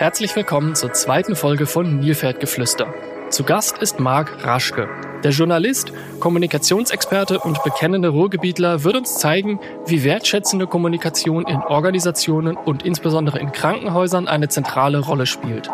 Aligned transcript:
Herzlich 0.00 0.34
willkommen 0.34 0.74
zur 0.74 0.94
zweiten 0.94 1.36
Folge 1.36 1.66
von 1.66 2.00
Nilpferdgeflüster. 2.00 2.94
Zu 3.28 3.44
Gast 3.44 3.76
ist 3.82 4.00
Marc 4.00 4.46
Raschke. 4.46 4.88
Der 5.22 5.30
Journalist, 5.30 5.92
Kommunikationsexperte 6.20 7.38
und 7.38 7.62
bekennende 7.64 8.08
Ruhrgebietler 8.08 8.82
wird 8.82 8.96
uns 8.96 9.18
zeigen, 9.18 9.60
wie 9.84 10.02
wertschätzende 10.02 10.66
Kommunikation 10.66 11.46
in 11.46 11.58
Organisationen 11.58 12.56
und 12.56 12.82
insbesondere 12.82 13.40
in 13.40 13.52
Krankenhäusern 13.52 14.26
eine 14.26 14.48
zentrale 14.48 15.00
Rolle 15.00 15.26
spielt. 15.26 15.68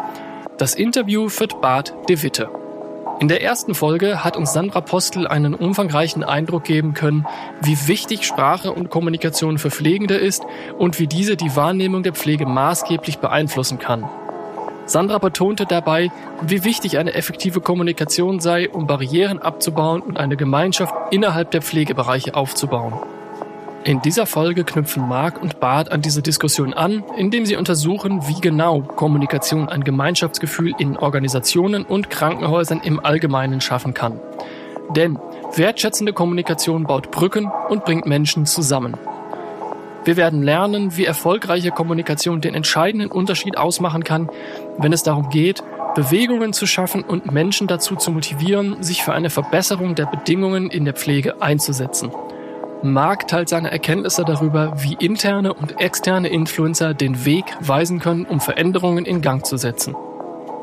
Das 0.58 0.74
Interview 0.74 1.28
führt 1.28 1.60
Bart 1.60 1.94
de 2.08 2.20
Witte. 2.24 2.50
In 3.18 3.28
der 3.28 3.42
ersten 3.42 3.74
Folge 3.74 4.24
hat 4.24 4.36
uns 4.36 4.52
Sandra 4.52 4.82
Postel 4.82 5.26
einen 5.26 5.54
umfangreichen 5.54 6.22
Eindruck 6.22 6.64
geben 6.64 6.92
können, 6.92 7.26
wie 7.62 7.88
wichtig 7.88 8.26
Sprache 8.26 8.72
und 8.72 8.90
Kommunikation 8.90 9.56
für 9.56 9.70
Pflegende 9.70 10.16
ist 10.16 10.44
und 10.76 10.98
wie 10.98 11.06
diese 11.06 11.34
die 11.34 11.56
Wahrnehmung 11.56 12.02
der 12.02 12.12
Pflege 12.12 12.44
maßgeblich 12.44 13.18
beeinflussen 13.18 13.78
kann. 13.78 14.06
Sandra 14.84 15.16
betonte 15.16 15.64
dabei, 15.64 16.10
wie 16.42 16.62
wichtig 16.62 16.98
eine 16.98 17.14
effektive 17.14 17.62
Kommunikation 17.62 18.38
sei, 18.38 18.68
um 18.68 18.86
Barrieren 18.86 19.38
abzubauen 19.38 20.02
und 20.02 20.18
eine 20.18 20.36
Gemeinschaft 20.36 20.94
innerhalb 21.10 21.50
der 21.52 21.62
Pflegebereiche 21.62 22.34
aufzubauen. 22.34 22.92
In 23.86 24.02
dieser 24.02 24.26
Folge 24.26 24.64
knüpfen 24.64 25.06
Marc 25.06 25.40
und 25.40 25.60
Bart 25.60 25.92
an 25.92 26.02
diese 26.02 26.20
Diskussion 26.20 26.74
an, 26.74 27.04
indem 27.16 27.46
sie 27.46 27.54
untersuchen, 27.54 28.26
wie 28.26 28.40
genau 28.40 28.80
Kommunikation 28.80 29.68
ein 29.68 29.84
Gemeinschaftsgefühl 29.84 30.72
in 30.76 30.96
Organisationen 30.96 31.84
und 31.84 32.10
Krankenhäusern 32.10 32.80
im 32.82 32.98
Allgemeinen 32.98 33.60
schaffen 33.60 33.94
kann. 33.94 34.18
Denn 34.96 35.20
wertschätzende 35.54 36.12
Kommunikation 36.12 36.82
baut 36.82 37.12
Brücken 37.12 37.48
und 37.68 37.84
bringt 37.84 38.06
Menschen 38.06 38.44
zusammen. 38.44 38.96
Wir 40.04 40.16
werden 40.16 40.42
lernen, 40.42 40.96
wie 40.96 41.04
erfolgreiche 41.04 41.70
Kommunikation 41.70 42.40
den 42.40 42.56
entscheidenden 42.56 43.12
Unterschied 43.12 43.56
ausmachen 43.56 44.02
kann, 44.02 44.28
wenn 44.78 44.92
es 44.92 45.04
darum 45.04 45.28
geht, 45.28 45.62
Bewegungen 45.94 46.52
zu 46.52 46.66
schaffen 46.66 47.04
und 47.04 47.30
Menschen 47.30 47.68
dazu 47.68 47.94
zu 47.94 48.10
motivieren, 48.10 48.82
sich 48.82 49.04
für 49.04 49.12
eine 49.12 49.30
Verbesserung 49.30 49.94
der 49.94 50.06
Bedingungen 50.06 50.70
in 50.70 50.84
der 50.84 50.94
Pflege 50.94 51.40
einzusetzen. 51.40 52.10
Mark 52.82 53.26
teilt 53.26 53.48
seine 53.48 53.70
Erkenntnisse 53.70 54.24
darüber, 54.24 54.74
wie 54.82 54.94
interne 54.94 55.54
und 55.54 55.80
externe 55.80 56.28
Influencer 56.28 56.94
den 56.94 57.24
Weg 57.24 57.44
weisen 57.60 58.00
können, 58.00 58.26
um 58.26 58.40
Veränderungen 58.40 59.06
in 59.06 59.22
Gang 59.22 59.44
zu 59.44 59.56
setzen. 59.56 59.96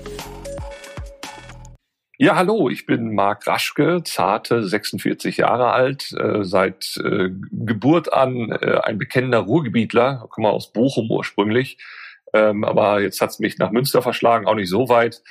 Ja, 2.20 2.36
hallo, 2.36 2.70
ich 2.70 2.86
bin 2.86 3.16
Marc 3.16 3.48
Raschke, 3.48 4.04
zarte 4.04 4.64
46 4.68 5.38
Jahre 5.38 5.72
alt, 5.72 6.12
äh, 6.12 6.44
seit 6.44 6.96
äh, 7.04 7.32
Geburt 7.52 8.14
an 8.14 8.52
äh, 8.52 8.78
ein 8.84 9.00
bekennender 9.00 9.40
Ruhrgebietler, 9.40 10.28
komme 10.30 10.50
aus 10.50 10.72
Bochum 10.72 11.10
ursprünglich, 11.10 11.80
ähm, 12.32 12.66
aber 12.66 13.02
jetzt 13.02 13.20
hat's 13.20 13.40
mich 13.40 13.58
nach 13.58 13.72
Münster 13.72 14.04
verschlagen, 14.04 14.46
auch 14.46 14.54
nicht 14.54 14.70
so 14.70 14.90
weit. 14.90 15.24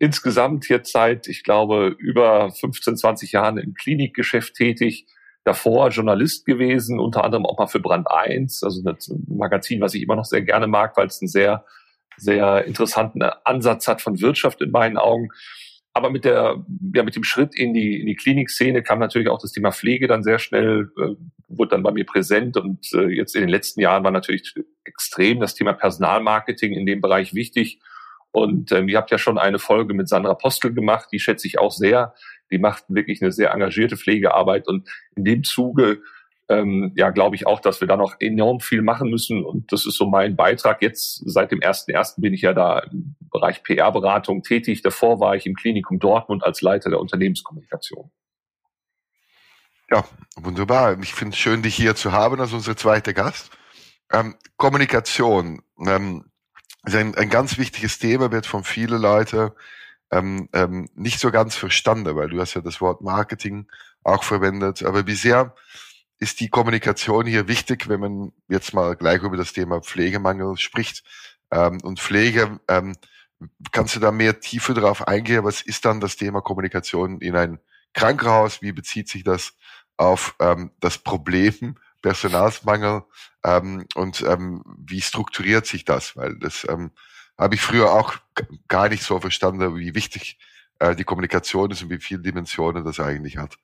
Insgesamt 0.00 0.68
jetzt 0.68 0.90
seit, 0.90 1.28
ich 1.28 1.44
glaube, 1.44 1.94
über 1.98 2.50
15, 2.50 2.96
20 2.96 3.30
Jahren 3.30 3.56
im 3.56 3.74
Klinikgeschäft 3.74 4.54
tätig, 4.54 5.06
davor 5.44 5.90
Journalist 5.90 6.46
gewesen, 6.46 6.98
unter 6.98 7.22
anderem 7.22 7.46
auch 7.46 7.58
mal 7.58 7.68
für 7.68 7.78
Brand 7.80 8.10
1, 8.10 8.64
also 8.64 8.82
ein 8.82 8.96
Magazin, 9.28 9.80
was 9.80 9.94
ich 9.94 10.02
immer 10.02 10.16
noch 10.16 10.24
sehr 10.24 10.42
gerne 10.42 10.66
mag, 10.66 10.96
weil 10.96 11.06
es 11.06 11.22
einen 11.22 11.28
sehr, 11.28 11.64
sehr 12.16 12.64
interessanten 12.64 13.22
Ansatz 13.22 13.86
hat 13.86 14.02
von 14.02 14.20
Wirtschaft 14.20 14.60
in 14.62 14.72
meinen 14.72 14.96
Augen 14.96 15.28
aber 15.96 16.10
mit 16.10 16.24
der, 16.24 16.64
ja, 16.92 17.04
mit 17.04 17.14
dem 17.14 17.22
Schritt 17.22 17.54
in 17.54 17.72
die, 17.72 18.00
in 18.00 18.06
die 18.06 18.16
Klinikszene 18.16 18.82
kam 18.82 18.98
natürlich 18.98 19.28
auch 19.28 19.40
das 19.40 19.52
Thema 19.52 19.70
Pflege 19.70 20.08
dann 20.08 20.24
sehr 20.24 20.40
schnell, 20.40 20.90
äh, 20.98 21.14
wurde 21.46 21.70
dann 21.70 21.84
bei 21.84 21.92
mir 21.92 22.04
präsent 22.04 22.56
und 22.56 22.92
äh, 22.92 23.06
jetzt 23.06 23.36
in 23.36 23.42
den 23.42 23.48
letzten 23.48 23.80
Jahren 23.80 24.02
war 24.02 24.10
natürlich 24.10 24.54
extrem 24.84 25.38
das 25.38 25.54
Thema 25.54 25.72
Personalmarketing 25.72 26.72
in 26.72 26.84
dem 26.84 27.00
Bereich 27.00 27.32
wichtig. 27.32 27.78
Und 28.32 28.72
ähm, 28.72 28.88
ihr 28.88 28.98
habt 28.98 29.12
ja 29.12 29.18
schon 29.18 29.38
eine 29.38 29.60
Folge 29.60 29.94
mit 29.94 30.08
Sandra 30.08 30.34
Postel 30.34 30.74
gemacht, 30.74 31.10
die 31.12 31.20
schätze 31.20 31.46
ich 31.46 31.60
auch 31.60 31.70
sehr. 31.70 32.14
Die 32.50 32.58
macht 32.58 32.82
wirklich 32.88 33.22
eine 33.22 33.30
sehr 33.30 33.52
engagierte 33.52 33.96
Pflegearbeit 33.96 34.66
und 34.66 34.88
in 35.14 35.24
dem 35.24 35.44
Zuge 35.44 36.02
ähm, 36.48 36.92
ja, 36.94 37.10
glaube 37.10 37.36
ich 37.36 37.46
auch, 37.46 37.60
dass 37.60 37.80
wir 37.80 37.88
da 37.88 37.96
noch 37.96 38.16
enorm 38.20 38.60
viel 38.60 38.82
machen 38.82 39.10
müssen. 39.10 39.44
Und 39.44 39.72
das 39.72 39.86
ist 39.86 39.96
so 39.96 40.06
mein 40.06 40.36
Beitrag. 40.36 40.82
Jetzt 40.82 41.22
seit 41.24 41.50
dem 41.50 41.60
ersten 41.60 41.90
ersten 41.90 42.20
bin 42.20 42.34
ich 42.34 42.42
ja 42.42 42.52
da 42.52 42.80
im 42.80 43.16
Bereich 43.30 43.62
PR-Beratung 43.62 44.42
tätig. 44.42 44.82
Davor 44.82 45.20
war 45.20 45.36
ich 45.36 45.46
im 45.46 45.54
Klinikum 45.54 45.98
Dortmund 45.98 46.44
als 46.44 46.60
Leiter 46.60 46.90
der 46.90 47.00
Unternehmenskommunikation. 47.00 48.10
Ja, 49.90 50.04
wunderbar. 50.36 50.98
Ich 51.00 51.14
finde 51.14 51.34
es 51.34 51.38
schön, 51.38 51.62
dich 51.62 51.74
hier 51.74 51.94
zu 51.94 52.12
haben 52.12 52.40
als 52.40 52.52
unsere 52.52 52.76
zweite 52.76 53.14
Gast. 53.14 53.50
Ähm, 54.12 54.34
Kommunikation 54.56 55.62
ähm, 55.86 56.24
ist 56.84 56.96
ein, 56.96 57.14
ein 57.14 57.30
ganz 57.30 57.58
wichtiges 57.58 57.98
Thema, 57.98 58.30
wird 58.32 58.46
von 58.46 58.64
vielen 58.64 59.00
Leuten 59.00 59.50
ähm, 60.10 60.48
ähm, 60.52 60.88
nicht 60.94 61.20
so 61.20 61.30
ganz 61.30 61.56
verstanden, 61.56 62.16
weil 62.16 62.28
du 62.28 62.40
hast 62.40 62.54
ja 62.54 62.60
das 62.60 62.80
Wort 62.80 63.00
Marketing 63.00 63.66
auch 64.02 64.22
verwendet. 64.22 64.82
Aber 64.82 65.06
wie 65.06 65.14
sehr 65.14 65.54
ist 66.24 66.40
die 66.40 66.48
Kommunikation 66.48 67.26
hier 67.26 67.48
wichtig, 67.48 67.86
wenn 67.86 68.00
man 68.00 68.32
jetzt 68.48 68.72
mal 68.72 68.96
gleich 68.96 69.22
über 69.22 69.36
das 69.36 69.52
Thema 69.52 69.82
Pflegemangel 69.82 70.56
spricht. 70.56 71.04
Ähm, 71.50 71.82
und 71.82 72.00
Pflege, 72.00 72.60
ähm, 72.66 72.96
kannst 73.72 73.94
du 73.94 74.00
da 74.00 74.10
mehr 74.10 74.40
Tiefe 74.40 74.72
drauf 74.72 75.06
eingehen? 75.06 75.44
Was 75.44 75.60
ist 75.60 75.84
dann 75.84 76.00
das 76.00 76.16
Thema 76.16 76.40
Kommunikation 76.40 77.20
in 77.20 77.36
ein 77.36 77.58
Krankenhaus? 77.92 78.62
Wie 78.62 78.72
bezieht 78.72 79.10
sich 79.10 79.22
das 79.22 79.52
auf 79.98 80.34
ähm, 80.40 80.70
das 80.80 80.96
Problem 80.96 81.76
Personalsmangel? 82.02 83.02
Ähm, 83.44 83.84
und 83.94 84.22
ähm, 84.22 84.64
wie 84.78 85.02
strukturiert 85.02 85.66
sich 85.66 85.84
das? 85.84 86.16
Weil 86.16 86.38
das 86.38 86.66
ähm, 86.70 86.90
habe 87.36 87.54
ich 87.54 87.60
früher 87.60 87.92
auch 87.92 88.14
gar 88.68 88.88
nicht 88.88 89.02
so 89.02 89.20
verstanden, 89.20 89.76
wie 89.76 89.94
wichtig 89.94 90.38
äh, 90.78 90.96
die 90.96 91.04
Kommunikation 91.04 91.70
ist 91.70 91.82
und 91.82 91.90
wie 91.90 91.98
viele 91.98 92.22
Dimensionen 92.22 92.82
das 92.82 92.98
eigentlich 92.98 93.36
hat. 93.36 93.58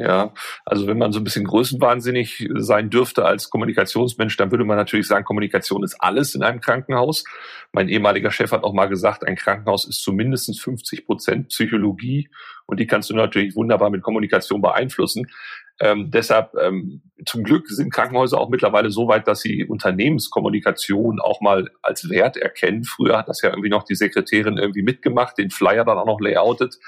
Ja, 0.00 0.32
also 0.64 0.86
wenn 0.86 0.96
man 0.96 1.10
so 1.10 1.18
ein 1.18 1.24
bisschen 1.24 1.44
größenwahnsinnig 1.44 2.48
sein 2.54 2.88
dürfte 2.88 3.24
als 3.24 3.50
Kommunikationsmensch, 3.50 4.36
dann 4.36 4.52
würde 4.52 4.64
man 4.64 4.76
natürlich 4.76 5.08
sagen, 5.08 5.24
Kommunikation 5.24 5.82
ist 5.82 5.96
alles 5.98 6.36
in 6.36 6.44
einem 6.44 6.60
Krankenhaus. 6.60 7.24
Mein 7.72 7.88
ehemaliger 7.88 8.30
Chef 8.30 8.52
hat 8.52 8.62
auch 8.62 8.72
mal 8.72 8.86
gesagt, 8.86 9.26
ein 9.26 9.34
Krankenhaus 9.34 9.88
ist 9.88 10.00
zumindest 10.00 10.60
50 10.60 11.04
Prozent 11.04 11.48
Psychologie 11.48 12.30
und 12.66 12.78
die 12.78 12.86
kannst 12.86 13.10
du 13.10 13.16
natürlich 13.16 13.56
wunderbar 13.56 13.90
mit 13.90 14.02
Kommunikation 14.02 14.62
beeinflussen. 14.62 15.26
Ähm, 15.80 16.12
deshalb 16.12 16.54
ähm, 16.54 17.02
zum 17.26 17.42
Glück 17.42 17.68
sind 17.68 17.92
Krankenhäuser 17.92 18.38
auch 18.38 18.50
mittlerweile 18.50 18.90
so 18.90 19.08
weit, 19.08 19.26
dass 19.26 19.40
sie 19.40 19.64
Unternehmenskommunikation 19.64 21.20
auch 21.20 21.40
mal 21.40 21.70
als 21.82 22.08
Wert 22.08 22.36
erkennen. 22.36 22.84
Früher 22.84 23.18
hat 23.18 23.28
das 23.28 23.42
ja 23.42 23.50
irgendwie 23.50 23.68
noch 23.68 23.82
die 23.82 23.96
Sekretärin 23.96 24.58
irgendwie 24.58 24.82
mitgemacht, 24.82 25.38
den 25.38 25.50
Flyer 25.50 25.84
dann 25.84 25.98
auch 25.98 26.06
noch 26.06 26.20
layoutet. 26.20 26.78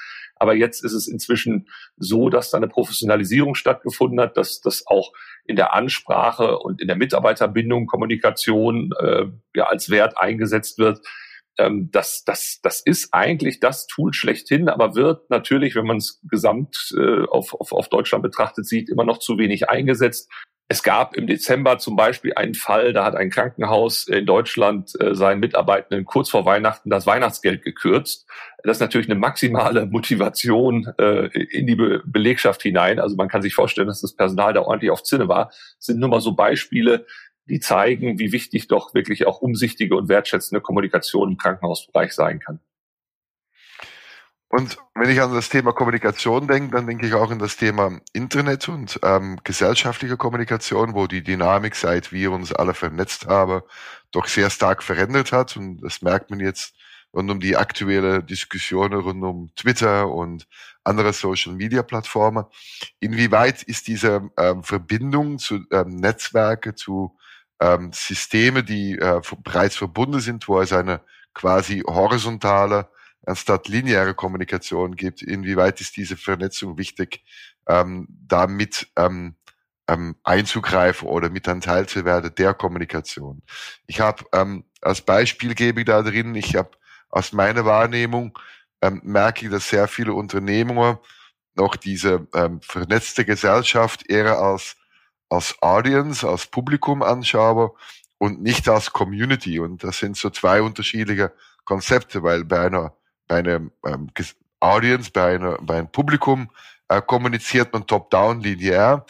Aber 0.41 0.55
jetzt 0.55 0.83
ist 0.83 0.95
es 0.95 1.07
inzwischen 1.07 1.69
so, 1.99 2.31
dass 2.31 2.51
da 2.51 2.57
eine 2.57 2.67
Professionalisierung 2.67 3.55
stattgefunden 3.55 4.19
hat, 4.21 4.39
dass 4.39 4.61
das 4.61 4.87
auch 4.87 5.13
in 5.45 5.55
der 5.55 5.75
Ansprache 5.75 6.59
und 6.59 6.81
in 6.81 6.89
der 6.89 6.97
Mitarbeiterbindung 6.97 7.87
Kommunikation 7.87 8.91
äh, 8.99 9.27
ja 9.55 9.65
als 9.65 9.91
Wert 9.91 10.19
eingesetzt 10.19 10.79
wird. 10.79 11.01
Ähm, 11.59 11.91
das, 11.93 12.25
das, 12.25 12.61
das 12.63 12.81
ist 12.81 13.13
eigentlich 13.13 13.61
das 13.61 13.87
Tool 13.87 14.15
schlechthin, 14.15 14.71
aber 14.71 14.95
wird 14.95 15.29
natürlich, 15.29 15.75
wenn 15.75 15.87
man 15.87 15.99
es 15.99 16.23
gesamt 16.31 16.95
äh, 16.97 17.25
auf, 17.27 17.53
auf, 17.53 17.73
auf 17.73 17.91
Deutschland 17.91 18.23
betrachtet 18.23 18.67
sieht, 18.67 18.89
immer 18.89 19.05
noch 19.05 19.19
zu 19.19 19.37
wenig 19.37 19.69
eingesetzt. 19.69 20.31
Es 20.73 20.85
gab 20.85 21.17
im 21.17 21.27
Dezember 21.27 21.79
zum 21.79 21.97
Beispiel 21.97 22.33
einen 22.35 22.55
Fall, 22.55 22.93
da 22.93 23.05
hat 23.05 23.17
ein 23.17 23.29
Krankenhaus 23.29 24.07
in 24.07 24.25
Deutschland 24.25 24.93
äh, 25.01 25.17
seinen 25.17 25.41
Mitarbeitenden 25.41 26.05
kurz 26.05 26.31
vor 26.31 26.45
Weihnachten 26.45 26.91
das 26.91 27.09
Weihnachtsgeld 27.09 27.65
gekürzt. 27.65 28.25
Das 28.63 28.77
ist 28.77 28.81
natürlich 28.81 29.11
eine 29.11 29.19
maximale 29.19 29.87
Motivation 29.91 30.87
äh, 30.97 31.27
in 31.27 31.67
die 31.67 31.75
Be 31.75 32.05
Belegschaft 32.07 32.63
hinein. 32.63 33.01
Also 33.01 33.17
man 33.17 33.27
kann 33.29 33.43
sich 33.43 33.53
vorstellen, 33.53 33.89
dass 33.89 34.01
das 34.01 34.15
Personal 34.15 34.53
da 34.53 34.61
ordentlich 34.61 34.93
auf 34.93 35.03
Zinne 35.03 35.27
war. 35.27 35.47
Das 35.47 35.87
sind 35.87 35.99
nur 35.99 36.09
mal 36.09 36.21
so 36.21 36.37
Beispiele, 36.37 37.05
die 37.47 37.59
zeigen, 37.59 38.21
wie 38.21 38.31
wichtig 38.31 38.69
doch 38.69 38.95
wirklich 38.95 39.27
auch 39.27 39.41
umsichtige 39.41 39.97
und 39.97 40.09
wertschätzende 40.09 40.61
Kommunikation 40.61 41.33
im 41.33 41.37
Krankenhausbereich 41.37 42.13
sein 42.13 42.39
kann. 42.39 42.61
Und 44.51 44.79
wenn 44.97 45.09
ich 45.09 45.23
an 45.23 45.33
das 45.33 45.49
Thema 45.49 45.73
Kommunikation 45.73 46.49
denke, 46.49 46.73
dann 46.73 46.89
denke 46.89 47.07
ich 47.07 47.15
auch 47.15 47.31
an 47.31 47.39
das 47.39 47.57
Thema 47.57 48.01
Internet 48.13 48.69
und 48.69 48.99
ähm, 49.05 49.39
gesellschaftliche 49.45 50.17
Kommunikation, 50.17 50.93
wo 50.93 51.07
die 51.07 51.23
Dynamik, 51.23 51.77
seit 51.77 52.11
wir 52.11 52.33
uns 52.33 52.53
alle 52.53 52.75
vernetzt 52.75 53.29
haben, 53.29 53.63
doch 54.11 54.27
sehr 54.27 54.51
stark 54.51 54.83
verändert 54.83 55.31
hat. 55.31 55.57
Und 55.57 55.81
das 55.83 56.03
merkt 56.03 56.31
man 56.31 56.41
jetzt 56.41 56.75
rund 57.15 57.31
um 57.31 57.39
die 57.39 57.57
aktuelle 57.57 58.25
Diskussion 58.25 58.93
rund 58.93 59.23
um 59.23 59.55
Twitter 59.55 60.09
und 60.09 60.49
andere 60.83 61.13
Social-Media-Plattformen. 61.13 62.45
Inwieweit 62.99 63.63
ist 63.63 63.87
diese 63.87 64.31
ähm, 64.37 64.65
Verbindung 64.65 65.39
zu 65.39 65.61
ähm, 65.71 65.95
Netzwerke, 65.95 66.75
zu 66.75 67.17
ähm, 67.61 67.93
Systeme, 67.93 68.65
die 68.65 68.99
äh, 68.99 69.21
bereits 69.45 69.77
verbunden 69.77 70.19
sind, 70.19 70.49
wo 70.49 70.61
es 70.61 70.73
eine 70.73 71.03
quasi 71.35 71.85
horizontale 71.87 72.89
anstatt 73.27 73.69
lineare 73.69 74.15
Kommunikation 74.15 74.97
gibt. 74.97 75.23
Inwieweit 75.23 75.81
ist 75.81 75.97
diese 75.97 76.17
Vernetzung 76.17 76.79
wichtig, 76.79 77.23
ähm, 77.67 78.09
damit 78.27 78.89
ähm, 78.97 79.37
ähm, 79.89 80.17
einzugreifen 80.23 81.09
oder 81.09 81.31
mit 81.31 81.49
ein 81.49 81.61
Teil 81.61 81.87
zu 81.87 82.05
werden 82.05 82.35
der 82.37 82.55
Kommunikation. 82.55 83.43
Ich 83.87 84.01
habe 84.01 84.25
ähm, 84.33 84.65
als 84.81 85.01
Beispiel 85.03 85.55
gebe 85.55 85.81
ich 85.81 85.87
da 85.87 86.03
drin, 86.03 86.35
ich 86.35 86.57
habe 86.57 86.71
aus 87.11 87.33
meiner 87.33 87.65
Wahrnehmung 87.65 88.39
ähm, 88.83 89.01
merke 89.05 89.47
ich, 89.47 89.53
dass 89.53 89.69
sehr 89.69 89.89
viele 89.89 90.15
Unternehmer 90.15 91.01
noch 91.55 91.77
diese 91.77 92.27
ähm, 92.35 92.61
vernetzte 92.63 93.25
Gesellschaft 93.25 94.09
eher 94.09 94.39
als 94.39 94.77
als 95.31 95.57
Audience, 95.63 96.29
als 96.29 96.47
Publikum 96.47 97.03
anschaue 97.03 97.73
und 98.19 98.43
nicht 98.43 98.69
als 98.69 98.93
Community. 98.93 99.61
Und 99.61 99.85
das 99.85 99.99
sind 99.99 100.17
so 100.17 100.29
zwei 100.31 100.61
unterschiedliche 100.61 101.33
Konzepte, 101.65 102.23
weil 102.23 102.45
bei 102.45 102.67
einer 102.67 102.95
bei 103.31 103.39
einem 103.39 103.71
ähm, 103.87 104.11
Audience, 104.59 105.13
bei, 105.13 105.37
einer, 105.37 105.57
bei 105.63 105.79
einem 105.79 105.93
Publikum 105.93 106.51
äh, 106.89 107.01
kommuniziert 107.01 107.73
man 107.73 107.87
top-down 107.87 108.41
linear 108.41 109.07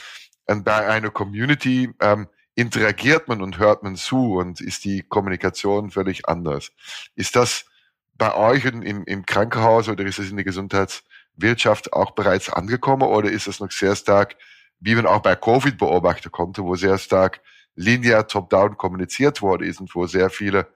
und 0.46 0.62
bei 0.62 0.86
einer 0.86 1.08
Community 1.08 1.90
ähm, 2.00 2.28
interagiert 2.54 3.28
man 3.28 3.40
und 3.40 3.58
hört 3.58 3.82
man 3.82 3.96
zu 3.96 4.34
und 4.34 4.60
ist 4.60 4.84
die 4.84 5.02
Kommunikation 5.02 5.90
völlig 5.90 6.28
anders. 6.28 6.70
Ist 7.14 7.34
das 7.34 7.64
bei 8.12 8.34
euch 8.34 8.66
im, 8.66 8.82
im 8.82 9.24
Krankenhaus 9.24 9.88
oder 9.88 10.04
ist 10.04 10.18
es 10.18 10.28
in 10.28 10.36
der 10.36 10.44
Gesundheitswirtschaft 10.44 11.94
auch 11.94 12.10
bereits 12.10 12.52
angekommen 12.52 13.08
oder 13.08 13.30
ist 13.30 13.46
es 13.46 13.58
noch 13.58 13.70
sehr 13.70 13.96
stark, 13.96 14.36
wie 14.80 14.94
man 14.94 15.06
auch 15.06 15.22
bei 15.22 15.34
Covid 15.34 15.78
beobachten 15.78 16.30
konnte, 16.30 16.62
wo 16.62 16.76
sehr 16.76 16.98
stark 16.98 17.40
linear 17.74 18.28
top-down 18.28 18.76
kommuniziert 18.76 19.40
wurde 19.40 19.64
ist 19.64 19.80
und 19.80 19.94
wo 19.94 20.06
sehr 20.06 20.28
viele 20.28 20.66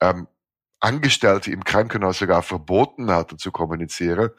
ähm, 0.00 0.26
Angestellte 0.80 1.50
im 1.50 1.62
Krankenhaus 1.62 2.18
sogar 2.18 2.42
verboten 2.42 3.10
hatte 3.10 3.36
zu 3.36 3.52
kommunizieren 3.52 4.30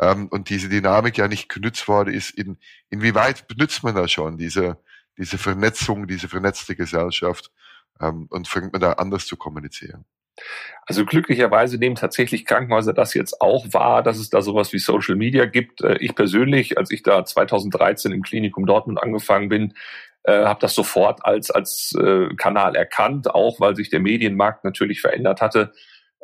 ähm, 0.00 0.28
und 0.28 0.48
diese 0.48 0.68
Dynamik 0.68 1.18
ja 1.18 1.28
nicht 1.28 1.48
genützt 1.48 1.86
worden 1.88 2.14
ist, 2.14 2.30
in, 2.30 2.58
inwieweit 2.88 3.46
benutzt 3.48 3.82
man 3.84 3.94
da 3.94 4.08
schon 4.08 4.38
diese, 4.38 4.78
diese 5.18 5.38
Vernetzung, 5.38 6.06
diese 6.06 6.28
vernetzte 6.28 6.74
Gesellschaft 6.74 7.50
ähm, 8.00 8.26
und 8.30 8.48
fängt 8.48 8.72
man 8.72 8.80
da 8.80 8.94
anders 8.94 9.26
zu 9.26 9.36
kommunizieren? 9.36 10.06
Also 10.86 11.04
glücklicherweise 11.04 11.76
nehmen 11.76 11.96
tatsächlich 11.96 12.46
Krankenhäuser 12.46 12.92
das 12.92 13.14
jetzt 13.14 13.40
auch 13.40 13.66
wahr, 13.72 14.02
dass 14.02 14.18
es 14.18 14.30
da 14.30 14.42
sowas 14.42 14.72
wie 14.72 14.78
Social 14.78 15.16
Media 15.16 15.44
gibt. 15.44 15.82
Äh, 15.82 15.98
ich 15.98 16.14
persönlich, 16.14 16.78
als 16.78 16.90
ich 16.90 17.02
da 17.02 17.24
2013 17.24 18.12
im 18.12 18.22
Klinikum 18.22 18.66
Dortmund 18.66 19.02
angefangen 19.02 19.48
bin, 19.48 19.74
äh, 20.24 20.44
habe 20.44 20.60
das 20.60 20.74
sofort 20.74 21.24
als 21.24 21.50
als 21.50 21.94
äh, 21.98 22.34
Kanal 22.36 22.76
erkannt, 22.76 23.34
auch 23.34 23.60
weil 23.60 23.76
sich 23.76 23.90
der 23.90 24.00
Medienmarkt 24.00 24.64
natürlich 24.64 25.00
verändert 25.00 25.40
hatte. 25.40 25.72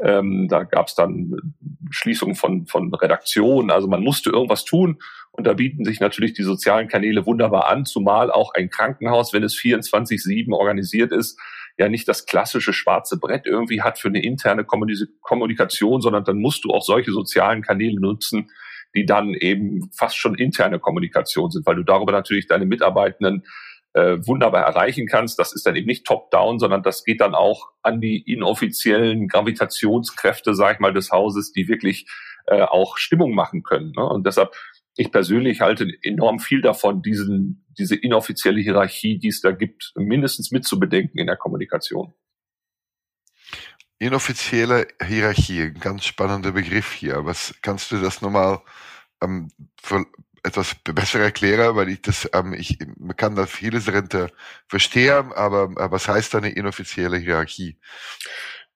Ähm, 0.02 0.46
da 0.48 0.64
gab 0.64 0.88
es 0.88 0.94
dann 0.94 1.54
Schließungen 1.90 2.34
von, 2.34 2.66
von 2.66 2.92
Redaktionen, 2.92 3.70
also 3.70 3.88
man 3.88 4.02
musste 4.02 4.28
irgendwas 4.28 4.66
tun 4.66 4.98
und 5.30 5.46
da 5.46 5.54
bieten 5.54 5.86
sich 5.86 6.00
natürlich 6.00 6.34
die 6.34 6.42
sozialen 6.42 6.88
Kanäle 6.88 7.24
wunderbar 7.24 7.68
an, 7.68 7.86
zumal 7.86 8.30
auch 8.30 8.52
ein 8.54 8.68
Krankenhaus, 8.68 9.32
wenn 9.32 9.42
es 9.42 9.56
24-7 9.56 10.52
organisiert 10.52 11.12
ist, 11.12 11.40
ja 11.78 11.88
nicht 11.88 12.08
das 12.08 12.26
klassische 12.26 12.72
schwarze 12.72 13.18
Brett 13.18 13.46
irgendwie 13.46 13.82
hat 13.82 13.98
für 13.98 14.08
eine 14.08 14.22
interne 14.22 14.64
Kommunikation, 14.64 16.00
sondern 16.00 16.24
dann 16.24 16.38
musst 16.38 16.64
du 16.64 16.70
auch 16.70 16.82
solche 16.82 17.12
sozialen 17.12 17.62
Kanäle 17.62 18.00
nutzen, 18.00 18.50
die 18.94 19.04
dann 19.04 19.34
eben 19.34 19.90
fast 19.94 20.16
schon 20.16 20.36
interne 20.36 20.78
Kommunikation 20.78 21.50
sind, 21.50 21.66
weil 21.66 21.76
du 21.76 21.82
darüber 21.82 22.12
natürlich 22.12 22.46
deine 22.46 22.64
Mitarbeitenden 22.64 23.44
äh, 23.96 24.26
wunderbar 24.26 24.62
erreichen 24.62 25.06
kannst. 25.06 25.38
Das 25.38 25.54
ist 25.54 25.64
dann 25.64 25.74
eben 25.74 25.86
nicht 25.86 26.06
top-down, 26.06 26.58
sondern 26.58 26.82
das 26.82 27.02
geht 27.02 27.22
dann 27.22 27.34
auch 27.34 27.70
an 27.82 28.00
die 28.00 28.20
inoffiziellen 28.30 29.26
Gravitationskräfte, 29.26 30.54
sag 30.54 30.74
ich 30.74 30.80
mal, 30.80 30.92
des 30.92 31.10
Hauses, 31.10 31.52
die 31.52 31.66
wirklich 31.66 32.06
äh, 32.46 32.60
auch 32.60 32.98
Stimmung 32.98 33.34
machen 33.34 33.62
können. 33.62 33.92
Ne? 33.96 34.06
Und 34.06 34.26
deshalb, 34.26 34.54
ich 34.98 35.10
persönlich 35.10 35.62
halte 35.62 35.90
enorm 36.02 36.40
viel 36.40 36.60
davon, 36.60 37.00
diesen, 37.00 37.64
diese 37.78 37.96
inoffizielle 37.96 38.60
Hierarchie, 38.60 39.18
die 39.18 39.28
es 39.28 39.40
da 39.40 39.52
gibt, 39.52 39.92
mindestens 39.96 40.50
mitzubedenken 40.50 41.18
in 41.18 41.26
der 41.26 41.36
Kommunikation. 41.36 42.12
Inoffizielle 43.98 44.88
Hierarchie, 45.02 45.72
ganz 45.72 46.04
spannender 46.04 46.52
Begriff 46.52 46.92
hier. 46.92 47.24
Was 47.24 47.54
kannst 47.62 47.90
du 47.92 47.96
das 47.96 48.20
nochmal 48.20 48.60
ähm, 49.22 49.48
etwas 50.46 50.74
besser 50.84 51.20
erklären, 51.20 51.76
weil 51.76 51.88
ich 51.88 52.02
das, 52.02 52.28
ähm, 52.32 52.54
ich 52.54 52.78
kann 53.16 53.34
da 53.34 53.46
vieles 53.46 53.86
darunter 53.86 54.30
verstehen, 54.68 55.32
aber, 55.34 55.70
aber 55.76 55.90
was 55.92 56.08
heißt 56.08 56.34
da 56.34 56.38
eine 56.38 56.50
inoffizielle 56.50 57.18
Hierarchie? 57.18 57.76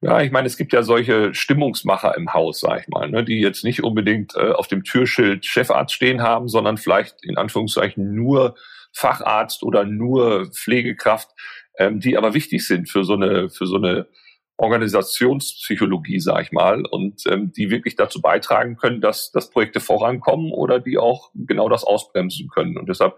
Ja, 0.03 0.23
ich 0.23 0.33
meine, 0.33 0.47
es 0.47 0.57
gibt 0.57 0.73
ja 0.73 0.83
solche 0.83 1.35
Stimmungsmacher 1.35 2.17
im 2.17 2.33
Haus, 2.33 2.61
sag 2.61 2.81
ich 2.81 2.89
mal, 2.89 3.11
ne, 3.11 3.23
die 3.23 3.41
jetzt 3.41 3.65
nicht 3.65 3.85
unbedingt 3.85 4.35
äh, 4.35 4.53
auf 4.53 4.67
dem 4.67 4.83
Türschild 4.83 5.45
Chefarzt 5.45 5.95
stehen 5.95 6.23
haben, 6.23 6.49
sondern 6.49 6.79
vielleicht 6.79 7.23
in 7.23 7.37
Anführungszeichen 7.37 8.15
nur 8.15 8.55
Facharzt 8.93 9.62
oder 9.62 9.85
nur 9.85 10.50
Pflegekraft, 10.53 11.29
ähm, 11.79 12.00
die 12.00 12.17
aber 12.17 12.33
wichtig 12.33 12.67
sind 12.67 12.89
für 12.89 13.05
so 13.05 13.12
eine 13.12 13.50
für 13.50 13.67
so 13.67 13.77
eine 13.77 14.07
Organisationspsychologie, 14.61 16.21
sage 16.21 16.43
ich 16.43 16.52
mal, 16.52 16.85
und 16.85 17.23
ähm, 17.26 17.52
die 17.52 17.71
wirklich 17.71 17.97
dazu 17.97 18.21
beitragen 18.21 18.76
können, 18.76 19.00
dass, 19.00 19.31
dass 19.33 19.50
Projekte 19.50 19.81
vorankommen 19.81 20.52
oder 20.52 20.81
die 20.81 20.99
auch 20.99 21.31
genau 21.35 21.69
das 21.69 21.85
ausbremsen 21.85 22.49
können. 22.49 22.76
Und 22.76 22.88
deshalb 22.88 23.17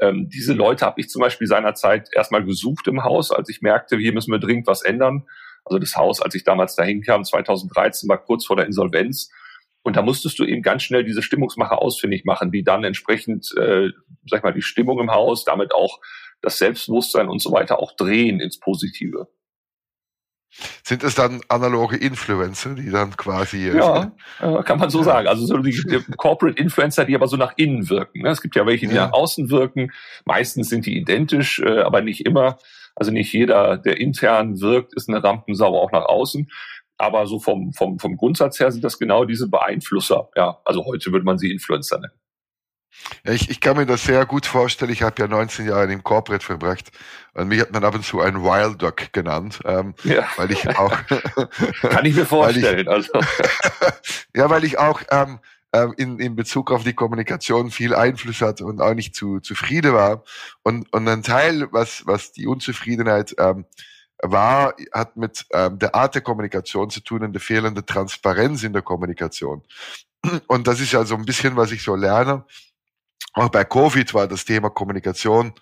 ähm, 0.00 0.28
diese 0.28 0.54
Leute 0.54 0.86
habe 0.86 1.00
ich 1.00 1.08
zum 1.08 1.20
Beispiel 1.20 1.46
seinerzeit 1.46 2.08
erstmal 2.14 2.44
gesucht 2.44 2.88
im 2.88 3.04
Haus, 3.04 3.30
als 3.30 3.48
ich 3.48 3.60
merkte, 3.60 3.98
hier 3.98 4.12
müssen 4.12 4.32
wir 4.32 4.38
dringend 4.38 4.66
was 4.66 4.82
ändern. 4.82 5.26
Also 5.64 5.78
das 5.78 5.94
Haus, 5.94 6.20
als 6.20 6.34
ich 6.34 6.42
damals 6.42 6.74
dahin 6.74 7.02
kam, 7.02 7.24
2013, 7.24 8.08
war 8.08 8.18
kurz 8.18 8.46
vor 8.46 8.56
der 8.56 8.66
Insolvenz. 8.66 9.30
Und 9.82 9.96
da 9.96 10.02
musstest 10.02 10.38
du 10.38 10.44
eben 10.44 10.62
ganz 10.62 10.82
schnell 10.82 11.04
diese 11.04 11.22
Stimmungsmacher 11.22 11.80
ausfindig 11.80 12.24
machen, 12.24 12.50
die 12.50 12.64
dann 12.64 12.82
entsprechend, 12.84 13.54
äh, 13.56 13.90
sag 14.26 14.38
ich 14.38 14.42
mal, 14.42 14.52
die 14.52 14.62
Stimmung 14.62 14.98
im 15.00 15.12
Haus, 15.12 15.44
damit 15.44 15.72
auch 15.72 16.00
das 16.42 16.58
Selbstbewusstsein 16.58 17.28
und 17.28 17.40
so 17.40 17.52
weiter 17.52 17.78
auch 17.78 17.94
drehen 17.96 18.40
ins 18.40 18.58
Positive. 18.58 19.28
Sind 20.82 21.04
es 21.04 21.14
dann 21.14 21.40
analoge 21.48 21.96
Influencer, 21.96 22.74
die 22.74 22.90
dann 22.90 23.16
quasi. 23.16 23.68
Äh, 23.68 23.76
ja, 23.76 24.12
äh, 24.40 24.62
kann 24.62 24.78
man 24.78 24.90
so 24.90 24.98
ja. 24.98 25.04
sagen. 25.04 25.28
Also 25.28 25.46
so 25.46 25.56
die, 25.58 25.70
die, 25.70 26.00
Corporate 26.16 26.60
Influencer, 26.60 27.04
die 27.04 27.14
aber 27.14 27.28
so 27.28 27.36
nach 27.36 27.52
innen 27.56 27.88
wirken. 27.88 28.22
Ne? 28.22 28.30
Es 28.30 28.42
gibt 28.42 28.56
ja 28.56 28.66
welche, 28.66 28.88
die 28.88 28.94
ja. 28.94 29.06
nach 29.06 29.12
außen 29.12 29.50
wirken. 29.50 29.92
Meistens 30.24 30.68
sind 30.68 30.86
die 30.86 30.96
identisch, 30.96 31.60
äh, 31.60 31.80
aber 31.80 32.02
nicht 32.02 32.26
immer. 32.26 32.58
Also 32.96 33.12
nicht 33.12 33.32
jeder, 33.32 33.78
der 33.78 34.00
intern 34.00 34.60
wirkt, 34.60 34.94
ist 34.94 35.08
eine 35.08 35.22
Rampensau 35.22 35.80
auch 35.80 35.92
nach 35.92 36.04
außen. 36.04 36.50
Aber 36.98 37.26
so 37.26 37.38
vom, 37.38 37.72
vom, 37.72 37.98
vom 37.98 38.16
Grundsatz 38.16 38.60
her 38.60 38.70
sind 38.70 38.84
das 38.84 38.98
genau 38.98 39.24
diese 39.24 39.48
Beeinflusser. 39.48 40.28
Ja, 40.36 40.58
also 40.64 40.84
heute 40.84 41.12
würde 41.12 41.24
man 41.24 41.38
sie 41.38 41.50
Influencer 41.50 41.98
nennen. 41.98 42.12
Ich, 43.24 43.50
ich 43.50 43.60
kann 43.60 43.76
mir 43.76 43.86
das 43.86 44.04
sehr 44.04 44.24
gut 44.26 44.46
vorstellen. 44.46 44.90
Ich 44.90 45.02
habe 45.02 45.20
ja 45.20 45.28
19 45.28 45.66
Jahre 45.66 45.92
im 45.92 46.02
Corporate 46.02 46.44
verbracht 46.44 46.90
und 47.34 47.48
mich 47.48 47.60
hat 47.60 47.72
man 47.72 47.84
ab 47.84 47.94
und 47.94 48.04
zu 48.04 48.20
ein 48.20 48.42
Wild 48.42 48.80
Dog 48.82 49.12
genannt, 49.12 49.60
ähm, 49.64 49.94
ja. 50.04 50.26
weil 50.36 50.50
ich 50.50 50.68
auch 50.68 50.96
kann 51.82 52.04
ich 52.04 52.14
mir 52.14 52.26
vorstellen. 52.26 52.80
Ich, 52.80 52.88
also. 52.88 53.12
ja, 54.34 54.48
weil 54.50 54.64
ich 54.64 54.78
auch 54.78 55.00
ähm, 55.10 55.38
ähm, 55.72 55.94
in, 55.96 56.18
in 56.18 56.34
Bezug 56.34 56.72
auf 56.72 56.82
die 56.82 56.94
Kommunikation 56.94 57.70
viel 57.70 57.94
Einfluss 57.94 58.40
hatte 58.40 58.64
und 58.64 58.80
auch 58.80 58.94
nicht 58.94 59.14
zu 59.14 59.40
zufrieden 59.40 59.92
war. 59.92 60.24
Und, 60.62 60.92
und 60.92 61.06
ein 61.08 61.22
Teil, 61.22 61.68
was, 61.70 62.02
was 62.06 62.32
die 62.32 62.46
Unzufriedenheit 62.46 63.34
ähm, 63.38 63.66
war, 64.22 64.74
hat 64.92 65.16
mit 65.16 65.46
ähm, 65.52 65.78
der 65.78 65.94
Art 65.94 66.14
der 66.14 66.22
Kommunikation 66.22 66.90
zu 66.90 67.00
tun 67.00 67.22
und 67.22 67.32
der 67.32 67.40
fehlenden 67.40 67.86
Transparenz 67.86 68.62
in 68.62 68.72
der 68.72 68.82
Kommunikation. 68.82 69.62
Und 70.46 70.66
das 70.66 70.80
ist 70.80 70.92
ja 70.92 71.04
so 71.04 71.14
ein 71.14 71.24
bisschen, 71.24 71.56
was 71.56 71.72
ich 71.72 71.82
so 71.82 71.94
lerne 71.94 72.44
auch 73.34 73.48
bei 73.48 73.64
Covid 73.64 74.12
war 74.14 74.26
das 74.26 74.44
Thema 74.44 74.70
Kommunikation, 74.70 75.54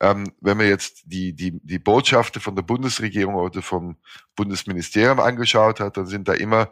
ähm, 0.00 0.32
wenn 0.40 0.56
man 0.56 0.66
jetzt 0.66 1.02
die, 1.04 1.34
die, 1.34 1.60
die 1.62 1.78
Botschaften 1.78 2.40
von 2.40 2.56
der 2.56 2.62
Bundesregierung 2.62 3.34
oder 3.34 3.60
vom 3.60 3.98
Bundesministerium 4.34 5.20
angeschaut 5.20 5.78
hat, 5.78 5.96
dann 5.96 6.06
sind 6.06 6.26
da 6.26 6.32
immer 6.32 6.70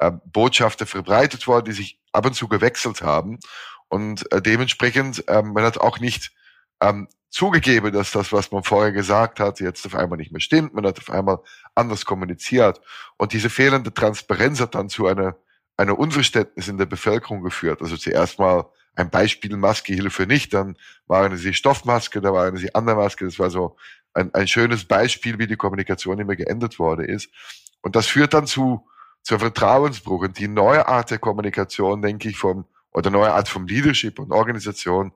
ähm, 0.00 0.20
Botschaften 0.24 0.86
verbreitet 0.86 1.46
worden, 1.48 1.66
die 1.66 1.72
sich 1.72 2.00
ab 2.12 2.26
und 2.26 2.34
zu 2.34 2.46
gewechselt 2.46 3.02
haben. 3.02 3.40
Und 3.88 4.30
äh, 4.32 4.40
dementsprechend, 4.40 5.24
ähm, 5.28 5.52
man 5.52 5.64
hat 5.64 5.78
auch 5.78 5.98
nicht 5.98 6.32
ähm, 6.80 7.08
zugegeben, 7.30 7.92
dass 7.92 8.12
das, 8.12 8.32
was 8.32 8.52
man 8.52 8.62
vorher 8.62 8.92
gesagt 8.92 9.40
hat, 9.40 9.60
jetzt 9.60 9.84
auf 9.84 9.94
einmal 9.96 10.18
nicht 10.18 10.30
mehr 10.30 10.40
stimmt. 10.40 10.72
Man 10.72 10.86
hat 10.86 10.98
auf 10.98 11.10
einmal 11.10 11.40
anders 11.74 12.04
kommuniziert. 12.04 12.80
Und 13.16 13.32
diese 13.32 13.50
fehlende 13.50 13.92
Transparenz 13.92 14.60
hat 14.60 14.76
dann 14.76 14.88
zu 14.88 15.06
einer, 15.06 15.36
einer 15.76 15.98
Unverständnis 15.98 16.68
in 16.68 16.78
der 16.78 16.86
Bevölkerung 16.86 17.42
geführt. 17.42 17.82
Also 17.82 17.96
zuerst 17.96 18.38
mal 18.38 18.66
ein 18.94 19.10
Beispiel 19.10 19.56
Maske 19.56 19.94
Hilfe 19.94 20.26
nicht, 20.26 20.54
dann 20.54 20.76
waren 21.06 21.36
sie 21.36 21.54
Stoffmaske, 21.54 22.20
da 22.20 22.32
waren 22.32 22.56
sie 22.56 22.74
andere 22.74 22.96
Maske. 22.96 23.24
Das 23.24 23.38
war 23.38 23.50
so 23.50 23.76
ein, 24.14 24.34
ein 24.34 24.48
schönes 24.48 24.84
Beispiel, 24.84 25.38
wie 25.38 25.46
die 25.46 25.56
Kommunikation 25.56 26.18
immer 26.18 26.36
geändert 26.36 26.78
worden 26.78 27.06
ist. 27.06 27.30
Und 27.80 27.96
das 27.96 28.06
führt 28.06 28.34
dann 28.34 28.46
zu, 28.46 28.86
zu 29.22 29.38
Vertrauensbruch. 29.38 30.22
Und 30.22 30.38
die 30.38 30.48
neue 30.48 30.86
Art 30.88 31.10
der 31.10 31.18
Kommunikation, 31.18 32.02
denke 32.02 32.28
ich, 32.28 32.36
vom, 32.36 32.64
oder 32.92 33.10
neue 33.10 33.32
Art 33.32 33.48
vom 33.48 33.66
Leadership 33.66 34.18
und 34.18 34.32
Organisation 34.32 35.12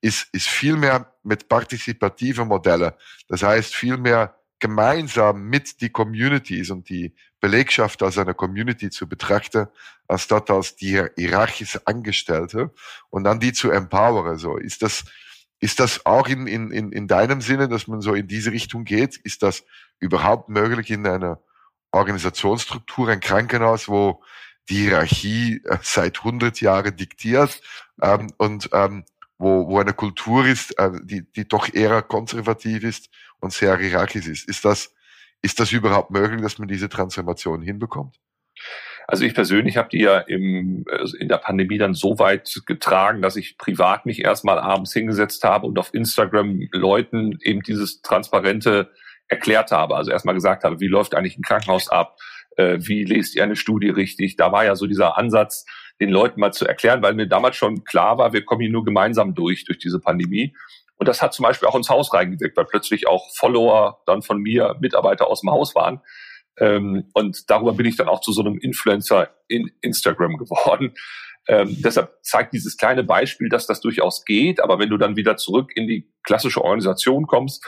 ist, 0.00 0.28
ist 0.32 0.48
viel 0.48 0.76
mehr 0.76 1.12
mit 1.22 1.48
partizipativen 1.48 2.48
Modellen. 2.48 2.92
Das 3.28 3.42
heißt, 3.42 3.74
viel 3.74 3.98
mehr 3.98 4.34
gemeinsam 4.58 5.42
mit 5.48 5.80
die 5.80 5.90
Communities 5.90 6.70
und 6.70 6.88
die 6.88 7.14
Belegschaft 7.40 8.02
als 8.02 8.18
eine 8.18 8.34
Community 8.34 8.90
zu 8.90 9.08
betrachten, 9.08 9.66
anstatt 10.08 10.50
als 10.50 10.76
die 10.76 11.02
hierarchische 11.16 11.86
Angestellte 11.86 12.72
und 13.10 13.24
dann 13.24 13.40
die 13.40 13.52
zu 13.52 13.70
empowern. 13.70 14.38
So 14.38 14.56
ist 14.56 14.82
das, 14.82 15.04
ist 15.60 15.80
das 15.80 16.06
auch 16.06 16.28
in, 16.28 16.46
in, 16.46 16.70
in, 16.70 16.92
in 16.92 17.06
deinem 17.06 17.40
Sinne, 17.40 17.68
dass 17.68 17.86
man 17.86 18.00
so 18.00 18.14
in 18.14 18.28
diese 18.28 18.52
Richtung 18.52 18.84
geht? 18.84 19.16
Ist 19.16 19.42
das 19.42 19.64
überhaupt 20.00 20.48
möglich 20.48 20.90
in 20.90 21.06
einer 21.06 21.40
Organisationsstruktur, 21.92 23.08
ein 23.08 23.20
Krankenhaus, 23.20 23.88
wo 23.88 24.22
die 24.68 24.88
Hierarchie 24.88 25.62
äh, 25.64 25.78
seit 25.82 26.18
100 26.18 26.60
Jahren 26.60 26.96
diktiert 26.96 27.60
ähm, 28.02 28.32
und 28.38 28.70
ähm, 28.72 29.04
wo, 29.38 29.68
wo 29.68 29.78
eine 29.78 29.92
Kultur 29.92 30.46
ist, 30.46 30.78
äh, 30.78 30.90
die, 31.02 31.30
die 31.32 31.46
doch 31.46 31.72
eher 31.72 32.02
konservativ 32.02 32.84
ist 32.84 33.10
und 33.40 33.52
sehr 33.52 33.76
hierarchisch 33.78 34.26
ist. 34.26 34.48
Ist 34.48 34.64
das, 34.64 34.94
ist 35.42 35.60
das 35.60 35.72
überhaupt 35.72 36.10
möglich, 36.10 36.40
dass 36.40 36.58
man 36.58 36.68
diese 36.68 36.88
Transformation 36.88 37.62
hinbekommt? 37.62 38.16
Also 39.08 39.24
ich 39.24 39.34
persönlich 39.34 39.76
habe 39.76 39.88
die 39.88 40.00
ja 40.00 40.18
im, 40.18 40.84
also 40.90 41.16
in 41.16 41.28
der 41.28 41.38
Pandemie 41.38 41.78
dann 41.78 41.94
so 41.94 42.18
weit 42.18 42.62
getragen, 42.66 43.22
dass 43.22 43.36
ich 43.36 43.56
privat 43.56 44.04
mich 44.04 44.24
erstmal 44.24 44.58
abends 44.58 44.92
hingesetzt 44.92 45.44
habe 45.44 45.66
und 45.66 45.78
auf 45.78 45.94
Instagram 45.94 46.66
Leuten 46.72 47.38
eben 47.42 47.62
dieses 47.62 48.02
transparente 48.02 48.90
erklärt 49.28 49.70
habe. 49.70 49.96
Also 49.96 50.10
erstmal 50.10 50.34
gesagt 50.34 50.64
habe, 50.64 50.80
wie 50.80 50.88
läuft 50.88 51.14
eigentlich 51.14 51.38
ein 51.38 51.42
Krankenhaus 51.42 51.88
ab? 51.88 52.16
Äh, 52.56 52.78
wie 52.80 53.04
lest 53.04 53.36
ihr 53.36 53.44
eine 53.44 53.56
Studie 53.56 53.90
richtig? 53.90 54.36
Da 54.36 54.50
war 54.50 54.64
ja 54.64 54.74
so 54.74 54.86
dieser 54.86 55.16
Ansatz, 55.16 55.66
den 56.00 56.10
Leuten 56.10 56.40
mal 56.40 56.52
zu 56.52 56.66
erklären, 56.66 57.02
weil 57.02 57.14
mir 57.14 57.26
damals 57.26 57.56
schon 57.56 57.84
klar 57.84 58.18
war, 58.18 58.32
wir 58.32 58.44
kommen 58.44 58.60
hier 58.60 58.70
nur 58.70 58.84
gemeinsam 58.84 59.34
durch, 59.34 59.64
durch 59.64 59.78
diese 59.78 60.00
Pandemie. 60.00 60.54
Und 60.96 61.08
das 61.08 61.22
hat 61.22 61.34
zum 61.34 61.42
Beispiel 61.42 61.68
auch 61.68 61.74
ins 61.74 61.90
Haus 61.90 62.12
reingewirkt, 62.12 62.56
weil 62.56 62.64
plötzlich 62.64 63.06
auch 63.06 63.30
Follower 63.36 64.02
dann 64.06 64.22
von 64.22 64.40
mir, 64.40 64.76
Mitarbeiter 64.80 65.26
aus 65.26 65.42
dem 65.42 65.50
Haus 65.50 65.74
waren. 65.74 66.00
Ähm, 66.58 67.10
und 67.12 67.50
darüber 67.50 67.74
bin 67.74 67.86
ich 67.86 67.96
dann 67.96 68.08
auch 68.08 68.20
zu 68.20 68.32
so 68.32 68.40
einem 68.40 68.58
Influencer 68.58 69.30
in 69.48 69.70
Instagram 69.82 70.36
geworden. 70.38 70.94
Ähm, 71.48 71.76
deshalb 71.80 72.12
zeigt 72.22 72.54
dieses 72.54 72.76
kleine 72.76 73.04
Beispiel, 73.04 73.48
dass 73.48 73.66
das 73.66 73.80
durchaus 73.80 74.24
geht. 74.24 74.60
Aber 74.60 74.78
wenn 74.78 74.90
du 74.90 74.96
dann 74.96 75.16
wieder 75.16 75.36
zurück 75.36 75.70
in 75.74 75.86
die 75.86 76.10
klassische 76.22 76.62
Organisation 76.62 77.26
kommst, 77.26 77.64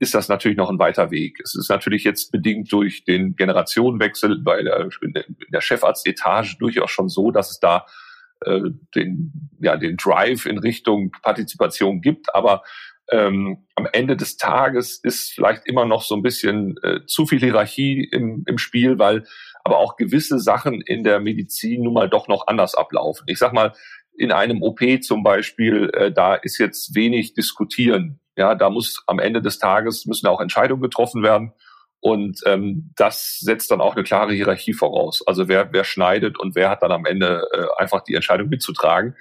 ist 0.00 0.14
das 0.14 0.28
natürlich 0.28 0.56
noch 0.56 0.70
ein 0.70 0.78
weiter 0.78 1.10
Weg. 1.10 1.38
Es 1.44 1.54
ist 1.54 1.68
natürlich 1.68 2.04
jetzt 2.04 2.32
bedingt 2.32 2.72
durch 2.72 3.04
den 3.04 3.36
Generationenwechsel 3.36 4.40
bei 4.42 4.62
der, 4.62 4.88
in 5.02 5.12
der 5.52 5.60
Chefarztetage 5.60 6.56
durchaus 6.58 6.90
schon 6.90 7.10
so, 7.10 7.30
dass 7.30 7.50
es 7.50 7.60
da 7.60 7.86
äh, 8.44 8.60
den, 8.94 9.50
ja, 9.60 9.76
den 9.76 9.96
Drive 9.96 10.46
in 10.46 10.58
Richtung 10.58 11.10
Partizipation 11.22 12.00
gibt. 12.00 12.34
Aber 12.34 12.62
ähm, 13.10 13.66
am 13.74 13.88
Ende 13.92 14.16
des 14.16 14.36
Tages 14.36 15.00
ist 15.02 15.32
vielleicht 15.32 15.66
immer 15.66 15.84
noch 15.84 16.02
so 16.02 16.14
ein 16.14 16.22
bisschen 16.22 16.76
äh, 16.82 17.00
zu 17.06 17.26
viel 17.26 17.40
Hierarchie 17.40 18.08
im, 18.10 18.44
im 18.46 18.58
Spiel, 18.58 18.98
weil 18.98 19.24
aber 19.64 19.78
auch 19.78 19.96
gewisse 19.96 20.38
Sachen 20.38 20.80
in 20.80 21.04
der 21.04 21.20
Medizin 21.20 21.82
nun 21.82 21.94
mal 21.94 22.08
doch 22.08 22.28
noch 22.28 22.46
anders 22.46 22.74
ablaufen. 22.74 23.24
Ich 23.26 23.38
sag 23.38 23.52
mal, 23.52 23.72
in 24.16 24.32
einem 24.32 24.62
OP 24.62 24.80
zum 25.02 25.22
Beispiel, 25.22 25.90
äh, 25.94 26.12
da 26.12 26.34
ist 26.34 26.58
jetzt 26.58 26.94
wenig 26.94 27.34
diskutieren. 27.34 28.20
Ja, 28.36 28.54
da 28.54 28.70
muss 28.70 29.02
am 29.06 29.18
Ende 29.18 29.42
des 29.42 29.58
Tages 29.58 30.06
müssen 30.06 30.26
auch 30.26 30.40
Entscheidungen 30.40 30.82
getroffen 30.82 31.22
werden. 31.22 31.52
Und 32.00 32.40
ähm, 32.46 32.92
das 32.96 33.38
setzt 33.40 33.70
dann 33.70 33.80
auch 33.80 33.94
eine 33.94 34.04
klare 34.04 34.32
Hierarchie 34.32 34.72
voraus. 34.72 35.22
Also 35.26 35.48
wer, 35.48 35.72
wer 35.72 35.84
schneidet 35.84 36.38
und 36.38 36.54
wer 36.54 36.70
hat 36.70 36.82
dann 36.82 36.92
am 36.92 37.04
Ende 37.04 37.46
äh, 37.52 37.66
einfach 37.76 38.02
die 38.02 38.14
Entscheidung 38.14 38.48
mitzutragen, 38.48 39.16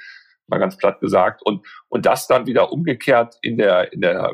mal 0.48 0.59
ganz 0.59 0.77
platt 0.77 1.01
gesagt. 1.01 1.41
Und, 1.43 1.65
und 1.89 2.05
das 2.05 2.27
dann 2.27 2.48
wieder 2.48 2.71
umgekehrt 2.71 3.36
in 3.41 3.57
der, 3.57 3.91
in 3.91 4.01
der, 4.01 4.33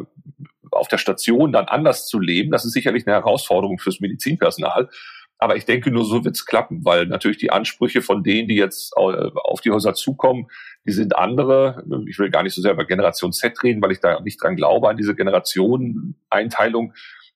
auf 0.72 0.88
der 0.88 1.00
Station 1.00 1.52
dann 1.52 1.66
anders 1.66 2.08
zu 2.08 2.20
leben, 2.20 2.52
das 2.52 2.66
ist 2.66 2.74
sicherlich 2.74 3.08
eine 3.08 3.16
Herausforderung 3.16 3.80
fürs 3.80 4.00
Medizinpersonal. 4.00 4.90
Aber 5.38 5.58
ich 5.58 5.66
denke, 5.66 5.92
nur 5.92 6.06
so 6.06 6.24
wird's 6.24 6.46
klappen, 6.46 6.86
weil 6.86 7.08
natürlich 7.08 7.38
die 7.38 7.52
Ansprüche 7.52 8.02
von 8.02 8.24
denen, 8.24 8.48
die 8.48 8.56
jetzt 8.56 8.96
auf 8.96 9.60
die 9.62 9.72
Häuser 9.72 9.94
zukommen, 9.94 10.48
die 10.86 10.94
sind 10.94 11.18
andere. 11.18 11.84
Ich 12.08 12.18
will 12.20 12.30
gar 12.30 12.44
nicht 12.44 12.56
so 12.56 12.62
sehr 12.62 12.72
über 12.72 12.86
Generation 12.86 13.34
Z 13.34 13.62
reden, 13.62 13.82
weil 13.82 13.92
ich 13.92 14.00
da 14.00 14.22
nicht 14.22 14.42
dran 14.42 14.56
glaube, 14.56 14.88
an 14.88 14.98
diese 14.98 15.16
Generationeneinteilung. 15.16 16.94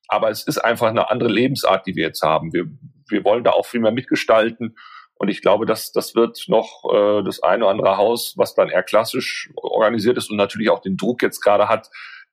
Aber 0.10 0.30
es 0.30 0.44
ist 0.44 0.58
einfach 0.58 0.88
eine 0.88 1.10
andere 1.10 1.30
Lebensart, 1.30 1.86
die 1.88 1.96
wir 1.96 2.08
jetzt 2.08 2.22
haben. 2.22 2.52
Wir, 2.52 2.66
wir 3.08 3.24
wollen 3.24 3.44
da 3.44 3.52
auch 3.52 3.66
viel 3.66 3.80
mehr 3.80 3.92
mitgestalten. 3.92 4.76
Und 5.16 5.30
ich 5.30 5.42
glaube, 5.42 5.66
dass 5.66 5.92
das 5.92 6.16
wird 6.16 6.46
noch 6.48 6.84
äh, 6.92 7.24
das 7.24 7.42
eine 7.44 7.64
oder 7.64 7.72
andere 7.72 7.98
Haus, 7.98 8.34
was 8.38 8.56
dann 8.56 8.70
eher 8.70 8.84
klassisch 8.84 9.52
organisiert 9.56 10.18
ist 10.18 10.30
und 10.30 10.38
natürlich 10.38 10.70
auch 10.70 10.82
den 10.82 10.98
Druck 10.98 11.22
jetzt 11.22 11.42
gerade 11.42 11.70
hat, 11.70 11.90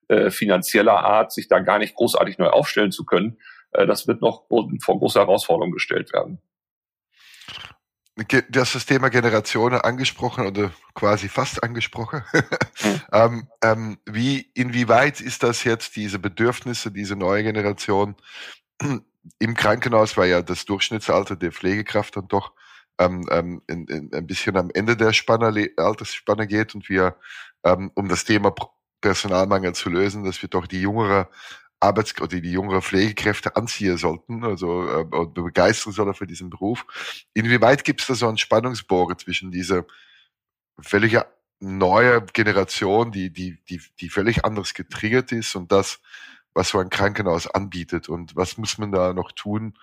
äh, 0.09 0.31
finanzieller 0.31 1.05
Art, 1.05 1.33
sich 1.33 1.49
da 1.49 1.59
gar 1.59 1.79
nicht 1.79 1.95
großartig 1.95 2.39
neu 2.39 2.49
aufstellen 2.49 2.93
zu 2.93 3.05
können. 3.05 3.39
Äh, 3.73 3.87
das 3.87 4.07
wird 4.07 4.23
noch 4.23 4.47
vor 4.49 4.99
große 4.99 5.19
Herausforderungen 5.19 5.73
gestellt 5.73 6.13
werden 6.13 6.41
das, 8.49 8.73
das 8.73 8.87
Thema 8.87 9.11
Generationen 9.11 9.81
angesprochen 9.81 10.47
oder 10.47 10.73
quasi 10.95 11.29
fast 11.29 11.63
angesprochen. 11.63 12.23
Mhm. 12.33 13.01
ähm, 13.13 13.49
ähm, 13.63 13.99
wie, 14.07 14.51
inwieweit 14.55 15.21
ist 15.21 15.43
das 15.43 15.65
jetzt 15.65 15.97
diese 15.97 16.19
Bedürfnisse, 16.19 16.91
diese 16.91 17.17
neue 17.17 17.43
Generation 17.43 18.17
im 19.39 19.55
Krankenhaus, 19.55 20.17
weil 20.17 20.31
ja 20.31 20.41
das 20.43 20.65
Durchschnittsalter 20.65 21.37
der 21.37 21.53
Pflegekraft 21.53 22.17
dann 22.17 22.29
doch 22.29 22.53
ähm, 22.99 23.27
ähm, 23.31 23.63
in, 23.67 23.87
in, 23.87 24.15
ein 24.15 24.27
bisschen 24.27 24.57
am 24.57 24.71
Ende 24.73 24.97
der 24.97 25.13
Spanner, 25.13 25.55
Altersspanne 25.77 26.47
geht 26.47 26.75
und 26.75 26.89
wir, 26.89 27.17
ähm, 27.65 27.91
um 27.95 28.09
das 28.09 28.25
Thema 28.25 28.55
Personalmangel 29.03 29.75
zu 29.75 29.91
lösen, 29.91 30.25
dass 30.25 30.41
wir 30.41 30.49
doch 30.49 30.67
die 30.67 30.81
jüngere 30.81 31.29
Arbeits- 31.87 32.21
oder 32.21 32.41
die 32.41 32.51
jüngere 32.51 32.83
Pflegekräfte 32.83 33.57
anziehen 33.57 33.97
sollten, 33.97 34.45
also 34.45 34.89
äh, 34.89 35.05
begeistern 35.05 35.93
sollen 35.93 36.15
für 36.15 36.27
diesen 36.27 36.51
Beruf. 36.51 36.85
Inwieweit 37.35 37.85
gibt 37.85 38.01
es 38.01 38.07
da 38.07 38.15
so 38.15 38.29
einen 38.29 38.39
Spannungsbogen 38.39 39.19
zwischen 39.19 39.51
dieser 39.51 39.85
völlig 40.81 41.19
neue 41.61 42.23
Generation, 42.33 43.13
die, 43.13 43.33
die, 43.33 43.63
die, 43.69 43.81
die 44.01 44.09
völlig 44.09 44.45
anders 44.45 44.75
getriggert 44.75 45.33
ist 45.33 45.55
und 45.55 45.73
das, 45.73 46.01
was 46.55 46.71
so 46.71 46.79
ein 46.79 46.91
Krankenhaus 46.91 47.47
anbietet 47.47 48.09
und 48.09 48.37
was 48.37 48.59
muss 48.59 48.79
man 48.79 48.93
da 48.93 49.13
noch 49.13 49.33
tun, 49.33 49.75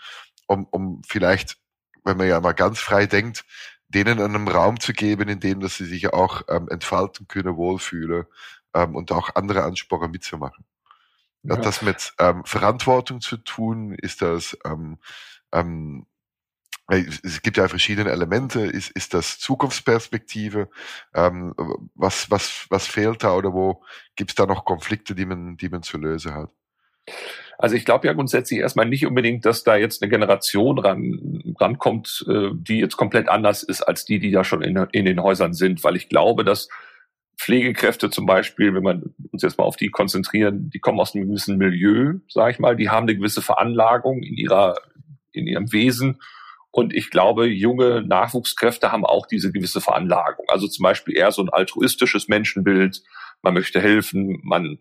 um, 0.47 0.65
um 0.65 1.01
vielleicht, 1.07 1.57
wenn 2.03 2.17
man 2.17 2.27
ja 2.27 2.39
mal 2.41 2.53
ganz 2.53 2.79
frei 2.79 3.05
denkt, 3.05 3.45
denen 3.87 4.19
einen 4.19 4.47
Raum 4.47 4.79
zu 4.79 4.93
geben, 4.93 5.29
in 5.29 5.39
dem, 5.39 5.59
dass 5.59 5.77
sie 5.77 5.85
sich 5.85 6.11
auch 6.13 6.41
ähm, 6.49 6.67
entfalten 6.69 7.27
können, 7.27 7.55
wohlfühlen 7.55 8.25
ähm, 8.73 8.95
und 8.95 9.11
auch 9.11 9.35
andere 9.35 9.63
Ansporen 9.63 10.11
mitzumachen. 10.11 10.65
Ja. 11.43 11.57
Hat 11.57 11.65
das 11.65 11.81
mit 11.81 12.13
ähm, 12.19 12.43
Verantwortung 12.45 13.21
zu 13.21 13.37
tun? 13.37 13.93
Ist 13.93 14.21
das 14.21 14.57
ähm, 14.65 14.97
ähm, 15.51 16.05
es 16.89 17.41
gibt 17.41 17.57
ja 17.57 17.67
verschiedene 17.67 18.11
Elemente. 18.11 18.61
Ist, 18.61 18.91
ist 18.91 19.13
das 19.13 19.39
Zukunftsperspektive? 19.39 20.69
Ähm, 21.13 21.53
was, 21.95 22.29
was, 22.29 22.65
was 22.69 22.87
fehlt 22.87 23.23
da 23.23 23.35
oder 23.35 23.53
wo 23.53 23.83
gibt 24.15 24.31
es 24.31 24.35
da 24.35 24.45
noch 24.45 24.65
Konflikte, 24.65 25.15
die 25.15 25.25
man, 25.25 25.55
die 25.55 25.69
man 25.69 25.81
zu 25.81 25.97
lösen 25.97 26.33
hat? 26.33 26.49
Also 27.57 27.75
ich 27.75 27.85
glaube 27.85 28.07
ja 28.07 28.13
grundsätzlich 28.13 28.59
erstmal 28.59 28.87
nicht 28.87 29.05
unbedingt, 29.05 29.45
dass 29.45 29.63
da 29.63 29.75
jetzt 29.75 30.01
eine 30.01 30.09
Generation 30.09 30.77
ran, 30.79 31.55
rankommt, 31.59 32.25
äh, 32.27 32.49
die 32.53 32.79
jetzt 32.79 32.97
komplett 32.97 33.29
anders 33.29 33.63
ist 33.63 33.81
als 33.81 34.05
die, 34.05 34.19
die 34.19 34.31
da 34.31 34.43
schon 34.43 34.61
in, 34.61 34.75
in 34.91 35.05
den 35.05 35.21
Häusern 35.21 35.53
sind, 35.53 35.83
weil 35.83 35.95
ich 35.95 36.09
glaube, 36.09 36.43
dass 36.43 36.67
Pflegekräfte 37.37 38.09
zum 38.09 38.25
Beispiel, 38.25 38.73
wenn 38.73 38.83
man 38.83 39.15
uns 39.31 39.41
jetzt 39.41 39.57
mal 39.57 39.63
auf 39.63 39.75
die 39.75 39.89
konzentrieren, 39.89 40.69
die 40.69 40.79
kommen 40.79 40.99
aus 40.99 41.15
einem 41.15 41.27
gewissen 41.27 41.57
Milieu, 41.57 42.15
sage 42.29 42.51
ich 42.51 42.59
mal, 42.59 42.75
die 42.75 42.89
haben 42.89 43.03
eine 43.03 43.15
gewisse 43.15 43.41
Veranlagung 43.41 44.21
in 44.23 44.35
ihrer 44.35 44.75
in 45.31 45.47
ihrem 45.47 45.71
Wesen 45.73 46.19
und 46.75 46.91
ich 46.91 47.11
glaube, 47.11 47.45
junge 47.45 48.01
Nachwuchskräfte 48.01 48.91
haben 48.91 49.05
auch 49.05 49.27
diese 49.27 49.51
gewisse 49.51 49.79
Veranlagung. 49.79 50.47
Also 50.49 50.67
zum 50.67 50.81
Beispiel 50.81 51.15
eher 51.15 51.31
so 51.31 51.43
ein 51.43 51.49
altruistisches 51.49 52.27
Menschenbild. 52.27 53.03
Man 53.43 53.53
möchte 53.53 53.79
helfen, 53.79 54.39
man 54.43 54.79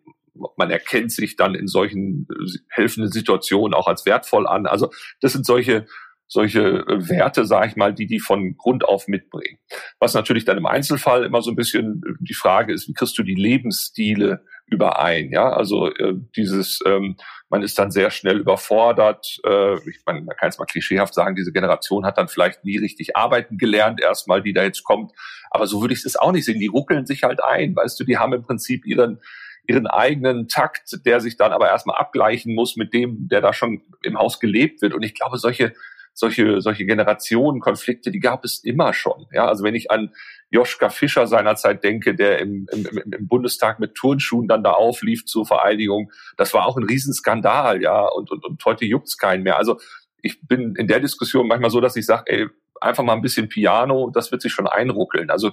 man 0.57 0.71
erkennt 0.71 1.13
sich 1.13 1.37
dann 1.37 1.55
in 1.55 1.67
solchen 1.67 2.27
helfenden 2.69 3.13
Situationen 3.13 3.75
auch 3.75 3.87
als 3.87 4.07
wertvoll 4.07 4.47
an. 4.47 4.67
Also 4.67 4.91
das 5.21 5.35
sind 5.35 5.45
solche 5.45 5.87
solche 6.33 6.61
äh, 6.61 7.09
Werte, 7.11 7.45
sage 7.45 7.69
ich 7.69 7.77
mal, 7.77 7.93
die 7.93 8.07
die 8.07 8.19
von 8.19 8.57
Grund 8.57 8.87
auf 8.87 9.07
mitbringen. 9.07 9.59
Was 10.01 10.15
natürlich 10.15 10.47
dann 10.47 10.57
im 10.57 10.65
Einzelfall 10.65 11.25
immer 11.25 11.43
so 11.43 11.51
ein 11.51 11.57
bisschen 11.57 12.01
äh, 12.07 12.15
die 12.21 12.33
Frage 12.33 12.73
ist, 12.73 12.89
wie 12.89 12.95
kriegst 12.95 13.19
du 13.19 13.23
die 13.23 13.35
Lebensstile 13.35 14.43
überein? 14.67 15.31
Ja, 15.31 15.51
also 15.51 15.89
äh, 15.93 16.15
dieses, 16.35 16.81
ähm, 16.87 17.17
man 17.51 17.63
ist 17.63 17.79
dann 17.79 17.91
sehr 17.91 18.11
schnell 18.11 18.39
überfordert. 18.39 19.41
Äh, 19.45 19.75
ich 19.91 20.01
meine, 20.07 20.23
man 20.23 20.35
kann 20.35 20.49
es 20.49 20.59
mal 20.59 20.65
klischeehaft 20.65 21.13
sagen, 21.13 21.37
diese 21.37 21.53
Generation 21.53 22.07
hat 22.07 22.17
dann 22.17 22.29
vielleicht 22.29 22.65
nie 22.65 22.79
richtig 22.79 23.15
arbeiten 23.15 23.59
gelernt, 23.59 24.01
erstmal, 24.01 24.43
die 24.43 24.55
da 24.55 24.63
jetzt 24.63 24.85
kommt. 24.85 25.13
Aber 25.51 25.67
so 25.67 25.83
würde 25.83 25.93
ich 25.93 26.03
es 26.03 26.17
auch 26.17 26.33
nicht 26.33 26.47
sehen. 26.47 26.61
Die 26.61 26.67
ruckeln 26.67 27.05
sich 27.05 27.25
halt 27.25 27.45
ein, 27.45 27.77
weißt 27.77 28.01
du, 28.01 28.05
die 28.05 28.17
haben 28.17 28.33
im 28.33 28.43
Prinzip 28.43 28.87
ihren 28.87 29.21
ihren 29.69 29.87
eigenen 29.87 30.49
Takt, 30.49 30.99
der 31.07 31.21
sich 31.21 31.37
dann 31.37 31.53
aber 31.53 31.69
erstmal 31.69 31.97
abgleichen 31.97 32.53
muss 32.53 32.77
mit 32.77 32.93
dem, 32.93 33.29
der 33.29 33.41
da 33.41 33.53
schon 33.53 33.83
im 34.03 34.19
Haus 34.19 34.41
gelebt 34.41 34.83
wird. 34.83 34.93
Und 34.93 35.05
ich 35.05 35.15
glaube, 35.15 35.39
solche, 35.39 35.73
solche, 36.15 36.61
solche 36.61 36.85
Generationenkonflikte, 36.85 38.11
die 38.11 38.21
gab 38.21 38.45
es 38.45 38.63
immer 38.63 38.93
schon. 38.93 39.27
Ja, 39.33 39.47
also 39.47 39.65
wenn 39.65 39.75
ich 39.75 39.91
an 39.91 40.13
Joschka 40.51 40.91
Fischer 40.91 41.27
seinerzeit 41.27 41.83
denke, 41.83 42.15
der 42.15 42.39
im, 42.39 42.67
im, 42.73 42.87
im 42.87 43.29
Bundestag 43.29 43.81
mit 43.81 43.95
Turnschuhen 43.95 44.49
dann 44.49 44.63
da 44.63 44.73
auflief 44.73 45.25
zur 45.25 45.47
Vereidigung, 45.47 46.13
das 46.37 46.53
war 46.53 46.67
auch 46.67 46.77
ein 46.77 46.85
Riesenskandal, 46.85 47.83
ja, 47.83 48.07
und, 48.07 48.31
und, 48.31 48.45
und 48.45 48.65
heute 48.65 48.85
juckt's 48.85 49.17
keinen 49.17 49.43
mehr. 49.43 49.57
Also 49.57 49.79
ich 50.21 50.41
bin 50.47 50.75
in 50.77 50.87
der 50.87 51.01
Diskussion 51.01 51.49
manchmal 51.49 51.71
so, 51.71 51.81
dass 51.81 51.97
ich 51.97 52.07
sage, 52.07 52.25
ey, 52.27 52.49
einfach 52.81 53.05
mal 53.05 53.15
ein 53.15 53.23
bisschen 53.23 53.49
Piano, 53.49 54.11
das 54.13 54.31
wird 54.31 54.43
sich 54.43 54.53
schon 54.53 54.67
einruckeln. 54.67 55.31
Also 55.31 55.53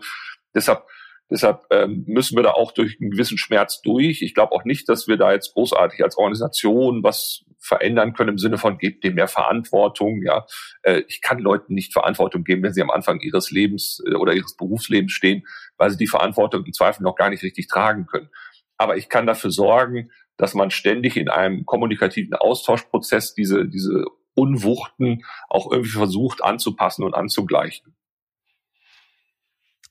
deshalb 0.54 0.84
Deshalb 1.31 1.65
ähm, 1.69 2.03
müssen 2.07 2.36
wir 2.36 2.43
da 2.43 2.51
auch 2.51 2.71
durch 2.71 2.98
einen 3.00 3.12
gewissen 3.12 3.38
Schmerz 3.38 3.81
durch. 3.81 4.21
Ich 4.21 4.33
glaube 4.33 4.51
auch 4.53 4.63
nicht, 4.63 4.89
dass 4.89 5.07
wir 5.07 5.17
da 5.17 5.31
jetzt 5.31 5.53
großartig 5.53 6.03
als 6.03 6.17
Organisation 6.17 7.03
was 7.03 7.45
verändern 7.59 8.13
können 8.13 8.31
im 8.31 8.38
Sinne 8.38 8.57
von, 8.57 8.77
gebt 8.77 9.03
dem 9.03 9.15
mehr 9.15 9.27
Verantwortung. 9.27 10.24
Ja, 10.24 10.45
äh, 10.81 11.03
ich 11.07 11.21
kann 11.21 11.39
Leuten 11.39 11.74
nicht 11.74 11.93
Verantwortung 11.93 12.43
geben, 12.43 12.63
wenn 12.63 12.74
sie 12.74 12.81
am 12.81 12.89
Anfang 12.89 13.19
ihres 13.19 13.51
Lebens 13.51 14.01
äh, 14.07 14.15
oder 14.15 14.33
ihres 14.33 14.55
Berufslebens 14.55 15.12
stehen, 15.12 15.45
weil 15.77 15.91
sie 15.91 15.98
die 15.98 16.07
Verantwortung 16.07 16.65
im 16.65 16.74
Zweifel 16.74 17.03
noch 17.03 17.15
gar 17.15 17.29
nicht 17.29 17.43
richtig 17.43 17.67
tragen 17.67 18.07
können. 18.07 18.29
Aber 18.77 18.98
ich 18.98 19.09
kann 19.09 19.27
dafür 19.27 19.51
sorgen, 19.51 20.09
dass 20.38 20.53
man 20.53 20.71
ständig 20.71 21.17
in 21.17 21.29
einem 21.29 21.65
kommunikativen 21.65 22.33
Austauschprozess 22.33 23.36
diese, 23.36 23.67
diese 23.67 24.05
Unwuchten 24.36 25.25
auch 25.50 25.69
irgendwie 25.69 25.91
versucht 25.91 26.43
anzupassen 26.43 27.03
und 27.03 27.13
anzugleichen. 27.13 27.93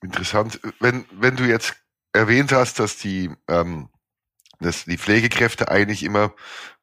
Interessant. 0.02 0.60
Wenn, 0.80 1.04
wenn 1.12 1.36
du 1.36 1.44
jetzt 1.44 1.76
erwähnt 2.12 2.52
hast, 2.52 2.78
dass 2.78 2.96
die, 2.98 3.30
ähm, 3.48 3.88
dass 4.60 4.84
die 4.84 4.98
Pflegekräfte 4.98 5.70
eigentlich 5.70 6.02
immer 6.04 6.34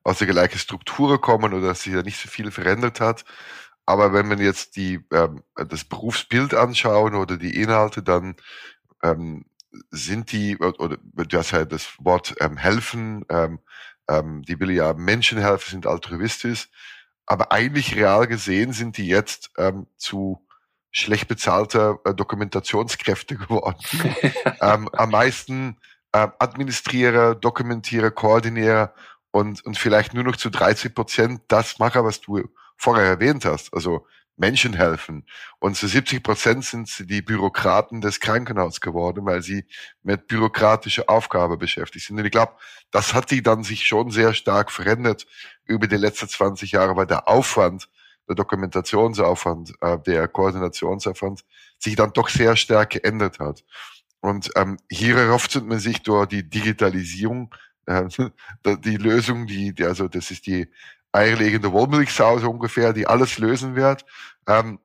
aus 0.03 0.19
der 0.19 0.27
gleichen 0.27 0.59
Struktur 0.59 1.21
kommen 1.21 1.53
oder 1.53 1.67
dass 1.67 1.83
sich 1.83 1.93
da 1.93 2.03
nicht 2.03 2.19
so 2.19 2.29
viel 2.29 2.51
verändert 2.51 2.99
hat. 2.99 3.25
Aber 3.85 4.13
wenn 4.13 4.27
man 4.27 4.39
jetzt 4.39 4.75
die, 4.77 5.05
ähm, 5.11 5.43
das 5.55 5.85
Berufsbild 5.85 6.53
anschauen 6.53 7.15
oder 7.15 7.37
die 7.37 7.59
Inhalte, 7.61 8.03
dann 8.03 8.35
ähm, 9.03 9.45
sind 9.91 10.31
die, 10.31 10.57
oder 10.57 10.97
du 10.97 11.37
hast 11.37 11.53
halt 11.53 11.71
das 11.71 11.93
Wort 11.99 12.35
ähm, 12.39 12.57
helfen, 12.57 13.25
ähm, 13.29 13.59
ähm, 14.09 14.43
die 14.43 14.59
will 14.59 14.71
ja 14.71 14.93
Menschen 14.93 15.39
helfen, 15.39 15.71
sind 15.71 15.87
altruistisch, 15.87 16.69
aber 17.25 17.51
eigentlich 17.51 17.95
real 17.95 18.27
gesehen 18.27 18.73
sind 18.73 18.97
die 18.97 19.07
jetzt 19.07 19.51
ähm, 19.57 19.87
zu 19.97 20.45
schlecht 20.95 21.27
bezahlte 21.27 21.99
äh, 22.05 22.13
Dokumentationskräfte 22.13 23.35
geworden. 23.37 23.77
ähm, 24.61 24.89
am 24.93 25.11
meisten 25.11 25.77
äh, 26.13 26.27
Administrierer, 26.39 27.35
Dokumentierer, 27.35 28.11
Koordinierer 28.11 28.93
und, 29.31 29.63
und 29.65 29.77
vielleicht 29.77 30.13
nur 30.13 30.23
noch 30.23 30.37
zu 30.37 30.49
30 30.49 30.95
Prozent 30.95 31.41
das 31.49 31.79
machen, 31.79 32.05
was 32.05 32.21
du 32.21 32.43
vorher 32.77 33.05
erwähnt 33.05 33.43
hast. 33.43 33.73
Also 33.73 34.07
Menschen 34.37 34.73
helfen. 34.73 35.25
Und 35.59 35.75
zu 35.75 35.87
70 35.87 36.23
Prozent 36.23 36.65
sind 36.65 36.87
sie 36.87 37.05
die 37.05 37.21
Bürokraten 37.21 38.01
des 38.01 38.19
Krankenhauses 38.19 38.81
geworden, 38.81 39.25
weil 39.25 39.41
sie 39.41 39.65
mit 40.03 40.27
bürokratischer 40.27 41.09
Aufgabe 41.09 41.57
beschäftigt 41.57 42.05
sind. 42.05 42.19
Und 42.19 42.25
ich 42.25 42.31
glaube, 42.31 42.53
das 42.91 43.13
hat 43.13 43.31
die 43.31 43.41
dann 43.41 43.63
sich 43.63 43.85
schon 43.85 44.11
sehr 44.11 44.33
stark 44.33 44.71
verändert 44.71 45.25
über 45.65 45.87
die 45.87 45.97
letzten 45.97 46.27
20 46.27 46.71
Jahre, 46.71 46.95
weil 46.95 47.07
der 47.07 47.27
Aufwand 47.27 47.89
der 48.27 48.35
Dokumentationsaufwand, 48.35 49.73
äh, 49.81 49.97
der 49.99 50.27
Koordinationsaufwand 50.27 51.45
sich 51.77 51.95
dann 51.95 52.13
doch 52.13 52.29
sehr 52.29 52.55
stark 52.55 52.91
geändert 52.91 53.39
hat. 53.39 53.63
Und 54.19 54.49
ähm, 54.55 54.77
hier 54.89 55.17
erhofft 55.17 55.61
man 55.63 55.79
sich 55.79 56.01
durch 56.01 56.27
die 56.27 56.49
Digitalisierung 56.49 57.53
äh, 57.85 58.07
die 58.63 58.97
Lösung, 58.97 59.45
die, 59.45 59.73
die, 59.73 59.85
also 59.85 60.07
das 60.07 60.31
ist 60.31 60.47
die 60.47 60.67
eierlegende 61.11 61.71
Wollmilchsau 61.71 62.39
so 62.39 62.49
ungefähr, 62.49 62.93
die 62.93 63.07
alles 63.07 63.37
lösen 63.37 63.75
wird, 63.75 64.05
ähm, 64.47 64.79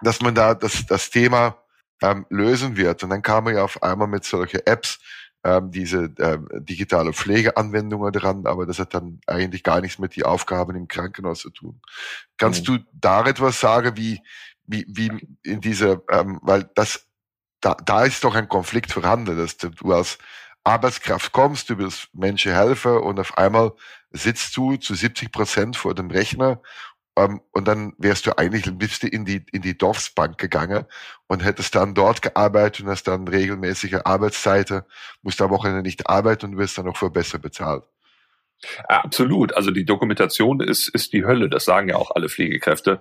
dass 0.00 0.20
man 0.20 0.34
da 0.34 0.54
das, 0.54 0.84
das 0.86 1.10
Thema 1.10 1.56
ähm, 2.02 2.26
lösen 2.28 2.76
wird. 2.76 3.02
Und 3.02 3.10
dann 3.10 3.22
kam 3.22 3.44
man 3.44 3.54
ja 3.54 3.64
auf 3.64 3.82
einmal 3.82 4.08
mit 4.08 4.24
solchen 4.24 4.60
Apps, 4.66 4.98
ähm, 5.44 5.70
diese 5.70 6.12
ähm, 6.18 6.48
digitale 6.52 7.12
Pflegeanwendungen 7.12 8.12
dran, 8.12 8.46
aber 8.46 8.66
das 8.66 8.78
hat 8.78 8.94
dann 8.94 9.20
eigentlich 9.26 9.62
gar 9.62 9.80
nichts 9.80 9.98
mit 9.98 10.16
die 10.16 10.24
Aufgaben 10.24 10.76
im 10.76 10.88
Krankenhaus 10.88 11.40
zu 11.40 11.50
tun. 11.50 11.80
Kannst 12.36 12.68
mhm. 12.68 12.78
du 12.78 12.84
da 12.92 13.24
etwas 13.26 13.60
sagen, 13.60 13.96
wie, 13.96 14.20
wie, 14.66 14.86
wie 14.88 15.10
in 15.42 15.60
dieser, 15.60 16.02
ähm, 16.10 16.40
weil 16.42 16.68
das, 16.74 17.06
da, 17.60 17.74
da 17.74 18.04
ist 18.04 18.24
doch 18.24 18.34
ein 18.34 18.48
Konflikt 18.48 18.92
vorhanden, 18.92 19.36
dass 19.36 19.56
du, 19.56 19.70
du 19.70 19.92
als 19.92 20.18
Arbeitskraft 20.64 21.30
kommst, 21.32 21.70
du 21.70 21.78
willst 21.78 22.08
Menschen 22.12 22.52
helfen 22.52 22.96
und 22.98 23.20
auf 23.20 23.38
einmal 23.38 23.72
sitzt 24.10 24.56
du 24.56 24.76
zu 24.76 24.94
70 24.94 25.30
Prozent 25.30 25.76
vor 25.76 25.94
dem 25.94 26.10
Rechner 26.10 26.60
ähm, 27.16 27.40
und 27.52 27.66
dann 27.66 27.94
wärst 27.98 28.26
du 28.26 28.38
eigentlich 28.38 28.70
bist 28.78 29.02
du 29.02 29.08
in 29.08 29.24
die, 29.24 29.44
in 29.52 29.62
die 29.62 29.76
Dorfsbank 29.76 30.38
gegangen 30.38 30.84
und 31.26 31.44
hättest 31.44 31.74
dann 31.74 31.94
dort 31.94 32.22
gearbeitet 32.22 32.84
und 32.84 32.90
hast 32.90 33.04
dann 33.08 33.28
regelmäßige 33.28 34.00
Arbeitszeiten, 34.04 34.82
musst 35.22 35.40
am 35.40 35.50
Wochenende 35.50 35.82
nicht 35.82 36.08
arbeiten 36.08 36.46
und 36.46 36.58
wirst 36.58 36.78
dann 36.78 36.88
auch 36.88 36.96
für 36.96 37.10
besser 37.10 37.38
bezahlt. 37.38 37.84
Absolut. 38.88 39.54
Also 39.54 39.70
die 39.70 39.84
Dokumentation 39.84 40.60
ist, 40.60 40.88
ist 40.88 41.12
die 41.12 41.24
Hölle. 41.24 41.48
Das 41.48 41.64
sagen 41.64 41.88
ja 41.88 41.96
auch 41.96 42.10
alle 42.14 42.28
Pflegekräfte. 42.28 43.00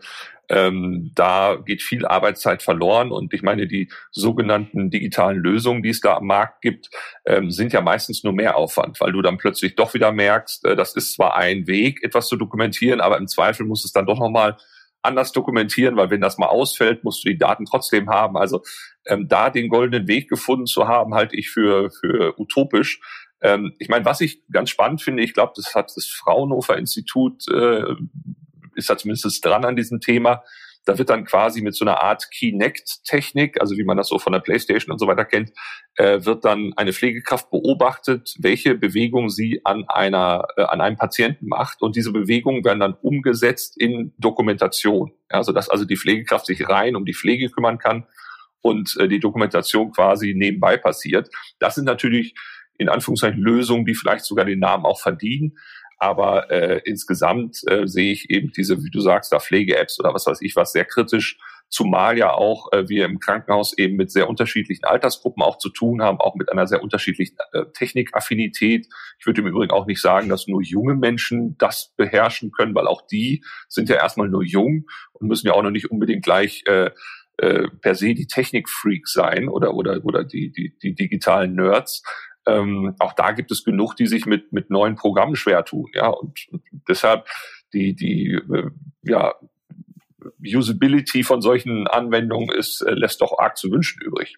Ähm, 0.50 1.12
da 1.15 1.56
geht 1.65 1.82
viel 1.82 2.06
Arbeitszeit 2.06 2.62
verloren. 2.62 3.12
Und 3.12 3.34
ich 3.34 3.41
meine, 3.41 3.68
die 3.68 3.89
sogenannten 4.12 4.89
digitalen 4.89 5.38
Lösungen, 5.38 5.82
die 5.82 5.89
es 5.89 6.02
da 6.02 6.18
am 6.18 6.28
Markt 6.28 6.62
gibt, 6.62 6.89
ähm, 7.26 7.52
sind 7.52 7.74
ja 7.74 7.82
meistens 7.82 8.24
nur 8.24 8.34
mehr 8.34 8.58
Aufwand, 8.58 9.00
weil 9.00 9.12
du 9.12 9.22
dann 9.22 9.38
plötzlich 9.38 9.76
doch 9.76 9.94
wieder 9.94 10.12
merkst, 10.12 10.65
äh, 10.65 10.76
das 10.76 10.96
ist 10.96 11.13
zwar 11.13 11.36
ein 11.36 11.68
Weg, 11.68 12.04
etwas 12.04 12.28
zu 12.28 12.36
dokumentieren, 12.36 13.02
aber 13.02 13.18
im 13.18 13.28
Zweifel 13.28 13.65
muss 13.65 13.86
es 13.86 13.91
dann 13.91 14.06
doch 14.06 14.20
nochmal 14.20 14.58
anders 15.06 15.32
dokumentieren, 15.32 15.96
weil 15.96 16.10
wenn 16.10 16.22
das 16.22 16.38
mal 16.38 16.48
ausfällt, 16.48 17.04
musst 17.04 17.24
du 17.24 17.30
die 17.30 17.38
Daten 17.38 17.65
trotzdem 17.65 18.10
haben. 18.10 18.38
Also 18.38 18.63
ähm, 19.06 19.28
da 19.28 19.50
den 19.50 19.70
goldenen 19.70 20.08
Weg 20.08 20.30
gefunden 20.30 20.65
zu 20.65 20.88
haben, 20.88 21.13
halte 21.13 21.36
ich 21.36 21.50
für, 21.50 21.91
für 21.91 22.39
utopisch. 22.39 23.00
Ähm, 23.41 23.74
ich 23.80 23.89
meine, 23.89 24.06
was 24.06 24.21
ich 24.21 24.41
ganz 24.52 24.69
spannend 24.69 25.02
finde, 25.02 25.24
ich 25.24 25.34
glaube, 25.34 25.54
das 25.56 25.76
hat 25.76 25.91
das 25.95 26.08
Fraunhofer 26.08 26.78
Institut, 26.78 27.48
äh, 27.50 27.84
ist 28.76 28.89
da 28.89 28.98
zumindest 28.98 29.43
dran 29.43 29.65
an 29.65 29.76
diesem 29.76 30.00
Thema. 30.00 30.43
Da 30.86 31.00
wird 31.00 31.10
dann 31.10 31.26
quasi 31.26 31.62
mit 31.62 31.76
so 31.76 31.84
einer 31.84 32.04
Art 32.04 32.30
Kinect-Technik, 32.32 33.60
also 33.60 33.76
wie 33.76 33.84
man 33.84 33.98
das 33.98 34.08
so 34.08 34.19
von 34.19 34.34
der 34.34 34.39
Playstation 34.39 34.93
und 34.93 35.00
so 35.00 35.08
weiter 35.08 35.26
kennt, 35.26 35.52
äh, 35.95 36.24
wird 36.24 36.45
dann 36.45 36.74
eine 36.76 36.93
Pflegekraft 36.93 37.50
beobachtet, 37.50 38.36
welche 38.39 38.76
Bewegung 38.76 39.30
sie 39.30 39.62
an 39.63 39.86
einer 39.88 40.45
äh, 40.58 40.62
an 40.62 40.82
einem 40.82 40.95
Patienten 40.95 41.48
macht 41.48 41.82
und 41.82 41.95
diese 41.95 42.12
Bewegungen 42.12 42.63
werden 42.63 42.80
dann 42.80 42.93
umgesetzt 43.02 43.78
in 43.82 44.13
Dokumentation, 44.19 45.12
ja, 45.32 45.43
sodass 45.43 45.69
also 45.69 45.86
die 45.86 45.98
Pflegekraft 45.98 46.45
sich 46.45 46.69
rein 46.69 46.95
um 46.95 47.06
die 47.06 47.15
Pflege 47.15 47.50
kümmern 47.50 47.80
kann 47.80 48.06
und 48.62 48.95
äh, 49.00 49.08
die 49.08 49.19
Dokumentation 49.19 49.91
quasi 49.91 50.36
nebenbei 50.36 50.78
passiert. 50.78 51.30
Das 51.58 51.76
sind 51.76 51.86
natürlich 51.86 52.36
in 52.77 52.89
Anführungszeichen 52.89 53.41
Lösungen, 53.41 53.85
die 53.85 53.95
vielleicht 53.95 54.25
sogar 54.25 54.45
den 54.45 54.59
Namen 54.59 54.85
auch 54.85 54.99
verdienen. 54.99 55.57
Aber 55.97 56.51
äh, 56.51 56.81
insgesamt 56.85 57.61
äh, 57.67 57.88
sehe 57.88 58.11
ich 58.11 58.29
eben 58.29 58.51
diese, 58.51 58.83
wie 58.83 58.89
du 58.89 58.99
sagst, 58.99 59.31
da 59.31 59.39
Pflege-Apps 59.39 59.99
oder 59.99 60.13
was 60.13 60.25
weiß 60.25 60.41
ich 60.41 60.55
was 60.55 60.73
sehr 60.73 60.85
kritisch, 60.85 61.38
zumal 61.69 62.17
ja 62.17 62.31
auch 62.31 62.71
äh, 62.73 62.88
wir 62.89 63.05
im 63.05 63.19
Krankenhaus 63.19 63.77
eben 63.77 63.95
mit 63.95 64.11
sehr 64.11 64.29
unterschiedlichen 64.29 64.85
Altersgruppen 64.85 65.41
auch 65.41 65.57
zu 65.57 65.69
tun 65.69 66.01
haben, 66.01 66.19
auch 66.19 66.35
mit 66.35 66.51
einer 66.51 66.67
sehr 66.67 66.83
unterschiedlichen 66.83 67.38
äh, 67.53 67.65
Technikaffinität. 67.73 68.88
Ich 69.19 69.25
würde 69.25 69.41
im 69.41 69.47
Übrigen 69.47 69.71
auch 69.71 69.85
nicht 69.85 70.01
sagen, 70.01 70.29
dass 70.29 70.47
nur 70.47 70.61
junge 70.61 70.95
Menschen 70.95 71.57
das 71.57 71.93
beherrschen 71.95 72.51
können, 72.51 72.75
weil 72.75 72.88
auch 72.88 73.07
die 73.07 73.43
sind 73.67 73.89
ja 73.89 73.95
erstmal 73.95 74.29
nur 74.29 74.43
jung 74.43 74.85
und 75.13 75.27
müssen 75.27 75.47
ja 75.47 75.53
auch 75.53 75.63
noch 75.63 75.71
nicht 75.71 75.91
unbedingt 75.91 76.23
gleich 76.23 76.63
äh, 76.67 76.91
äh, 77.38 77.67
per 77.81 77.95
se 77.95 78.13
die 78.13 78.27
Technikfreaks 78.27 79.11
sein 79.11 79.49
oder 79.49 79.73
oder 79.73 79.99
oder 80.05 80.23
die 80.23 80.51
die 80.51 80.77
die 80.81 80.93
digitalen 80.93 81.55
Nerds. 81.55 82.03
Ähm, 82.47 82.95
auch 82.99 83.13
da 83.13 83.31
gibt 83.31 83.51
es 83.51 83.63
genug, 83.63 83.95
die 83.95 84.08
sich 84.08 84.25
mit 84.25 84.51
mit 84.53 84.69
neuen 84.69 84.95
Programmen 84.95 85.36
schwer 85.36 85.65
tun, 85.65 85.89
ja 85.93 86.08
und, 86.08 86.47
und 86.51 86.62
deshalb 86.88 87.27
die 87.73 87.95
die 87.95 88.34
äh, 88.34 88.69
ja 89.03 89.34
Usability 90.43 91.23
von 91.23 91.41
solchen 91.41 91.88
Anwendungen 91.88 92.49
ist 92.55 92.81
äh, 92.81 92.91
lässt 92.91 93.21
doch 93.21 93.38
arg 93.38 93.58
zu 93.58 93.71
wünschen 93.71 94.01
übrig. 94.01 94.38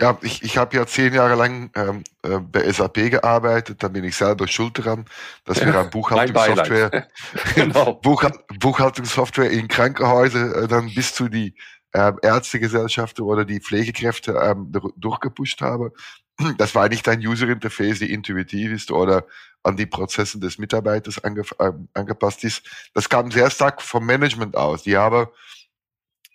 Ja, 0.00 0.18
ich, 0.22 0.42
ich 0.42 0.56
habe 0.56 0.76
ja 0.76 0.86
zehn 0.86 1.12
Jahre 1.12 1.34
lang 1.34 1.70
ähm, 1.74 2.02
äh, 2.22 2.38
bei 2.38 2.70
SAP 2.70 3.10
gearbeitet, 3.10 3.82
da 3.82 3.88
bin 3.88 4.04
ich 4.04 4.16
selber 4.16 4.48
schuld 4.48 4.72
dran, 4.82 5.04
dass 5.44 5.64
wir 5.64 5.72
dann 5.72 5.90
Buchhaltungssoftware, 5.90 7.08
genau. 7.54 7.94
Buch, 7.94 8.24
Buchhaltungssoftware 8.58 9.50
in 9.50 9.68
Krankenhäuser 9.68 10.62
äh, 10.62 10.68
dann 10.68 10.94
bis 10.94 11.14
zu 11.14 11.28
die 11.28 11.54
äh, 11.92 12.12
Ärztegesellschaften 12.22 13.22
oder 13.22 13.44
die 13.44 13.60
Pflegekräfte 13.60 14.32
ähm, 14.42 14.72
durchgepusht 14.96 15.60
haben. 15.60 15.90
Das 16.58 16.74
war 16.74 16.88
nicht 16.88 17.08
ein 17.08 17.20
User-Interface, 17.20 18.00
die 18.00 18.12
intuitiv 18.12 18.72
ist 18.72 18.90
oder 18.90 19.26
an 19.62 19.76
die 19.76 19.86
Prozesse 19.86 20.40
des 20.40 20.58
Mitarbeiters 20.58 21.22
ange, 21.22 21.42
äh, 21.58 21.72
angepasst 21.94 22.44
ist. 22.44 22.62
Das 22.94 23.08
kam 23.08 23.30
sehr 23.30 23.50
stark 23.50 23.82
vom 23.82 24.04
Management 24.04 24.56
aus. 24.56 24.82
Die 24.82 24.96
haben 24.96 25.26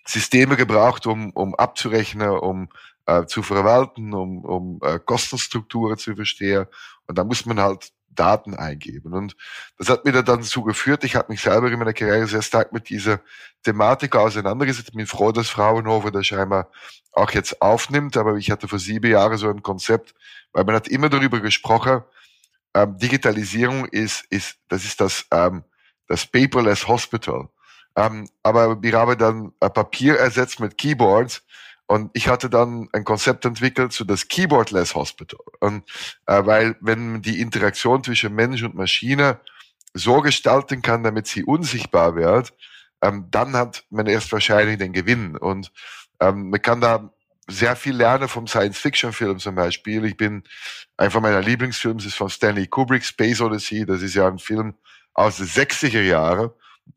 Systeme 0.06 0.56
gebraucht, 0.56 1.06
um, 1.06 1.32
um 1.32 1.54
abzurechnen, 1.56 2.30
um 2.30 2.70
äh, 3.06 3.26
zu 3.26 3.44
verwalten, 3.44 4.14
um, 4.14 4.44
um 4.46 4.80
äh, 4.84 5.00
Kostenstrukturen 5.00 5.98
zu 5.98 6.16
verstehen. 6.16 6.68
Und 7.08 7.18
da 7.18 7.24
muss 7.24 7.46
man 7.46 7.60
halt 7.60 7.92
Daten 8.20 8.56
eingeben. 8.56 9.14
Und 9.14 9.36
das 9.78 9.90
hat 9.90 10.06
mir 10.06 10.12
dann 10.12 10.26
dazu 10.26 10.64
geführt, 10.64 11.04
ich 11.04 11.16
habe 11.16 11.32
mich 11.32 11.42
selber 11.42 11.72
in 11.72 11.80
meiner 11.80 11.94
Karriere 11.94 12.28
sehr 12.28 12.42
stark 12.42 12.74
mit 12.74 12.90
dieser 12.90 13.22
Thematik 13.64 14.16
auseinandergesetzt. 14.16 14.90
Ich 14.90 14.96
bin 14.96 15.08
froh, 15.08 15.32
dass 15.32 15.50
Fraunhofer 15.50 16.12
das 16.12 16.28
scheinbar 16.28 16.70
auch 17.14 17.32
jetzt 17.32 17.62
aufnimmt, 17.62 18.18
aber 18.18 18.36
ich 18.36 18.52
hatte 18.52 18.68
vor 18.68 18.80
sieben 18.80 19.10
Jahren 19.10 19.38
so 19.38 19.50
ein 19.50 19.64
Konzept, 19.64 20.14
weil 20.52 20.64
man 20.64 20.76
hat 20.76 20.88
immer 20.88 21.10
darüber 21.10 21.40
gesprochen, 21.40 22.04
ähm, 22.74 22.98
Digitalisierung 22.98 23.86
ist, 23.86 24.26
ist, 24.30 24.58
das 24.68 24.84
ist 24.86 25.02
das, 25.02 25.26
ähm, 25.32 25.64
das 26.08 26.26
Paperless 26.26 26.88
Hospital. 26.88 27.50
Ähm, 27.96 28.30
aber 28.44 28.82
wir 28.82 28.94
haben 28.94 29.18
dann 29.18 29.52
Papier 29.60 30.18
ersetzt 30.18 30.60
mit 30.60 30.78
Keyboards 30.78 31.44
und 31.88 32.12
ich 32.14 32.28
hatte 32.28 32.50
dann 32.50 32.90
ein 32.92 33.06
Konzept 33.06 33.46
entwickelt 33.46 33.94
zu 33.94 34.04
das 34.04 34.28
Keyboardless 34.28 34.94
Hospital. 34.94 35.40
Und, 35.62 35.84
äh, 36.26 36.46
weil 36.46 36.76
wenn 36.82 37.22
die 37.22 37.40
Interaktion 37.40 38.04
zwischen 38.04 38.36
Mensch 38.36 38.62
und 38.64 38.76
Maschine 38.76 39.40
so 39.94 40.22
gestalten 40.22 40.82
kann, 40.82 41.04
damit 41.04 41.28
sie 41.28 41.46
unsichtbar 41.46 42.16
wird, 42.16 42.54
ähm, 43.02 43.28
dann 43.32 43.56
hat 43.56 43.86
man 43.90 44.06
erst 44.08 44.32
wahrscheinlich 44.34 44.78
den 44.78 44.92
Gewinn. 44.92 45.38
Und 45.38 45.72
ähm, 46.20 46.50
man 46.50 46.62
kann 46.62 46.82
da 46.82 47.10
sehr 47.50 47.78
viel 47.78 47.96
lernen 47.96 48.28
vom 48.28 48.48
Science-Fiction-Film 48.48 49.40
zum 49.40 49.56
Beispiel. 49.56 50.04
Ich 50.04 50.18
bin, 50.18 50.44
einfach 50.98 51.22
meiner 51.22 51.42
Lieblingsfilms 51.42 52.06
ist 52.06 52.16
von 52.16 52.30
Stanley 52.30 52.68
Kubrick, 52.68 53.06
Space 53.06 53.40
Odyssey. 53.40 53.86
Das 53.86 54.02
ist 54.02 54.16
ja 54.16 54.28
ein 54.28 54.40
Film 54.40 54.76
aus 55.14 55.38
den 55.38 55.48
60er 55.48 56.02
Jahren. 56.02 56.52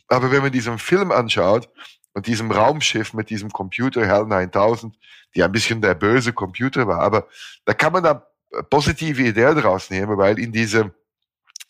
Aber 0.09 0.33
wenn 0.33 0.43
man 0.43 0.51
diesen 0.51 0.79
Film 0.79 1.13
anschaut, 1.13 1.69
und 2.15 2.27
diesem 2.27 2.51
Raumschiff 2.51 3.15
mit 3.15 3.31
diesem 3.31 3.51
Computer 3.51 4.07
HAL 4.07 4.27
9000, 4.27 4.97
die 5.35 5.43
ein 5.43 5.53
bisschen 5.53 5.81
der 5.81 5.95
böse 5.95 6.33
Computer 6.33 6.87
war. 6.87 7.01
Aber 7.01 7.29
da 7.65 7.75
kann 7.75 7.93
man 7.93 8.03
da 8.03 8.27
positive 8.69 9.23
Ideen 9.23 9.57
draus 9.57 9.91
nehmen, 9.91 10.19
weil 10.19 10.39
in 10.39 10.53
diese, 10.53 10.93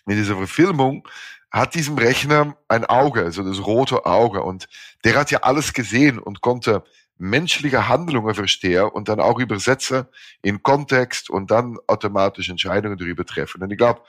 in 0.06 0.16
dieser 0.16 0.36
Verfilmung 0.36 1.06
hat 1.50 1.74
diesem 1.74 1.98
Rechner 1.98 2.56
ein 2.68 2.84
Auge, 2.84 3.24
also 3.24 3.42
das 3.42 3.64
rote 3.66 4.06
Auge. 4.06 4.42
Und 4.42 4.68
der 5.04 5.16
hat 5.16 5.30
ja 5.30 5.40
alles 5.40 5.72
gesehen 5.72 6.18
und 6.18 6.40
konnte 6.40 6.84
menschliche 7.18 7.88
Handlungen 7.88 8.34
verstehen 8.34 8.84
und 8.84 9.08
dann 9.08 9.20
auch 9.20 9.38
übersetzen 9.38 10.06
in 10.42 10.62
Kontext 10.62 11.28
und 11.28 11.50
dann 11.50 11.76
automatisch 11.86 12.48
Entscheidungen 12.48 12.96
darüber 12.96 13.26
treffen. 13.26 13.62
Und 13.62 13.70
ich 13.70 13.76
glaube, 13.76 14.00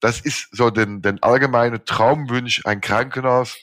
das 0.00 0.20
ist 0.20 0.48
so 0.52 0.70
den, 0.70 1.02
den 1.02 1.22
allgemeinen 1.22 1.84
Traumwunsch, 1.84 2.62
ein 2.64 2.80
Krankenhaus, 2.80 3.58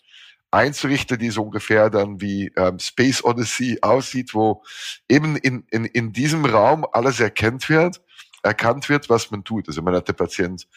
einzurichten, 0.52 1.18
die 1.18 1.30
so 1.30 1.44
ungefähr 1.44 1.90
dann 1.90 2.22
wie 2.22 2.52
ähm, 2.58 2.78
Space 2.78 3.24
Odyssey 3.24 3.80
aussieht, 3.82 4.34
wo 4.34 4.64
eben 5.10 5.38
in, 5.38 5.66
in, 5.72 5.86
in 5.86 6.12
diesem 6.12 6.46
Raum 6.46 6.86
alles 6.92 7.20
erkennt 7.20 7.70
wird, 7.70 8.02
erkannt 8.44 8.90
wird, 8.90 9.10
was 9.10 9.32
man 9.32 9.44
tut. 9.44 9.68
Also 9.68 9.82
man 9.82 9.96
hat 9.96 10.08
den 10.08 10.16
Patient 10.16 10.68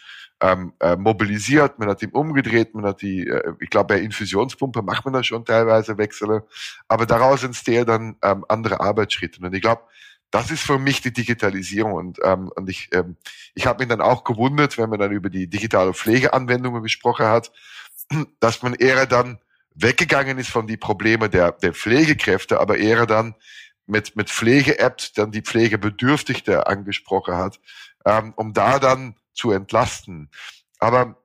ähm, 0.41 0.73
äh, 0.81 0.97
mobilisiert, 0.97 1.79
man 1.79 1.89
hat 1.89 2.03
ihn 2.03 2.11
umgedreht, 2.11 2.75
man 2.75 2.85
hat 2.85 3.03
die, 3.03 3.27
äh, 3.27 3.55
ich 3.61 3.71
glaube 3.71 3.95
bei 3.95 4.01
Infusionspumpe 4.01 4.83
macht 4.83 5.05
man 5.05 5.15
das 5.15 5.27
schon 5.27 5.45
teilweise 5.45 5.99
Wechsel, 5.99 6.43
aber 6.89 7.07
daraus 7.07 7.43
entstehen 7.43 7.87
dann 7.87 8.17
ähm, 8.23 8.45
andere 8.49 8.81
Arbeitsschritte. 8.81 9.45
Und 9.45 9.55
ich 9.55 9.63
glaube, 9.63 9.83
das 10.31 10.51
ist 10.51 10.63
für 10.63 10.79
mich 10.79 11.01
die 11.01 11.13
Digitalisierung 11.13 11.93
und, 11.93 12.19
ähm, 12.25 12.51
und 12.55 12.69
ich, 12.69 12.89
ähm, 12.93 13.17
ich 13.55 13.67
habe 13.67 13.81
mich 13.81 13.89
dann 13.89 14.01
auch 14.01 14.25
gewundert, 14.25 14.77
wenn 14.79 14.91
man 14.91 14.99
dann 14.99 15.13
über 15.13 15.31
die 15.31 15.47
digitale 15.47 15.95
Pflegeanwendungen 15.95 16.83
gesprochen 16.83 17.27
hat, 17.27 17.53
dass 18.41 18.63
man 18.63 18.75
eher 18.75 19.07
dann 19.07 19.39
weggegangen 19.75 20.39
ist 20.39 20.51
von 20.51 20.67
die 20.67 20.77
Probleme 20.77 21.29
der, 21.29 21.53
der 21.53 21.75
Pflegekräfte, 21.75 22.61
aber 22.61 22.79
eher 22.79 23.07
dann 23.07 23.35
mit, 23.87 24.17
mit 24.17 24.31
Pflege-Apps 24.31 25.13
dann 25.13 25.31
die 25.31 25.43
Pflegebedürftigte 25.43 26.67
angesprochen 26.67 27.35
hat, 27.35 27.61
ähm, 28.07 28.33
um 28.37 28.53
da 28.53 28.79
dann 28.79 29.17
zu 29.35 29.51
entlasten. 29.51 30.31
Aber 30.79 31.23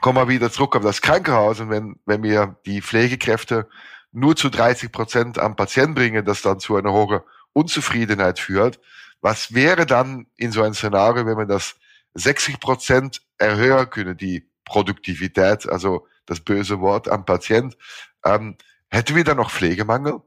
kommen 0.00 0.18
wir 0.18 0.28
wieder 0.28 0.50
zurück 0.50 0.76
auf 0.76 0.82
das 0.82 1.02
Krankenhaus 1.02 1.60
und 1.60 1.70
wenn, 1.70 1.96
wenn 2.06 2.22
wir 2.22 2.58
die 2.66 2.80
Pflegekräfte 2.80 3.68
nur 4.12 4.36
zu 4.36 4.48
30 4.48 4.92
Prozent 4.92 5.38
am 5.38 5.56
Patienten 5.56 5.94
bringen, 5.94 6.24
das 6.24 6.42
dann 6.42 6.60
zu 6.60 6.76
einer 6.76 6.92
hohen 6.92 7.20
Unzufriedenheit 7.52 8.38
führt, 8.38 8.80
was 9.20 9.54
wäre 9.54 9.86
dann 9.86 10.26
in 10.36 10.52
so 10.52 10.62
einem 10.62 10.74
Szenario, 10.74 11.26
wenn 11.26 11.36
man 11.36 11.48
das 11.48 11.76
60 12.14 12.60
Prozent 12.60 13.22
erhöhen 13.38 13.90
können, 13.90 14.16
die 14.16 14.48
Produktivität, 14.64 15.68
also 15.68 16.06
das 16.26 16.40
böse 16.40 16.80
Wort 16.80 17.08
am 17.08 17.24
Patient. 17.24 17.76
Ähm, 18.24 18.56
hätten 18.88 19.16
wir 19.16 19.24
da 19.24 19.34
noch 19.34 19.50
Pflegemangel? 19.50 20.20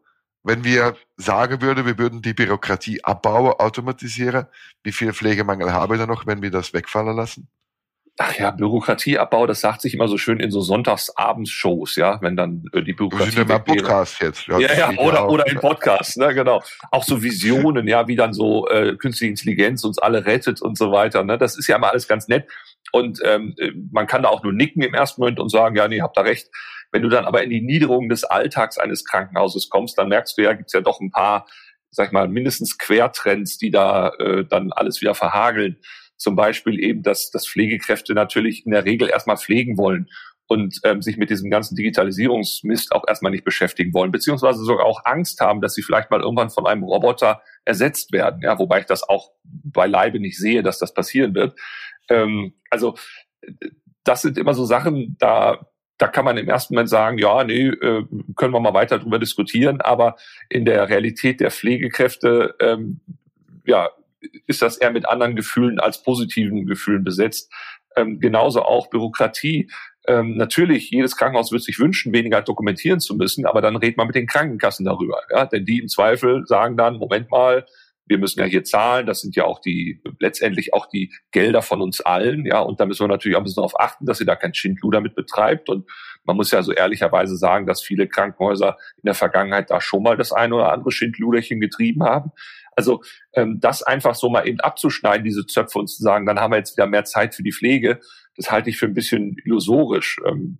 Wenn 0.43 0.63
wir 0.63 0.95
sagen 1.17 1.61
würden, 1.61 1.85
wir 1.85 1.97
würden 1.97 2.21
die 2.21 2.33
Bürokratie 2.33 3.03
abbauen, 3.03 3.53
automatisieren, 3.59 4.45
wie 4.83 4.93
viel 4.93 5.13
Pflegemangel 5.13 5.73
haben 5.73 5.91
wir 5.91 5.97
da 5.97 6.05
noch, 6.05 6.25
wenn 6.25 6.41
wir 6.41 6.51
das 6.51 6.73
wegfallen 6.73 7.15
lassen? 7.15 7.49
Ach 8.19 8.33
ja, 8.35 8.49
Bürokratieabbau, 8.49 9.45
das 9.45 9.61
sagt 9.61 9.81
sich 9.81 9.93
immer 9.93 10.07
so 10.07 10.17
schön 10.17 10.39
in 10.39 10.49
so 10.49 10.61
Sonntagsabends-Shows, 10.61 11.97
ja, 11.97 12.19
wenn 12.21 12.35
dann 12.35 12.63
äh, 12.73 12.81
die 12.81 12.93
Bürokratie. 12.93 13.25
Wir 13.25 13.31
sind 13.31 13.49
ja 13.49 13.59
Podcast 13.59 14.21
jetzt. 14.21 14.47
Ja, 14.47 14.57
ja, 14.57 14.73
ja 14.73 14.97
oder, 14.97 15.29
oder 15.29 15.45
in 15.45 15.59
Podcast, 15.59 16.17
ne, 16.17 16.33
genau. 16.33 16.63
Auch 16.89 17.03
so 17.03 17.21
Visionen, 17.21 17.87
ja, 17.87 18.07
wie 18.07 18.15
dann 18.15 18.33
so 18.33 18.67
äh, 18.69 18.95
künstliche 18.95 19.29
Intelligenz 19.29 19.83
uns 19.83 19.99
alle 19.99 20.25
rettet 20.25 20.63
und 20.63 20.79
so 20.79 20.91
weiter. 20.91 21.23
Ne? 21.23 21.37
Das 21.37 21.59
ist 21.59 21.67
ja 21.67 21.75
immer 21.75 21.91
alles 21.91 22.07
ganz 22.07 22.27
nett. 22.27 22.47
Und 22.91 23.19
ähm, 23.23 23.55
man 23.91 24.07
kann 24.07 24.23
da 24.23 24.29
auch 24.29 24.43
nur 24.43 24.53
nicken 24.53 24.81
im 24.81 24.93
ersten 24.93 25.21
Moment 25.21 25.39
und 25.39 25.49
sagen, 25.49 25.75
ja, 25.75 25.87
nee, 25.87 26.01
habt 26.01 26.17
da 26.17 26.21
recht. 26.21 26.49
Wenn 26.91 27.01
du 27.01 27.09
dann 27.09 27.25
aber 27.25 27.43
in 27.43 27.49
die 27.49 27.61
Niederung 27.61 28.09
des 28.09 28.23
Alltags 28.23 28.77
eines 28.77 29.03
Krankenhauses 29.03 29.69
kommst, 29.69 29.97
dann 29.97 30.09
merkst 30.09 30.37
du 30.37 30.43
ja, 30.43 30.53
gibt's 30.53 30.73
ja 30.73 30.81
doch 30.81 31.01
ein 31.01 31.11
paar, 31.11 31.47
sag 31.91 32.07
ich 32.07 32.11
mal, 32.13 32.27
mindestens 32.27 32.77
Quertrends, 32.77 33.57
die 33.57 33.71
da 33.71 34.09
äh, 34.19 34.45
dann 34.45 34.71
alles 34.71 35.01
wieder 35.01 35.15
verhageln. 35.15 35.77
Zum 36.15 36.35
Beispiel 36.35 36.79
eben, 36.79 37.03
dass, 37.03 37.29
dass 37.29 37.47
Pflegekräfte 37.47 38.13
natürlich 38.13 38.65
in 38.65 38.71
der 38.71 38.85
Regel 38.85 39.09
erstmal 39.09 39.37
pflegen 39.37 39.77
wollen 39.77 40.07
und 40.47 40.79
ähm, 40.83 41.01
sich 41.01 41.17
mit 41.17 41.29
diesem 41.29 41.49
ganzen 41.49 41.75
Digitalisierungsmist 41.75 42.93
auch 42.93 43.03
erstmal 43.07 43.31
nicht 43.31 43.43
beschäftigen 43.43 43.93
wollen, 43.93 44.11
beziehungsweise 44.11 44.63
sogar 44.63 44.85
auch 44.85 45.01
Angst 45.03 45.41
haben, 45.41 45.61
dass 45.61 45.73
sie 45.73 45.83
vielleicht 45.83 46.09
mal 46.09 46.21
irgendwann 46.21 46.49
von 46.49 46.65
einem 46.65 46.83
Roboter 46.83 47.41
ersetzt 47.65 48.13
werden. 48.13 48.41
Ja, 48.41 48.57
wobei 48.57 48.79
ich 48.79 48.85
das 48.85 49.07
auch 49.07 49.31
beileibe 49.43 50.19
nicht 50.19 50.37
sehe, 50.37 50.63
dass 50.63 50.79
das 50.79 50.93
passieren 50.93 51.35
wird. 51.35 51.59
Ähm, 52.09 52.53
also 52.69 52.95
das 54.03 54.21
sind 54.21 54.37
immer 54.37 54.53
so 54.53 54.65
Sachen, 54.65 55.17
da 55.19 55.67
da 55.97 56.07
kann 56.07 56.25
man 56.25 56.37
im 56.37 56.47
ersten 56.47 56.75
Moment 56.75 56.89
sagen, 56.89 57.17
ja, 57.17 57.43
nee, 57.43 57.67
äh, 57.67 58.05
können 58.35 58.53
wir 58.53 58.59
mal 58.59 58.73
weiter 58.73 58.99
drüber 58.99 59.19
diskutieren, 59.19 59.81
aber 59.81 60.15
in 60.49 60.65
der 60.65 60.89
Realität 60.89 61.39
der 61.39 61.51
Pflegekräfte, 61.51 62.55
ähm, 62.59 62.99
ja, 63.65 63.89
ist 64.45 64.61
das 64.61 64.77
eher 64.77 64.91
mit 64.91 65.07
anderen 65.07 65.35
Gefühlen 65.35 65.79
als 65.79 66.03
positiven 66.03 66.65
Gefühlen 66.65 67.03
besetzt. 67.03 67.51
Ähm, 67.95 68.19
genauso 68.19 68.61
auch 68.61 68.89
Bürokratie. 68.89 69.69
Ähm, 70.07 70.37
natürlich, 70.37 70.91
jedes 70.91 71.17
Krankenhaus 71.17 71.51
wird 71.51 71.63
sich 71.63 71.79
wünschen, 71.79 72.13
weniger 72.13 72.41
dokumentieren 72.41 72.99
zu 72.99 73.15
müssen, 73.15 73.45
aber 73.45 73.61
dann 73.61 73.75
redet 73.75 73.97
man 73.97 74.07
mit 74.07 74.15
den 74.15 74.27
Krankenkassen 74.27 74.85
darüber. 74.85 75.21
Ja? 75.31 75.45
Denn 75.45 75.65
die 75.65 75.79
im 75.79 75.87
Zweifel 75.87 76.45
sagen 76.45 76.77
dann, 76.77 76.97
Moment 76.97 77.29
mal, 77.31 77.65
wir 78.07 78.17
müssen 78.17 78.39
ja 78.39 78.45
hier 78.45 78.63
zahlen, 78.63 79.05
das 79.05 79.21
sind 79.21 79.35
ja 79.35 79.45
auch 79.45 79.59
die, 79.59 80.01
letztendlich 80.19 80.73
auch 80.73 80.87
die 80.87 81.13
Gelder 81.31 81.61
von 81.61 81.81
uns 81.81 82.01
allen, 82.01 82.45
ja, 82.45 82.59
und 82.59 82.79
da 82.79 82.85
müssen 82.85 83.03
wir 83.03 83.07
natürlich 83.07 83.35
auch 83.35 83.41
ein 83.41 83.43
bisschen 83.43 83.61
darauf 83.61 83.79
achten, 83.79 84.05
dass 84.05 84.17
sie 84.17 84.25
da 84.25 84.35
kein 84.35 84.53
Schindluder 84.53 85.01
mit 85.01 85.15
betreibt 85.15 85.69
und 85.69 85.89
man 86.23 86.35
muss 86.35 86.51
ja 86.51 86.61
so 86.61 86.73
ehrlicherweise 86.73 87.37
sagen, 87.37 87.65
dass 87.65 87.81
viele 87.81 88.07
Krankenhäuser 88.07 88.77
in 88.97 89.03
der 89.05 89.13
Vergangenheit 89.13 89.71
da 89.71 89.79
schon 89.79 90.03
mal 90.03 90.17
das 90.17 90.33
eine 90.33 90.55
oder 90.55 90.71
andere 90.73 90.91
Schindluderchen 90.91 91.59
getrieben 91.61 92.03
haben. 92.03 92.31
Also 92.75 93.01
ähm, 93.33 93.59
das 93.59 93.81
einfach 93.81 94.13
so 94.13 94.29
mal 94.29 94.47
eben 94.47 94.59
abzuschneiden, 94.59 95.23
diese 95.23 95.47
Zöpfe 95.47 95.79
und 95.79 95.87
zu 95.87 96.03
sagen, 96.03 96.25
dann 96.25 96.39
haben 96.39 96.51
wir 96.51 96.57
jetzt 96.57 96.77
wieder 96.77 96.85
mehr 96.85 97.05
Zeit 97.05 97.33
für 97.33 97.43
die 97.43 97.53
Pflege, 97.53 97.99
das 98.37 98.51
halte 98.51 98.69
ich 98.69 98.77
für 98.77 98.85
ein 98.85 98.93
bisschen 98.93 99.35
illusorisch. 99.43 100.21
Ähm, 100.25 100.59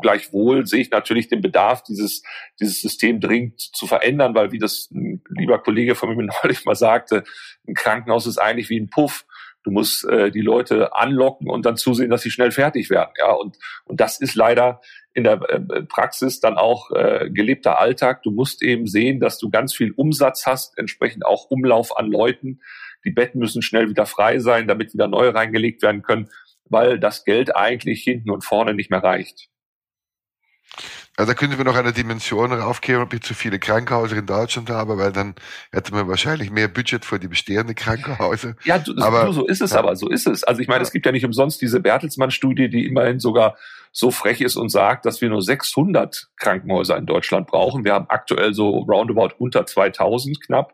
gleichwohl 0.00 0.66
sehe 0.66 0.80
ich 0.80 0.90
natürlich 0.90 1.28
den 1.28 1.42
Bedarf, 1.42 1.82
dieses, 1.82 2.22
dieses 2.60 2.80
System 2.80 3.20
dringend 3.20 3.60
zu 3.60 3.86
verändern, 3.86 4.34
weil 4.34 4.52
wie 4.52 4.58
das 4.58 4.88
ein 4.92 5.22
lieber 5.28 5.58
Kollege 5.58 5.96
von 5.96 6.16
mir 6.16 6.28
neulich 6.42 6.64
mal 6.64 6.76
sagte, 6.76 7.24
ein 7.66 7.74
Krankenhaus 7.74 8.26
ist 8.26 8.38
eigentlich 8.38 8.70
wie 8.70 8.80
ein 8.80 8.88
Puff. 8.88 9.26
Du 9.64 9.72
musst 9.72 10.08
äh, 10.08 10.30
die 10.30 10.40
Leute 10.40 10.94
anlocken 10.94 11.50
und 11.50 11.66
dann 11.66 11.76
zusehen, 11.76 12.10
dass 12.10 12.22
sie 12.22 12.30
schnell 12.30 12.52
fertig 12.52 12.88
werden. 12.88 13.10
Ja, 13.18 13.32
und, 13.32 13.58
und 13.84 14.00
das 14.00 14.20
ist 14.20 14.36
leider 14.36 14.80
in 15.12 15.24
der 15.24 15.40
äh, 15.50 15.82
Praxis 15.82 16.38
dann 16.38 16.56
auch 16.56 16.92
äh, 16.92 17.28
gelebter 17.30 17.80
Alltag. 17.80 18.22
Du 18.22 18.30
musst 18.30 18.62
eben 18.62 18.86
sehen, 18.86 19.18
dass 19.18 19.38
du 19.38 19.50
ganz 19.50 19.74
viel 19.74 19.90
Umsatz 19.90 20.46
hast, 20.46 20.78
entsprechend 20.78 21.26
auch 21.26 21.50
Umlauf 21.50 21.98
an 21.98 22.06
Leuten. 22.06 22.60
Die 23.04 23.10
Betten 23.10 23.40
müssen 23.40 23.60
schnell 23.60 23.90
wieder 23.90 24.06
frei 24.06 24.38
sein, 24.38 24.68
damit 24.68 24.94
wieder 24.94 25.08
neue 25.08 25.34
reingelegt 25.34 25.82
werden 25.82 26.02
können, 26.02 26.28
weil 26.70 26.98
das 26.98 27.24
Geld 27.24 27.54
eigentlich 27.56 28.02
hinten 28.02 28.30
und 28.30 28.44
vorne 28.44 28.74
nicht 28.74 28.90
mehr 28.90 29.02
reicht. 29.02 29.48
Also 31.18 31.32
da 31.32 31.34
könnten 31.34 31.58
wir 31.58 31.64
noch 31.64 31.74
eine 31.74 31.92
Dimension 31.92 32.52
raufgehen, 32.52 33.00
ob 33.00 33.12
ich 33.12 33.22
zu 33.22 33.34
viele 33.34 33.58
Krankenhäuser 33.58 34.16
in 34.16 34.26
Deutschland 34.26 34.70
habe, 34.70 34.98
weil 34.98 35.10
dann 35.10 35.34
hätte 35.72 35.92
man 35.92 36.06
wahrscheinlich 36.06 36.52
mehr 36.52 36.68
Budget 36.68 37.04
für 37.04 37.18
die 37.18 37.26
bestehenden 37.26 37.74
Krankenhäuser. 37.74 38.54
Ja, 38.64 38.78
du, 38.78 38.94
aber, 39.02 39.32
so 39.32 39.44
ist 39.44 39.60
es 39.60 39.72
ja. 39.72 39.80
aber, 39.80 39.96
so 39.96 40.08
ist 40.08 40.28
es. 40.28 40.44
Also 40.44 40.60
ich 40.60 40.68
meine, 40.68 40.82
es 40.82 40.92
gibt 40.92 41.06
ja 41.06 41.10
nicht 41.10 41.24
umsonst 41.24 41.60
diese 41.60 41.80
Bertelsmann-Studie, 41.80 42.68
die 42.68 42.86
immerhin 42.86 43.18
sogar 43.18 43.56
so 43.90 44.12
frech 44.12 44.40
ist 44.40 44.54
und 44.54 44.68
sagt, 44.68 45.06
dass 45.06 45.20
wir 45.20 45.28
nur 45.28 45.42
600 45.42 46.28
Krankenhäuser 46.36 46.96
in 46.96 47.06
Deutschland 47.06 47.48
brauchen. 47.48 47.84
Wir 47.84 47.94
haben 47.94 48.06
aktuell 48.08 48.54
so 48.54 48.78
roundabout 48.78 49.34
unter 49.38 49.66
2000 49.66 50.40
knapp. 50.40 50.72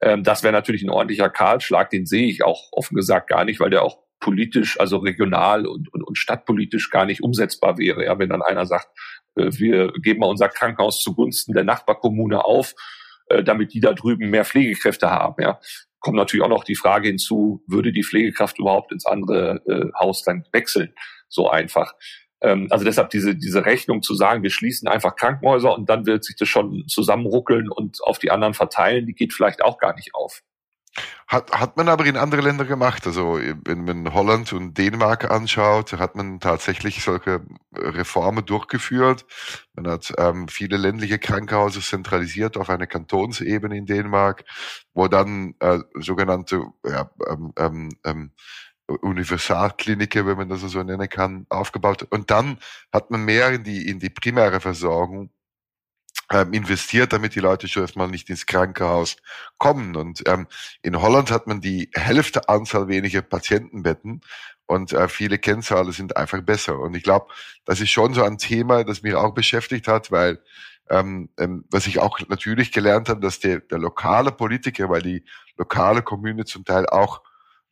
Ähm, 0.00 0.22
das 0.22 0.44
wäre 0.44 0.52
natürlich 0.52 0.84
ein 0.84 0.90
ordentlicher 0.90 1.30
Kahlschlag, 1.30 1.90
den 1.90 2.06
sehe 2.06 2.28
ich 2.28 2.44
auch 2.44 2.68
offen 2.70 2.94
gesagt 2.94 3.28
gar 3.28 3.44
nicht, 3.44 3.58
weil 3.58 3.70
der 3.70 3.82
auch 3.82 3.98
politisch, 4.20 4.78
also 4.78 4.98
regional 4.98 5.66
und, 5.66 5.92
und, 5.92 6.02
und 6.02 6.16
stadtpolitisch 6.16 6.90
gar 6.90 7.06
nicht 7.06 7.22
umsetzbar 7.22 7.78
wäre. 7.78 8.04
Ja, 8.04 8.18
wenn 8.18 8.28
dann 8.28 8.42
einer 8.42 8.66
sagt, 8.66 8.88
äh, 9.36 9.50
wir 9.52 9.92
geben 9.92 10.20
mal 10.20 10.28
unser 10.28 10.48
Krankenhaus 10.48 11.02
zugunsten 11.02 11.54
der 11.54 11.64
Nachbarkommune 11.64 12.44
auf, 12.44 12.74
äh, 13.26 13.42
damit 13.42 13.72
die 13.74 13.80
da 13.80 13.92
drüben 13.92 14.30
mehr 14.30 14.44
Pflegekräfte 14.44 15.10
haben. 15.10 15.42
Ja. 15.42 15.58
Kommt 16.00 16.16
natürlich 16.16 16.44
auch 16.44 16.50
noch 16.50 16.64
die 16.64 16.76
Frage 16.76 17.08
hinzu, 17.08 17.62
würde 17.66 17.92
die 17.92 18.04
Pflegekraft 18.04 18.58
überhaupt 18.58 18.92
ins 18.92 19.06
andere 19.06 19.62
äh, 19.66 19.90
Haus 19.98 20.22
dann 20.22 20.44
wechseln? 20.52 20.94
So 21.28 21.50
einfach. 21.50 21.94
Ähm, 22.40 22.68
also 22.70 22.84
deshalb 22.84 23.10
diese, 23.10 23.34
diese 23.34 23.64
Rechnung 23.66 24.02
zu 24.02 24.14
sagen, 24.14 24.42
wir 24.42 24.50
schließen 24.50 24.88
einfach 24.88 25.16
Krankenhäuser 25.16 25.74
und 25.74 25.88
dann 25.88 26.06
wird 26.06 26.24
sich 26.24 26.36
das 26.36 26.48
schon 26.48 26.84
zusammenruckeln 26.88 27.70
und 27.70 27.98
auf 28.02 28.18
die 28.18 28.30
anderen 28.30 28.54
verteilen, 28.54 29.06
die 29.06 29.14
geht 29.14 29.32
vielleicht 29.32 29.62
auch 29.62 29.78
gar 29.78 29.94
nicht 29.94 30.14
auf. 30.14 30.42
Hat, 31.26 31.52
hat 31.52 31.76
man 31.76 31.88
aber 31.88 32.04
in 32.06 32.16
andere 32.16 32.40
Länder 32.40 32.64
gemacht. 32.64 33.06
Also 33.06 33.38
wenn 33.64 33.84
man 33.84 34.12
Holland 34.12 34.52
und 34.52 34.76
Dänemark 34.76 35.30
anschaut, 35.30 35.92
hat 35.92 36.16
man 36.16 36.40
tatsächlich 36.40 37.02
solche 37.04 37.42
Reformen 37.72 38.44
durchgeführt. 38.44 39.24
Man 39.74 39.86
hat 39.88 40.12
ähm, 40.18 40.48
viele 40.48 40.76
ländliche 40.76 41.18
Krankenhäuser 41.18 41.80
zentralisiert 41.80 42.56
auf 42.56 42.68
einer 42.68 42.88
Kantonsebene 42.88 43.76
in 43.76 43.86
Dänemark, 43.86 44.44
wo 44.92 45.06
dann 45.06 45.54
äh, 45.60 45.78
sogenannte 45.94 46.64
ja, 46.84 47.10
ähm, 47.28 47.52
ähm, 47.56 47.88
ähm 48.04 48.32
Universalkliniken, 49.02 50.26
wenn 50.26 50.36
man 50.36 50.48
das 50.48 50.62
so 50.62 50.82
nennen 50.82 51.08
kann, 51.08 51.46
aufgebaut. 51.48 52.06
Und 52.10 52.30
dann 52.32 52.58
hat 52.92 53.12
man 53.12 53.24
mehr 53.24 53.50
in 53.50 53.62
die, 53.62 53.88
in 53.88 54.00
die 54.00 54.10
primäre 54.10 54.58
Versorgung 54.58 55.30
ähm, 56.30 56.52
investiert, 56.52 57.12
damit 57.12 57.34
die 57.34 57.40
Leute 57.40 57.68
schon 57.68 57.82
erstmal 57.82 58.08
nicht 58.08 58.30
ins 58.30 58.46
Krankenhaus 58.46 59.16
kommen. 59.58 59.96
Und 59.96 60.22
ähm, 60.28 60.46
in 60.82 61.00
Holland 61.00 61.30
hat 61.30 61.46
man 61.46 61.60
die 61.60 61.90
Hälfte 61.92 62.48
Anzahl 62.48 62.88
weniger 62.88 63.22
Patientenbetten 63.22 64.22
und 64.66 64.92
äh, 64.92 65.08
viele 65.08 65.38
Kennzahlen 65.38 65.90
sind 65.92 66.16
einfach 66.16 66.40
besser. 66.42 66.78
Und 66.78 66.94
ich 66.94 67.02
glaube, 67.02 67.26
das 67.64 67.80
ist 67.80 67.90
schon 67.90 68.14
so 68.14 68.22
ein 68.22 68.38
Thema, 68.38 68.84
das 68.84 69.02
mich 69.02 69.14
auch 69.14 69.34
beschäftigt 69.34 69.88
hat, 69.88 70.12
weil 70.12 70.40
ähm, 70.88 71.28
ähm, 71.38 71.64
was 71.70 71.86
ich 71.86 72.00
auch 72.00 72.18
natürlich 72.28 72.72
gelernt 72.72 73.08
habe, 73.08 73.20
dass 73.20 73.38
der, 73.38 73.60
der 73.60 73.78
lokale 73.78 74.32
Politiker, 74.32 74.88
weil 74.88 75.02
die 75.02 75.24
lokale 75.56 76.02
Kommune 76.02 76.44
zum 76.44 76.64
Teil 76.64 76.86
auch 76.86 77.22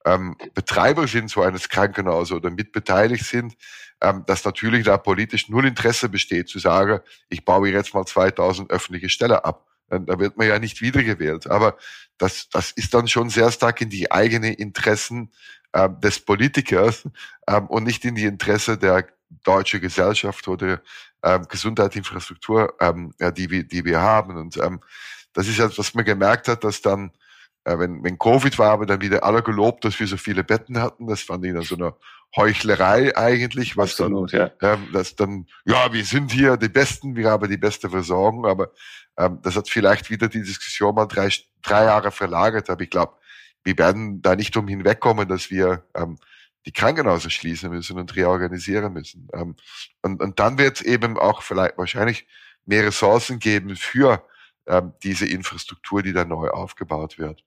ähm, 0.09 0.37
Betreiber 0.55 1.07
sind 1.07 1.31
so 1.31 1.43
eines 1.43 1.69
Krankenhauses 1.69 2.33
oder 2.33 2.51
mitbeteiligt 2.51 3.25
sind, 3.25 3.57
ähm, 4.01 4.25
dass 4.27 4.45
natürlich 4.45 4.85
da 4.85 4.97
politisch 4.97 5.49
null 5.49 5.67
Interesse 5.67 6.09
besteht, 6.09 6.49
zu 6.49 6.59
sagen, 6.59 7.01
ich 7.29 7.45
baue 7.45 7.69
jetzt 7.69 7.95
mal 7.95 8.07
2000 8.07 8.71
öffentliche 8.71 9.09
Stellen 9.09 9.33
ab. 9.33 9.67
Da 9.91 10.19
wird 10.19 10.37
man 10.37 10.47
ja 10.47 10.59
nicht 10.59 10.83
wiedergewählt. 10.83 11.47
Aber 11.47 11.79
das, 12.19 12.51
das 12.51 12.73
ist 12.73 12.93
dann 12.93 13.09
schon 13.09 13.31
sehr 13.31 13.51
stark 13.51 13.81
in 13.81 13.89
die 13.89 14.13
eigenen 14.13 14.53
Interessen 14.53 15.31
äh, 15.73 15.89
des 16.03 16.21
Politikers 16.21 17.09
ähm, 17.47 17.67
und 17.69 17.85
nicht 17.85 18.05
in 18.05 18.15
die 18.15 18.27
Interesse 18.27 18.77
der 18.77 19.09
deutschen 19.45 19.81
Gesellschaft 19.81 20.47
oder 20.49 20.83
ähm, 21.23 21.47
Gesundheitsinfrastruktur, 21.49 22.75
ähm, 22.81 23.15
ja, 23.19 23.31
die, 23.31 23.51
wir, 23.51 23.65
die 23.65 23.85
wir 23.85 24.01
haben. 24.01 24.37
Und 24.37 24.59
ähm, 24.59 24.81
das 25.33 25.49
ist 25.49 25.59
etwas, 25.59 25.79
was 25.79 25.95
man 25.95 26.05
gemerkt 26.05 26.49
hat, 26.49 26.65
dass 26.65 26.83
dann 26.83 27.13
äh, 27.69 27.79
wenn, 27.79 28.03
wenn 28.03 28.19
Covid 28.19 28.59
war, 28.59 28.71
haben 28.71 28.87
dann 28.87 29.03
wieder 29.03 29.25
alle 29.25 29.43
gelobt, 29.43 29.85
dass 29.85 30.01
wir 30.01 30.07
so 30.07 30.17
viele 30.17 30.43
Betten 30.43 30.81
hatten. 30.81 31.07
Das 31.07 31.21
fand 31.21 31.45
ich 31.45 31.53
dann 31.53 31.63
so 31.63 31.75
eine 31.75 31.95
Heuchlerei 32.35 33.15
eigentlich, 33.17 33.77
was 33.77 33.93
Absolut, 33.93 34.33
dann, 34.33 34.51
ja. 34.61 34.73
ähm, 34.73 34.89
das 34.93 35.17
dann, 35.17 35.47
ja, 35.67 35.93
wir 35.93 36.05
sind 36.05 36.33
hier 36.33 36.57
die 36.57 36.69
Besten, 36.69 37.15
wir 37.15 37.31
haben 37.31 37.49
die 37.49 37.59
beste 37.59 37.91
Versorgung, 37.91 38.47
aber 38.47 38.73
ähm, 39.19 39.41
das 39.43 39.57
hat 39.57 39.69
vielleicht 39.69 40.11
wieder 40.11 40.29
die 40.29 40.43
Diskussion 40.43 40.95
mal 40.95 41.07
drei, 41.07 41.31
drei 41.63 41.85
Jahre 41.85 42.11
verlagert, 42.11 42.71
aber 42.71 42.83
ich 42.83 42.91
glaube, 42.91 43.15
wir 43.65 43.77
werden 43.77 44.23
da 44.23 44.35
nicht 44.35 44.57
um 44.57 44.67
hinwegkommen, 44.67 45.29
dass 45.29 45.51
wir 45.51 45.85
ähm, 45.95 46.17
die 46.65 46.73
Krankenhäuser 46.73 47.31
schließen 47.31 47.71
müssen 47.71 47.99
und 47.99 48.17
reorganisieren 48.17 48.93
müssen. 48.93 49.29
Ähm, 49.35 49.57
und, 50.03 50.23
und 50.23 50.39
dann 50.39 50.59
wird 50.59 50.77
es 50.77 50.83
eben 50.83 51.19
auch 51.19 51.43
vielleicht 51.43 51.77
wahrscheinlich 51.77 52.27
mehr 52.65 52.85
Ressourcen 52.85 53.39
geben 53.39 53.77
für 53.77 54.25
ähm, 54.67 54.93
diese 55.03 55.27
Infrastruktur, 55.27 56.03
die 56.03 56.13
da 56.13 56.25
neu 56.25 56.49
aufgebaut 56.49 57.19
wird. 57.19 57.45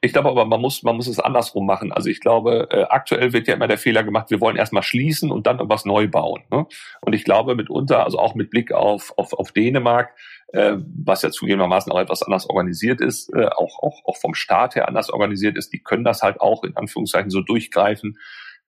Ich 0.00 0.12
glaube 0.12 0.28
aber, 0.28 0.44
man 0.44 0.60
muss, 0.60 0.82
man 0.82 0.96
muss 0.96 1.06
es 1.06 1.18
andersrum 1.18 1.66
machen. 1.66 1.92
Also 1.92 2.10
ich 2.10 2.20
glaube, 2.20 2.68
äh, 2.70 2.84
aktuell 2.84 3.32
wird 3.32 3.48
ja 3.48 3.54
immer 3.54 3.68
der 3.68 3.78
Fehler 3.78 4.02
gemacht, 4.02 4.30
wir 4.30 4.40
wollen 4.40 4.56
erstmal 4.56 4.82
schließen 4.82 5.30
und 5.30 5.46
dann 5.46 5.58
was 5.62 5.84
neu 5.84 6.08
bauen. 6.08 6.42
Ne? 6.50 6.66
Und 7.00 7.12
ich 7.14 7.24
glaube 7.24 7.54
mitunter, 7.54 8.04
also 8.04 8.18
auch 8.18 8.34
mit 8.34 8.50
Blick 8.50 8.72
auf, 8.72 9.12
auf, 9.16 9.32
auf 9.32 9.52
Dänemark, 9.52 10.14
äh, 10.48 10.76
was 11.04 11.22
ja 11.22 11.30
zugegebenermaßen 11.30 11.92
auch 11.92 12.00
etwas 12.00 12.22
anders 12.22 12.48
organisiert 12.48 13.00
ist, 13.00 13.32
äh, 13.34 13.46
auch, 13.46 13.82
auch, 13.82 14.04
auch 14.04 14.16
vom 14.16 14.34
Staat 14.34 14.74
her 14.74 14.88
anders 14.88 15.10
organisiert 15.10 15.56
ist, 15.56 15.72
die 15.72 15.82
können 15.82 16.04
das 16.04 16.22
halt 16.22 16.40
auch 16.40 16.64
in 16.64 16.76
Anführungszeichen 16.76 17.30
so 17.30 17.40
durchgreifen. 17.40 18.18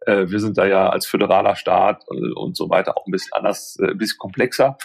Äh, 0.07 0.29
wir 0.29 0.41
sind 0.41 0.59
da 0.59 0.67
ja 0.67 0.89
als 0.89 1.07
föderaler 1.07 1.57
Staat 1.57 2.05
äh, 2.11 2.33
und 2.35 2.57
so 2.57 2.71
weiter 2.71 2.97
auch 2.97 3.07
ein 3.07 3.13
bisschen 3.13 3.33
anders, 3.33 3.79
äh, 3.81 3.91
ein 3.91 3.99
bisschen 3.99 4.19
komplexer. 4.19 4.77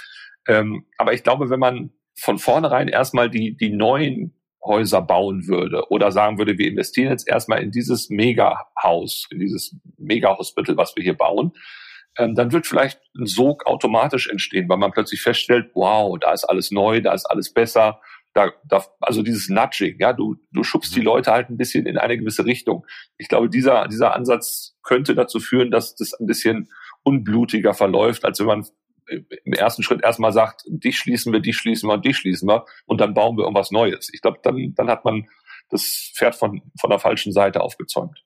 Ähm, 0.47 0.85
aber 0.97 1.13
ich 1.13 1.23
glaube, 1.23 1.49
wenn 1.49 1.59
man 1.59 1.91
von 2.15 2.37
vornherein 2.37 2.87
erstmal 2.87 3.29
die, 3.29 3.55
die 3.55 3.69
neuen 3.69 4.38
Häuser 4.63 5.01
bauen 5.01 5.47
würde 5.47 5.89
oder 5.89 6.11
sagen 6.11 6.37
würde, 6.37 6.57
wir 6.57 6.67
investieren 6.67 7.11
jetzt 7.11 7.27
erstmal 7.27 7.63
in 7.63 7.71
dieses 7.71 8.09
Mega-Haus, 8.09 9.27
in 9.31 9.39
dieses 9.39 9.75
Mega-Hospital, 9.97 10.75
was 10.77 10.95
wir 10.95 11.03
hier 11.03 11.17
bauen, 11.17 11.53
ähm, 12.17 12.35
dann 12.35 12.51
wird 12.51 12.67
vielleicht 12.67 12.99
ein 13.17 13.25
Sog 13.25 13.65
automatisch 13.65 14.29
entstehen, 14.29 14.67
weil 14.67 14.77
man 14.77 14.91
plötzlich 14.91 15.21
feststellt, 15.21 15.71
wow, 15.73 16.17
da 16.19 16.33
ist 16.33 16.43
alles 16.43 16.71
neu, 16.71 17.01
da 17.01 17.13
ist 17.13 17.25
alles 17.25 17.53
besser. 17.53 18.01
Da, 18.33 18.51
da, 18.67 18.85
also 18.99 19.23
dieses 19.23 19.49
Nudging, 19.49 19.95
ja, 19.99 20.13
du, 20.13 20.35
du 20.51 20.63
schubst 20.63 20.95
die 20.95 20.99
mhm. 20.99 21.05
Leute 21.05 21.31
halt 21.31 21.49
ein 21.49 21.57
bisschen 21.57 21.85
in 21.85 21.97
eine 21.97 22.17
gewisse 22.17 22.45
Richtung. 22.45 22.85
Ich 23.17 23.27
glaube, 23.27 23.49
dieser, 23.49 23.87
dieser 23.87 24.15
Ansatz 24.15 24.75
könnte 24.83 25.15
dazu 25.15 25.39
führen, 25.39 25.71
dass 25.71 25.95
das 25.95 26.13
ein 26.13 26.27
bisschen 26.27 26.69
unblutiger 27.03 27.73
verläuft, 27.73 28.25
als 28.25 28.39
wenn 28.39 28.47
man 28.47 28.65
im 29.09 29.53
ersten 29.53 29.83
Schritt 29.83 30.03
erstmal 30.03 30.33
sagt, 30.33 30.63
dich 30.67 30.97
schließen 30.97 31.33
wir, 31.33 31.39
dich 31.39 31.57
schließen 31.57 31.89
wir 31.89 31.93
und 31.93 32.05
dich 32.05 32.17
schließen 32.17 32.47
wir 32.47 32.65
und 32.85 33.01
dann 33.01 33.13
bauen 33.13 33.37
wir 33.37 33.43
irgendwas 33.43 33.71
Neues. 33.71 34.09
Ich 34.13 34.21
glaube, 34.21 34.39
dann, 34.43 34.73
dann 34.75 34.89
hat 34.89 35.05
man 35.05 35.27
das 35.69 36.11
Pferd 36.15 36.35
von, 36.35 36.61
von 36.79 36.89
der 36.89 36.99
falschen 36.99 37.31
Seite 37.33 37.61
aufgezäumt. 37.61 38.23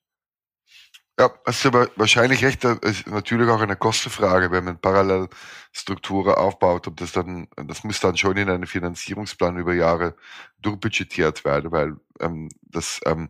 Ja, 1.19 1.29
hast 1.45 1.63
du 1.63 1.71
wahrscheinlich 1.95 2.43
recht, 2.43 2.63
das 2.63 2.79
ist 2.79 3.07
natürlich 3.07 3.47
auch 3.47 3.61
eine 3.61 3.75
Kostenfrage, 3.75 4.49
wenn 4.49 4.63
man 4.63 4.81
parallel 4.81 5.27
Strukturen 5.71 6.33
aufbaut, 6.33 6.87
ob 6.87 6.97
das 6.97 7.11
dann, 7.11 7.47
das 7.55 7.83
muss 7.83 7.99
dann 7.99 8.17
schon 8.17 8.35
in 8.37 8.49
einen 8.49 8.65
Finanzierungsplan 8.65 9.57
über 9.57 9.75
Jahre 9.75 10.15
durchbudgetiert 10.59 11.45
werden, 11.45 11.71
weil 11.71 11.97
ähm, 12.19 12.49
das, 12.63 12.99
ähm, 13.05 13.29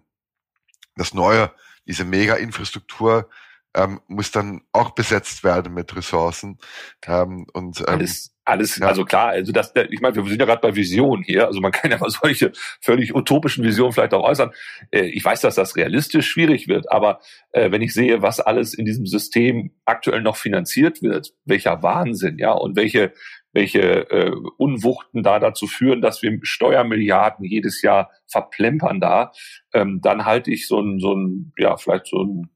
das 0.95 1.13
neue, 1.13 1.51
diese 1.85 2.05
Mega-Infrastruktur 2.05 3.29
ähm, 3.75 4.01
muss 4.07 4.31
dann 4.31 4.61
auch 4.71 4.91
besetzt 4.91 5.43
werden 5.43 5.73
mit 5.73 5.95
Ressourcen. 5.95 6.59
Ähm, 7.05 7.47
und, 7.53 7.79
ähm, 7.79 7.85
alles, 7.87 8.35
alles, 8.45 8.77
ja. 8.77 8.87
also 8.87 9.05
klar, 9.05 9.29
also 9.29 9.51
das, 9.51 9.73
ich 9.89 10.01
meine, 10.01 10.15
wir 10.15 10.25
sind 10.25 10.39
ja 10.39 10.45
gerade 10.45 10.61
bei 10.61 10.75
Visionen 10.75 11.23
hier, 11.23 11.47
also 11.47 11.61
man 11.61 11.71
kann 11.71 11.91
ja 11.91 11.97
mal 11.97 12.09
solche 12.23 12.51
völlig 12.81 13.15
utopischen 13.15 13.63
Visionen 13.63 13.93
vielleicht 13.93 14.13
auch 14.13 14.23
äußern. 14.23 14.51
Äh, 14.91 15.05
ich 15.05 15.23
weiß, 15.23 15.41
dass 15.41 15.55
das 15.55 15.75
realistisch 15.75 16.29
schwierig 16.29 16.67
wird, 16.67 16.91
aber 16.91 17.19
äh, 17.51 17.71
wenn 17.71 17.81
ich 17.81 17.93
sehe, 17.93 18.21
was 18.21 18.39
alles 18.39 18.73
in 18.73 18.85
diesem 18.85 19.05
System 19.05 19.71
aktuell 19.85 20.21
noch 20.21 20.35
finanziert 20.35 21.01
wird, 21.01 21.33
welcher 21.45 21.81
Wahnsinn, 21.83 22.37
ja, 22.37 22.51
und 22.51 22.75
welche 22.75 23.13
welche 23.53 24.09
äh, 24.09 24.31
Unwuchten 24.57 25.21
da 25.21 25.39
dazu 25.39 25.67
führen, 25.67 26.01
dass 26.01 26.21
wir 26.23 26.37
Steuermilliarden 26.41 27.45
jedes 27.45 27.83
Jahr 27.83 28.09
verplempern 28.27 28.99
da, 28.99 29.31
ähm, 29.73 29.99
dann 30.01 30.25
halte 30.25 30.51
ich 30.51 30.67
so 30.67 30.81
ein, 30.81 30.99
so 30.99 31.13
ein, 31.13 31.53
ja, 31.57 31.77
vielleicht 31.77 32.07
so 32.07 32.23
ein 32.23 32.49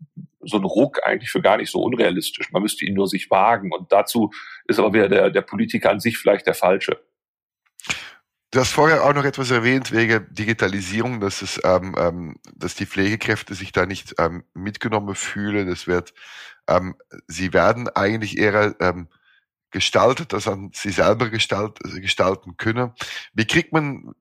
so 0.48 0.58
ein 0.58 0.64
Ruck 0.64 1.06
eigentlich 1.06 1.30
für 1.30 1.42
gar 1.42 1.58
nicht 1.58 1.72
so 1.72 1.82
unrealistisch. 1.82 2.52
Man 2.52 2.62
müsste 2.62 2.86
ihn 2.86 2.94
nur 2.94 3.08
sich 3.08 3.30
wagen. 3.30 3.72
Und 3.72 3.92
dazu 3.92 4.32
ist 4.66 4.80
aber 4.80 4.94
wieder 4.94 5.10
der, 5.10 5.30
der 5.30 5.42
Politiker 5.42 5.92
an 5.92 6.00
sich 6.00 6.18
vielleicht 6.18 6.48
der 6.48 6.54
falsche. 6.54 7.00
Du 8.52 8.62
hast 8.62 8.72
vorher 8.72 9.04
auch 9.04 9.14
noch 9.14 9.26
etwas 9.26 9.52
erwähnt 9.52 9.92
wegen 9.92 10.26
Digitalisierung, 10.34 11.20
dass 11.20 11.42
es, 11.42 11.60
ähm, 11.66 11.96
ähm, 11.98 12.40
dass 12.56 12.76
die 12.76 12.86
Pflegekräfte 12.86 13.54
sich 13.56 13.74
da 13.74 13.86
nicht 13.86 14.16
ähm, 14.20 14.46
mitgenommen 14.54 15.16
fühlen. 15.16 15.68
Das 15.68 15.86
wird, 15.86 16.14
ähm, 16.68 16.96
sie 17.28 17.52
werden 17.52 17.90
eigentlich 17.90 18.38
eher 18.38 18.76
ähm, 18.80 19.10
gestaltet, 19.72 20.32
dass 20.32 20.50
sie 20.72 20.92
selber 20.92 21.30
gestalt, 21.30 21.80
gestalten 21.84 22.56
können. 22.56 22.94
Wie 23.34 23.46
kriegt 23.46 23.74
man 23.74 24.16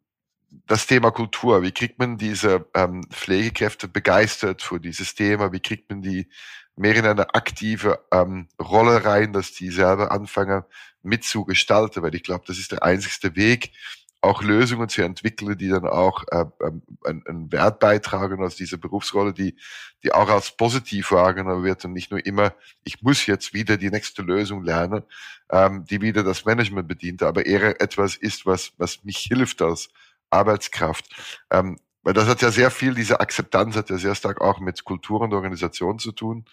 das 0.67 0.87
Thema 0.87 1.11
Kultur, 1.11 1.63
wie 1.63 1.73
kriegt 1.73 1.99
man 1.99 2.19
diese 2.19 2.67
ähm, 2.75 3.03
Pflegekräfte 3.11 3.89
begeistert 3.89 4.63
für 4.63 4.81
dieses 4.81 5.15
Thema, 5.15 5.53
wie 5.53 5.61
kriegt 5.61 5.91
man 5.91 6.03
die 6.03 6.29
mehr 6.77 6.95
in 6.95 7.07
eine 7.07 7.35
aktive 7.35 8.01
ähm, 8.13 8.49
Rolle 8.61 9.05
rein, 9.05 9.33
dass 9.33 9.53
die 9.53 9.71
selber 9.71 10.11
anfangen 10.13 10.63
mitzugestalten, 11.03 12.03
weil 12.03 12.15
ich 12.15 12.23
glaube, 12.23 12.45
das 12.47 12.59
ist 12.59 12.73
der 12.73 12.83
einzigste 12.83 13.35
Weg, 13.37 13.73
auch 14.21 14.43
Lösungen 14.43 14.89
zu 14.89 15.03
entwickeln, 15.03 15.57
die 15.57 15.69
dann 15.69 15.87
auch 15.87 16.25
äh, 16.31 16.45
ähm, 16.63 16.83
einen 17.05 17.53
Wert 17.53 17.79
beitragen 17.79 18.43
aus 18.43 18.57
dieser 18.57 18.77
Berufsrolle, 18.77 19.33
die, 19.33 19.57
die 20.03 20.13
auch 20.13 20.29
als 20.29 20.51
positiv 20.51 21.13
wahrgenommen 21.13 21.65
wird 21.65 21.85
und 21.85 21.93
nicht 21.93 22.11
nur 22.11 22.25
immer, 22.25 22.55
ich 22.85 23.03
muss 23.03 23.27
jetzt 23.27 23.55
wieder 23.55 23.77
die 23.77 23.91
nächste 23.91 24.23
Lösung 24.23 24.65
lernen, 24.65 25.05
ähm, 25.51 25.85
die 25.85 26.01
wieder 26.01 26.25
das 26.25 26.45
Management 26.45 26.89
bedient, 26.89 27.23
aber 27.23 27.47
eher 27.47 27.81
etwas 27.81 28.17
ist, 28.17 28.47
was, 28.47 28.73
was 28.79 29.05
mich 29.05 29.19
hilft 29.31 29.63
als 29.63 29.91
Arbeitskraft. 30.31 31.07
Ähm, 31.51 31.79
weil 32.03 32.15
das 32.15 32.29
hat 32.29 32.41
ja 32.41 32.53
sehr 32.53 32.71
viel, 32.71 32.95
diese 32.95 33.19
Akzeptanz 33.19 33.75
hat 33.75 33.91
ja 33.91 33.99
sehr 33.99 34.15
stark 34.15 34.41
auch 34.41 34.61
mit 34.61 34.85
Kultur 34.85 35.23
und 35.23 35.35
Organisation 35.35 35.99
zu 35.99 36.13
tun. 36.13 36.45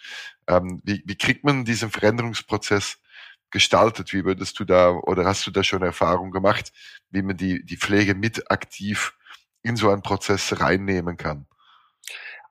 Ähm, 0.48 0.80
wie, 0.84 1.04
wie 1.06 1.16
kriegt 1.16 1.44
man 1.44 1.64
diesen 1.64 1.90
Veränderungsprozess 1.92 2.98
gestaltet? 3.50 4.12
Wie 4.12 4.24
würdest 4.24 4.58
du 4.58 4.64
da 4.64 4.90
oder 4.90 5.24
hast 5.24 5.46
du 5.46 5.52
da 5.52 5.62
schon 5.62 5.82
Erfahrung 5.82 6.32
gemacht, 6.32 6.72
wie 7.10 7.22
man 7.22 7.36
die, 7.36 7.64
die 7.64 7.76
Pflege 7.76 8.16
mit 8.16 8.50
aktiv 8.50 9.14
in 9.62 9.76
so 9.76 9.90
einen 9.90 10.02
Prozess 10.02 10.60
reinnehmen 10.60 11.16
kann? 11.16 11.46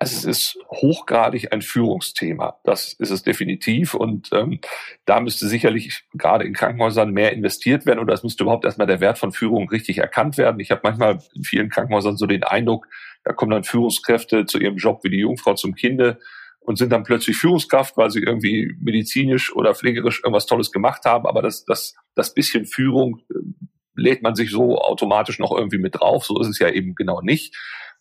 Also 0.04 0.30
es 0.30 0.56
ist 0.56 0.58
hochgradig 0.70 1.54
ein 1.54 1.62
Führungsthema. 1.62 2.60
Das 2.63 2.94
ist 2.94 3.10
es 3.10 3.24
definitiv. 3.24 3.94
Und 3.94 4.30
ähm, 4.34 4.60
da 5.06 5.20
müsste 5.20 5.48
sicherlich 5.48 6.04
gerade 6.13 6.46
in 6.46 6.54
Krankenhäusern 6.54 7.12
mehr 7.12 7.34
investiert 7.34 7.86
werden 7.86 8.00
oder 8.00 8.13
es 8.13 8.24
müsste 8.24 8.44
überhaupt 8.44 8.66
erstmal 8.66 8.88
der 8.88 9.00
Wert 9.00 9.18
von 9.18 9.32
Führung 9.32 9.70
richtig 9.70 10.00
erkannt 10.00 10.38
werden. 10.38 10.60
Ich 10.60 10.72
habe 10.72 10.82
manchmal 10.84 11.20
in 11.34 11.44
vielen 11.44 11.70
Krankenhäusern 11.70 12.18
so 12.18 12.26
den 12.26 12.44
Eindruck, 12.44 12.88
da 13.24 13.34
kommen 13.34 13.52
dann 13.52 13.63
Führungskräfte 13.63 14.46
zu 14.46 14.60
ihrem 14.60 14.78
Job 14.78 15.04
wie 15.04 15.10
die 15.10 15.20
Jungfrau 15.20 15.54
zum 15.54 15.76
Kinde 15.76 16.20
und 16.60 16.78
sind 16.78 16.92
dann 16.92 17.04
plötzlich 17.04 17.38
Führungskraft, 17.38 17.98
weil 17.98 18.10
sie 18.10 18.22
irgendwie 18.22 18.76
medizinisch 18.80 19.56
oder 19.56 19.76
pflegerisch 19.76 20.20
irgendwas 20.20 20.46
Tolles 20.46 20.72
gemacht 20.72 21.06
haben. 21.06 21.26
Aber 21.26 21.42
das, 21.42 21.66
das, 21.66 21.96
das 22.16 22.34
bisschen 22.34 22.66
Führung 22.66 23.22
lädt 23.95 24.21
man 24.21 24.36
sich 24.36 24.51
so 24.51 24.79
automatisch 24.79 25.39
noch 25.39 25.51
irgendwie 25.56 25.77
mit 25.77 25.95
drauf. 25.95 26.25
So 26.25 26.39
ist 26.39 26.47
es 26.47 26.60
ja 26.60 26.69
eben 26.69 26.95
genau 26.95 27.21
nicht 27.21 27.56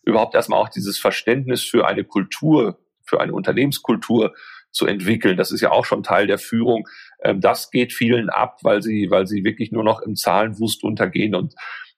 überhaupt 0.05 0.35
erstmal 0.35 0.59
auch 0.59 0.69
dieses 0.69 0.99
Verständnis 0.99 1.63
für 1.63 1.87
eine 1.87 2.03
Kultur, 2.03 2.79
für 3.05 3.21
eine 3.21 3.33
Unternehmenskultur 3.33 4.33
zu 4.71 4.85
entwickeln. 4.85 5.37
Das 5.37 5.51
ist 5.51 5.61
ja 5.61 5.71
auch 5.71 5.85
schon 5.85 6.03
Teil 6.03 6.27
der 6.27 6.39
Führung. 6.39 6.87
Ähm, 7.23 7.39
das 7.39 7.71
geht 7.71 7.93
vielen 7.93 8.29
ab, 8.29 8.59
weil 8.63 8.81
sie, 8.81 9.07
weil 9.09 9.27
sie 9.27 9.43
wirklich 9.43 9.71
nur 9.71 9.83
noch 9.83 10.01
im 10.01 10.15
Zahlenwust 10.15 10.83
untergehen 10.83 11.35
und 11.35 11.55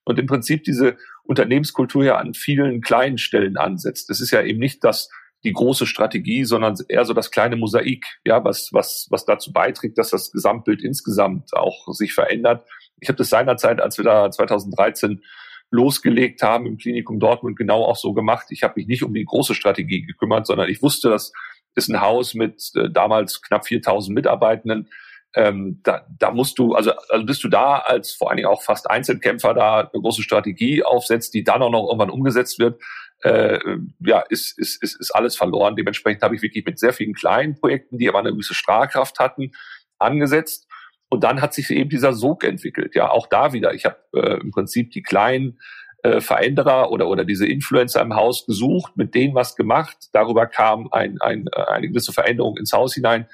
und 0.07 0.19
im 0.19 0.27
Prinzip 0.27 0.63
diese 0.63 0.97
Unternehmenskultur 1.23 2.05
ja 2.05 2.17
an 2.17 2.35
vielen 2.35 2.81
kleinen 2.81 3.17
Stellen 3.17 3.57
ansetzt. 3.57 4.09
Das 4.11 4.21
ist 4.21 4.29
ja 4.31 4.43
eben 4.43 4.59
nicht 4.59 4.83
das 4.83 5.09
die 5.43 5.53
große 5.53 5.85
Strategie, 5.85 6.43
sondern 6.43 6.75
eher 6.87 7.05
so 7.05 7.13
das 7.13 7.31
kleine 7.31 7.55
Mosaik, 7.55 8.05
ja, 8.23 8.43
was 8.43 8.69
was 8.71 9.07
was 9.09 9.25
dazu 9.25 9.51
beiträgt, 9.51 9.97
dass 9.97 10.11
das 10.11 10.31
Gesamtbild 10.31 10.83
insgesamt 10.83 11.55
auch 11.55 11.87
sich 11.93 12.13
verändert. 12.13 12.67
Ich 13.05 13.09
habe 13.09 13.17
das 13.17 13.29
seinerzeit, 13.29 13.81
als 13.81 13.99
wir 13.99 14.03
da 14.03 14.31
2013 14.31 15.21
losgelegt 15.69 16.41
haben 16.41 16.65
im 16.65 16.77
Klinikum 16.77 17.19
Dortmund 17.19 17.55
genau 17.55 17.83
auch 17.85 17.97
so 17.97 18.13
gemacht. 18.13 18.47
Ich 18.49 18.63
habe 18.63 18.73
mich 18.77 18.87
nicht 18.87 19.03
um 19.03 19.13
die 19.13 19.25
große 19.25 19.53
Strategie 19.53 20.01
gekümmert, 20.01 20.47
sondern 20.47 20.69
ich 20.69 20.81
wusste, 20.81 21.09
das 21.09 21.31
ist 21.75 21.87
ein 21.87 22.01
Haus 22.01 22.33
mit 22.33 22.71
äh, 22.75 22.89
damals 22.89 23.43
knapp 23.43 23.67
4000 23.67 24.15
Mitarbeitenden. 24.15 24.89
Ähm, 25.35 25.81
da, 25.83 26.07
da 26.17 26.31
musst 26.31 26.57
du, 26.57 26.73
also, 26.73 26.93
also 27.09 27.25
bist 27.27 27.43
du 27.43 27.47
da 27.47 27.77
als 27.77 28.13
vor 28.13 28.29
allen 28.29 28.37
Dingen 28.37 28.49
auch 28.49 28.63
fast 28.63 28.89
Einzelkämpfer 28.89 29.53
da 29.53 29.81
eine 29.81 30.01
große 30.01 30.23
Strategie 30.23 30.81
aufsetzt, 30.81 31.35
die 31.35 31.43
dann 31.43 31.61
auch 31.61 31.69
noch 31.69 31.85
irgendwann 31.85 32.09
umgesetzt 32.09 32.57
wird, 32.57 32.81
äh, 33.21 33.59
ja, 33.99 34.21
ist, 34.29 34.57
ist, 34.57 34.81
ist, 34.81 34.99
ist 34.99 35.11
alles 35.11 35.35
verloren. 35.37 35.75
Dementsprechend 35.75 36.23
habe 36.23 36.35
ich 36.35 36.41
wirklich 36.41 36.65
mit 36.65 36.79
sehr 36.79 36.93
vielen 36.93 37.13
kleinen 37.13 37.53
Projekten, 37.53 37.99
die 37.99 38.09
aber 38.09 38.19
eine 38.19 38.31
gewisse 38.31 38.55
Strahlkraft 38.55 39.19
hatten, 39.19 39.51
angesetzt 39.99 40.67
und 41.09 41.23
dann 41.23 41.41
hat 41.41 41.53
sich 41.53 41.69
eben 41.69 41.89
dieser 41.89 42.13
Sog 42.13 42.43
entwickelt. 42.43 42.95
Ja, 42.95 43.09
auch 43.09 43.27
da 43.27 43.53
wieder. 43.53 43.73
Ich 43.73 43.85
habe 43.85 43.97
äh, 44.13 44.39
im 44.41 44.51
Prinzip 44.51 44.91
die 44.91 45.03
kleinen 45.03 45.59
äh, 46.03 46.21
Veränderer 46.21 46.91
oder, 46.91 47.07
oder 47.07 47.25
diese 47.25 47.47
Influencer 47.47 48.01
im 48.01 48.15
Haus 48.15 48.45
gesucht, 48.45 48.95
mit 48.95 49.15
denen 49.15 49.35
was 49.35 49.55
gemacht. 49.55 49.97
Darüber 50.13 50.45
kam 50.45 50.87
ein, 50.91 51.19
ein, 51.21 51.47
äh, 51.51 51.61
eine 51.63 51.87
gewisse 51.87 52.13
Veränderung 52.13 52.57
ins 52.57 52.73
Haus 52.73 52.93
hinein, 52.93 53.27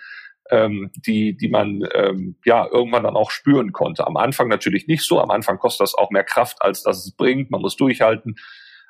ähm, 0.49 0.91
die, 0.95 1.35
die 1.35 1.49
man 1.49 1.83
ähm, 1.93 2.35
ja 2.45 2.67
irgendwann 2.71 3.03
dann 3.03 3.15
auch 3.15 3.31
spüren 3.31 3.71
konnte. 3.71 4.05
Am 4.05 4.17
Anfang 4.17 4.47
natürlich 4.47 4.87
nicht 4.87 5.03
so. 5.03 5.19
Am 5.19 5.31
Anfang 5.31 5.57
kostet 5.57 5.85
das 5.85 5.95
auch 5.95 6.11
mehr 6.11 6.23
Kraft, 6.23 6.61
als 6.61 6.83
dass 6.83 7.05
es 7.05 7.15
bringt. 7.15 7.51
Man 7.51 7.61
muss 7.61 7.75
durchhalten. 7.75 8.35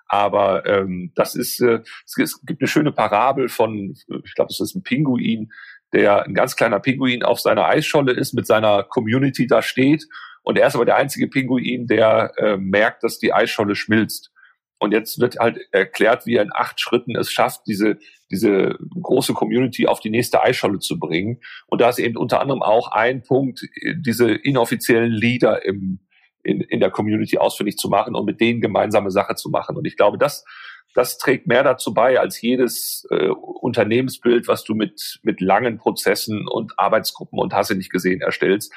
Aber 0.07 0.65
ähm, 0.65 1.13
das 1.15 1.35
ist, 1.35 1.61
äh, 1.61 1.79
es 2.17 2.41
gibt 2.45 2.61
eine 2.61 2.67
schöne 2.67 2.91
Parabel 2.91 3.47
von, 3.47 3.95
ich 4.25 4.35
glaube, 4.35 4.49
es 4.51 4.59
ist 4.59 4.75
ein 4.75 4.83
Pinguin, 4.83 5.51
der 5.93 6.23
ein 6.23 6.33
ganz 6.33 6.55
kleiner 6.55 6.79
Pinguin 6.79 7.23
auf 7.23 7.39
seiner 7.39 7.65
Eisscholle 7.65 8.13
ist, 8.13 8.33
mit 8.33 8.47
seiner 8.47 8.83
Community 8.83 9.47
da 9.47 9.61
steht. 9.61 10.05
Und 10.43 10.57
er 10.57 10.67
ist 10.67 10.75
aber 10.75 10.85
der 10.85 10.95
einzige 10.95 11.27
Pinguin, 11.27 11.87
der 11.87 12.33
äh, 12.37 12.57
merkt, 12.57 13.03
dass 13.03 13.19
die 13.19 13.33
Eisscholle 13.33 13.75
schmilzt. 13.75 14.31
Und 14.79 14.93
jetzt 14.93 15.19
wird 15.19 15.37
halt 15.37 15.59
erklärt, 15.71 16.25
wie 16.25 16.37
er 16.37 16.41
in 16.41 16.49
acht 16.51 16.81
Schritten 16.81 17.15
es 17.15 17.31
schafft, 17.31 17.67
diese, 17.67 17.99
diese 18.31 18.79
große 18.99 19.33
Community 19.33 19.85
auf 19.85 19.99
die 19.99 20.09
nächste 20.09 20.41
Eisscholle 20.41 20.79
zu 20.79 20.97
bringen. 20.97 21.39
Und 21.67 21.81
da 21.81 21.89
ist 21.89 21.99
eben 21.99 22.17
unter 22.17 22.41
anderem 22.41 22.63
auch 22.63 22.91
ein 22.91 23.21
Punkt, 23.21 23.63
diese 23.97 24.31
inoffiziellen 24.31 25.11
Leader 25.11 25.63
im, 25.65 25.99
in, 26.43 26.61
in 26.61 26.79
der 26.79 26.89
Community 26.89 27.37
ausfindig 27.37 27.77
zu 27.77 27.89
machen 27.89 28.15
und 28.15 28.25
mit 28.25 28.41
denen 28.41 28.59
gemeinsame 28.59 29.11
Sache 29.11 29.35
zu 29.35 29.49
machen. 29.49 29.77
Und 29.77 29.85
ich 29.85 29.97
glaube, 29.97 30.17
das 30.17 30.45
das 30.93 31.17
trägt 31.17 31.47
mehr 31.47 31.63
dazu 31.63 31.93
bei 31.93 32.19
als 32.19 32.41
jedes 32.41 33.07
äh, 33.11 33.27
Unternehmensbild, 33.27 34.47
was 34.47 34.63
du 34.63 34.75
mit, 34.75 35.19
mit 35.23 35.41
langen 35.41 35.77
Prozessen 35.77 36.47
und 36.47 36.77
Arbeitsgruppen 36.77 37.39
und 37.39 37.53
hast 37.53 37.69
du 37.69 37.75
nicht 37.75 37.91
gesehen 37.91 38.21
erstellst. 38.21 38.73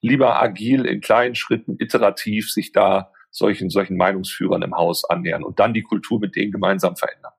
Lieber 0.00 0.40
agil 0.40 0.84
in 0.84 1.00
kleinen 1.00 1.34
Schritten, 1.34 1.76
iterativ 1.78 2.50
sich 2.50 2.72
da 2.72 3.12
solchen, 3.30 3.70
solchen 3.70 3.96
Meinungsführern 3.96 4.62
im 4.62 4.74
Haus 4.74 5.04
annähern 5.08 5.44
und 5.44 5.58
dann 5.58 5.74
die 5.74 5.82
Kultur 5.82 6.20
mit 6.20 6.36
denen 6.36 6.52
gemeinsam 6.52 6.96
verändern. 6.96 7.32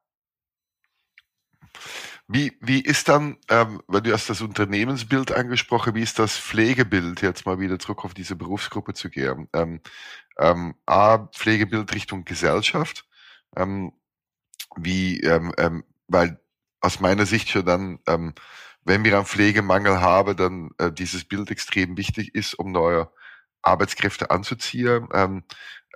Wie, 2.28 2.58
wie 2.60 2.82
ist 2.82 3.08
dann, 3.08 3.38
ähm, 3.50 3.82
weil 3.86 4.02
du 4.02 4.12
hast 4.12 4.30
das 4.32 4.42
Unternehmensbild 4.42 5.32
angesprochen, 5.32 5.94
wie 5.94 6.02
ist 6.02 6.18
das 6.18 6.36
Pflegebild, 6.38 7.22
jetzt 7.22 7.46
mal 7.46 7.60
wieder 7.60 7.78
zurück 7.78 8.04
auf 8.04 8.16
diese 8.16 8.36
Berufsgruppe 8.36 8.96
zu 8.96 9.12
gehen? 9.12 9.48
Ähm, 9.54 9.80
ähm, 10.40 10.74
A, 10.88 11.20
Pflegebild 11.20 11.94
Richtung 11.94 12.26
Gesellschaft. 12.26 13.06
Ähm, 13.56 13.94
wie, 14.76 15.20
ähm, 15.22 15.54
ähm, 15.58 15.84
weil 16.08 16.40
aus 16.82 17.00
meiner 17.00 17.26
Sicht 17.26 17.50
schon 17.50 17.66
dann, 17.66 18.00
ähm, 18.08 18.34
wenn 18.84 19.04
wir 19.04 19.16
einen 19.18 19.26
Pflegemangel 19.26 20.02
haben, 20.02 20.36
dann 20.38 20.72
äh, 20.78 20.92
dieses 20.92 21.26
Bild 21.26 21.50
extrem 21.52 21.98
wichtig 21.98 22.36
ist, 22.36 22.54
um 22.54 22.72
neue 22.72 23.10
Arbeitskräfte 23.64 24.30
anzuziehen. 24.32 25.08
Ähm, 25.14 25.44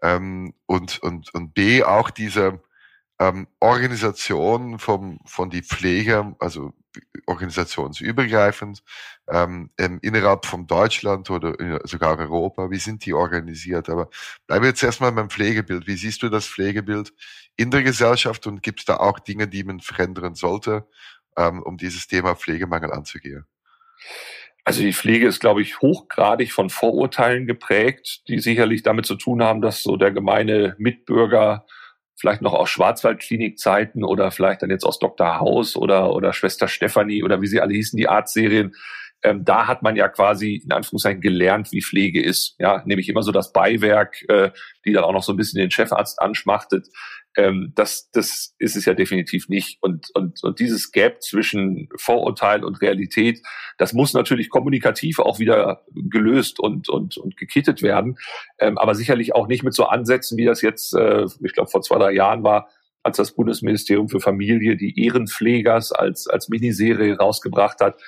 ähm, 0.01 0.53
und, 0.65 0.99
und, 0.99 1.33
und 1.33 1.53
B 1.53 1.83
auch 1.83 2.09
diese 2.09 2.61
ähm, 3.19 3.47
Organisation 3.59 4.79
vom, 4.79 5.19
von 5.25 5.49
die 5.49 5.63
Pflege, 5.63 6.35
also 6.39 6.73
organisationsübergreifend, 7.25 8.83
ähm, 9.29 9.69
innerhalb 9.77 10.45
von 10.45 10.67
Deutschland 10.67 11.29
oder 11.29 11.79
sogar 11.85 12.17
Europa, 12.17 12.69
wie 12.71 12.79
sind 12.79 13.05
die 13.05 13.13
organisiert? 13.13 13.89
Aber 13.89 14.09
bleibe 14.47 14.67
jetzt 14.67 14.83
erstmal 14.83 15.11
beim 15.11 15.29
Pflegebild. 15.29 15.87
Wie 15.87 15.95
siehst 15.95 16.23
du 16.23 16.29
das 16.29 16.47
Pflegebild 16.47 17.13
in 17.55 17.71
der 17.71 17.83
Gesellschaft 17.83 18.47
und 18.47 18.63
gibt 18.63 18.79
es 18.79 18.85
da 18.85 18.97
auch 18.97 19.19
Dinge, 19.19 19.47
die 19.47 19.63
man 19.63 19.79
verändern 19.79 20.35
sollte, 20.35 20.87
ähm, 21.37 21.61
um 21.63 21.77
dieses 21.77 22.07
Thema 22.07 22.35
Pflegemangel 22.35 22.91
anzugehen? 22.91 23.45
Also 24.63 24.81
die 24.81 24.93
Pflege 24.93 25.27
ist, 25.27 25.39
glaube 25.39 25.61
ich, 25.61 25.81
hochgradig 25.81 26.51
von 26.51 26.69
Vorurteilen 26.69 27.47
geprägt, 27.47 28.27
die 28.27 28.39
sicherlich 28.39 28.83
damit 28.83 29.05
zu 29.05 29.15
tun 29.15 29.41
haben, 29.41 29.61
dass 29.61 29.81
so 29.81 29.97
der 29.97 30.11
gemeine 30.11 30.75
Mitbürger 30.77 31.65
vielleicht 32.19 32.41
noch 32.41 32.53
aus 32.53 32.69
Schwarzwaldklinikzeiten 32.69 34.03
oder 34.03 34.31
vielleicht 34.31 34.61
dann 34.61 34.69
jetzt 34.69 34.83
aus 34.83 34.99
Dr. 34.99 35.39
Haus 35.39 35.75
oder, 35.75 36.13
oder 36.13 36.33
Schwester 36.33 36.67
Stefanie 36.67 37.23
oder 37.23 37.41
wie 37.41 37.47
sie 37.47 37.61
alle 37.61 37.73
hießen, 37.73 37.97
die 37.97 38.09
Arztserien, 38.09 38.73
ähm, 39.23 39.43
da 39.43 39.67
hat 39.67 39.81
man 39.81 39.95
ja 39.95 40.07
quasi 40.07 40.61
in 40.63 40.71
Anführungszeichen 40.71 41.21
gelernt, 41.21 41.71
wie 41.71 41.81
Pflege 41.81 42.21
ist. 42.21 42.55
Ja, 42.57 42.83
nämlich 42.85 43.09
immer 43.09 43.21
so 43.21 43.31
das 43.31 43.51
Beiwerk, 43.51 44.23
äh, 44.29 44.51
die 44.85 44.93
dann 44.93 45.03
auch 45.03 45.11
noch 45.11 45.23
so 45.23 45.33
ein 45.33 45.37
bisschen 45.37 45.59
den 45.59 45.71
Chefarzt 45.71 46.21
anschmachtet. 46.21 46.87
Ähm, 47.37 47.73
das, 47.75 48.09
das 48.11 48.55
ist 48.57 48.75
es 48.75 48.85
ja 48.85 48.93
definitiv 48.93 49.49
nicht. 49.49 49.77
Und, 49.81 50.07
und, 50.13 50.43
und 50.43 50.59
dieses 50.59 50.91
Gap 50.91 51.21
zwischen 51.21 51.89
Vorurteil 51.95 52.63
und 52.63 52.81
Realität, 52.81 53.41
das 53.77 53.93
muss 53.93 54.13
natürlich 54.13 54.49
kommunikativ 54.49 55.19
auch 55.19 55.39
wieder 55.39 55.83
gelöst 55.93 56.59
und, 56.59 56.89
und, 56.89 57.17
und 57.17 57.37
gekittet 57.37 57.81
werden. 57.81 58.17
Ähm, 58.57 58.77
aber 58.77 58.95
sicherlich 58.95 59.35
auch 59.35 59.47
nicht 59.47 59.63
mit 59.63 59.73
so 59.73 59.85
Ansätzen, 59.85 60.37
wie 60.37 60.45
das 60.45 60.61
jetzt, 60.61 60.93
äh, 60.95 61.25
ich 61.41 61.53
glaube, 61.53 61.69
vor 61.69 61.81
zwei, 61.81 61.97
drei 61.97 62.11
Jahren 62.11 62.43
war, 62.43 62.69
als 63.03 63.17
das 63.17 63.33
Bundesministerium 63.33 64.09
für 64.09 64.19
Familie 64.19 64.75
die 64.75 65.01
Ehrenpflegers 65.05 65.91
als, 65.91 66.27
als 66.27 66.49
Miniserie 66.49 67.17
rausgebracht 67.17 67.79
hat. 67.79 68.01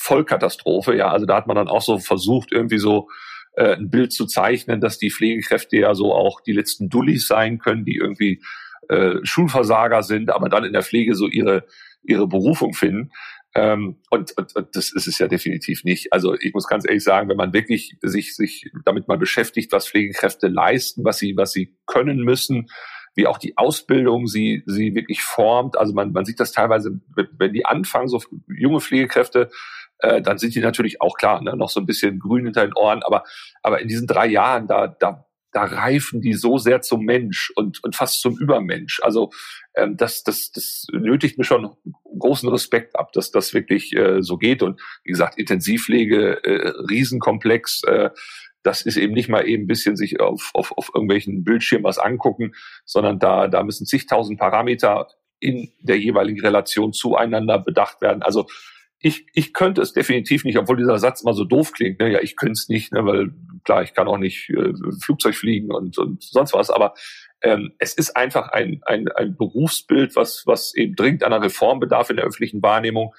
Vollkatastrophe, 0.00 0.96
ja. 0.96 1.10
Also 1.10 1.26
da 1.26 1.36
hat 1.36 1.46
man 1.46 1.56
dann 1.56 1.68
auch 1.68 1.82
so 1.82 1.98
versucht, 1.98 2.52
irgendwie 2.52 2.78
so 2.78 3.08
äh, 3.54 3.76
ein 3.76 3.90
Bild 3.90 4.12
zu 4.12 4.26
zeichnen, 4.26 4.80
dass 4.80 4.98
die 4.98 5.10
Pflegekräfte 5.10 5.76
ja 5.76 5.94
so 5.94 6.12
auch 6.14 6.40
die 6.40 6.52
letzten 6.52 6.88
Dullis 6.88 7.26
sein 7.26 7.58
können, 7.58 7.84
die 7.84 7.96
irgendwie 7.96 8.42
äh, 8.88 9.16
Schulversager 9.22 10.02
sind, 10.02 10.30
aber 10.30 10.48
dann 10.48 10.64
in 10.64 10.72
der 10.72 10.82
Pflege 10.82 11.14
so 11.14 11.26
ihre, 11.26 11.66
ihre 12.02 12.26
Berufung 12.26 12.72
finden. 12.72 13.10
Ähm, 13.54 13.98
und, 14.10 14.36
und, 14.36 14.54
und 14.54 14.76
das 14.76 14.92
ist 14.92 15.08
es 15.08 15.18
ja 15.18 15.26
definitiv 15.26 15.82
nicht. 15.84 16.12
Also 16.12 16.34
ich 16.34 16.54
muss 16.54 16.68
ganz 16.68 16.86
ehrlich 16.86 17.02
sagen, 17.02 17.28
wenn 17.28 17.36
man 17.36 17.52
wirklich 17.52 17.96
sich, 18.00 18.36
sich 18.36 18.70
damit 18.84 19.08
mal 19.08 19.18
beschäftigt, 19.18 19.72
was 19.72 19.88
Pflegekräfte 19.88 20.46
leisten, 20.46 21.04
was 21.04 21.18
sie, 21.18 21.36
was 21.36 21.52
sie 21.52 21.76
können 21.86 22.18
müssen, 22.18 22.68
wie 23.16 23.26
auch 23.26 23.38
die 23.38 23.56
Ausbildung 23.56 24.28
sie, 24.28 24.62
sie 24.66 24.94
wirklich 24.94 25.22
formt. 25.22 25.76
Also 25.76 25.92
man, 25.94 26.12
man 26.12 26.24
sieht 26.24 26.38
das 26.38 26.52
teilweise, 26.52 27.00
wenn 27.38 27.52
die 27.52 27.66
anfangen, 27.66 28.08
so 28.08 28.22
junge 28.48 28.80
Pflegekräfte, 28.80 29.50
äh, 30.02 30.22
dann 30.22 30.38
sind 30.38 30.54
die 30.54 30.60
natürlich 30.60 31.00
auch 31.00 31.16
klar, 31.16 31.42
ne, 31.42 31.56
noch 31.56 31.70
so 31.70 31.80
ein 31.80 31.86
bisschen 31.86 32.18
grün 32.18 32.44
hinter 32.44 32.66
den 32.66 32.74
Ohren, 32.74 33.02
aber, 33.02 33.24
aber 33.62 33.80
in 33.80 33.88
diesen 33.88 34.06
drei 34.06 34.26
Jahren, 34.26 34.66
da, 34.66 34.88
da, 34.88 35.26
da 35.52 35.64
reifen 35.64 36.20
die 36.20 36.34
so 36.34 36.58
sehr 36.58 36.80
zum 36.80 37.04
Mensch 37.04 37.52
und, 37.56 37.82
und 37.82 37.96
fast 37.96 38.20
zum 38.20 38.38
Übermensch. 38.38 39.00
Also 39.02 39.30
ähm, 39.74 39.96
das, 39.96 40.22
das, 40.22 40.52
das 40.52 40.86
nötigt 40.92 41.38
mir 41.38 41.44
schon 41.44 41.74
großen 42.18 42.48
Respekt 42.48 42.96
ab, 42.96 43.12
dass 43.12 43.30
das 43.30 43.52
wirklich 43.52 43.96
äh, 43.96 44.22
so 44.22 44.36
geht. 44.36 44.62
Und 44.62 44.80
wie 45.04 45.10
gesagt, 45.10 45.38
Intensivpflege, 45.38 46.44
äh, 46.44 46.68
Riesenkomplex, 46.88 47.82
äh, 47.84 48.10
das 48.62 48.82
ist 48.82 48.96
eben 48.96 49.14
nicht 49.14 49.28
mal 49.28 49.48
eben 49.48 49.64
ein 49.64 49.68
bisschen 49.68 49.96
sich 49.96 50.20
auf, 50.20 50.50
auf, 50.54 50.76
auf 50.76 50.90
irgendwelchen 50.94 51.44
Bildschirmen 51.44 51.84
was 51.84 51.98
angucken, 51.98 52.52
sondern 52.84 53.18
da, 53.18 53.48
da 53.48 53.62
müssen 53.62 53.86
zigtausend 53.86 54.38
Parameter 54.38 55.08
in 55.40 55.72
der 55.80 55.98
jeweiligen 55.98 56.40
Relation 56.40 56.92
zueinander 56.92 57.58
bedacht 57.58 58.02
werden. 58.02 58.22
Also 58.22 58.46
ich, 59.02 59.26
ich 59.32 59.54
könnte 59.54 59.80
es 59.80 59.94
definitiv 59.94 60.44
nicht, 60.44 60.58
obwohl 60.58 60.76
dieser 60.76 60.98
Satz 60.98 61.22
mal 61.22 61.32
so 61.32 61.44
doof 61.44 61.72
klingt. 61.72 62.00
Ne? 62.00 62.12
Ja, 62.12 62.20
ich 62.20 62.36
könnte 62.36 62.52
es 62.52 62.68
nicht, 62.68 62.92
ne? 62.92 63.04
weil 63.06 63.32
klar, 63.64 63.82
ich 63.82 63.94
kann 63.94 64.08
auch 64.08 64.18
nicht 64.18 64.50
äh, 64.50 64.74
Flugzeug 65.02 65.34
fliegen 65.34 65.72
und, 65.72 65.96
und 65.96 66.22
sonst 66.22 66.52
was. 66.52 66.68
Aber 66.68 66.92
ähm, 67.42 67.72
es 67.78 67.94
ist 67.94 68.14
einfach 68.14 68.48
ein, 68.48 68.82
ein, 68.84 69.08
ein 69.08 69.36
Berufsbild, 69.36 70.16
was, 70.16 70.42
was 70.46 70.74
eben 70.74 70.96
dringend 70.96 71.24
einer 71.24 71.42
Reform 71.42 71.80
bedarf 71.80 72.10
in 72.10 72.16
der 72.16 72.26
öffentlichen 72.26 72.62
Wahrnehmung. 72.62 73.14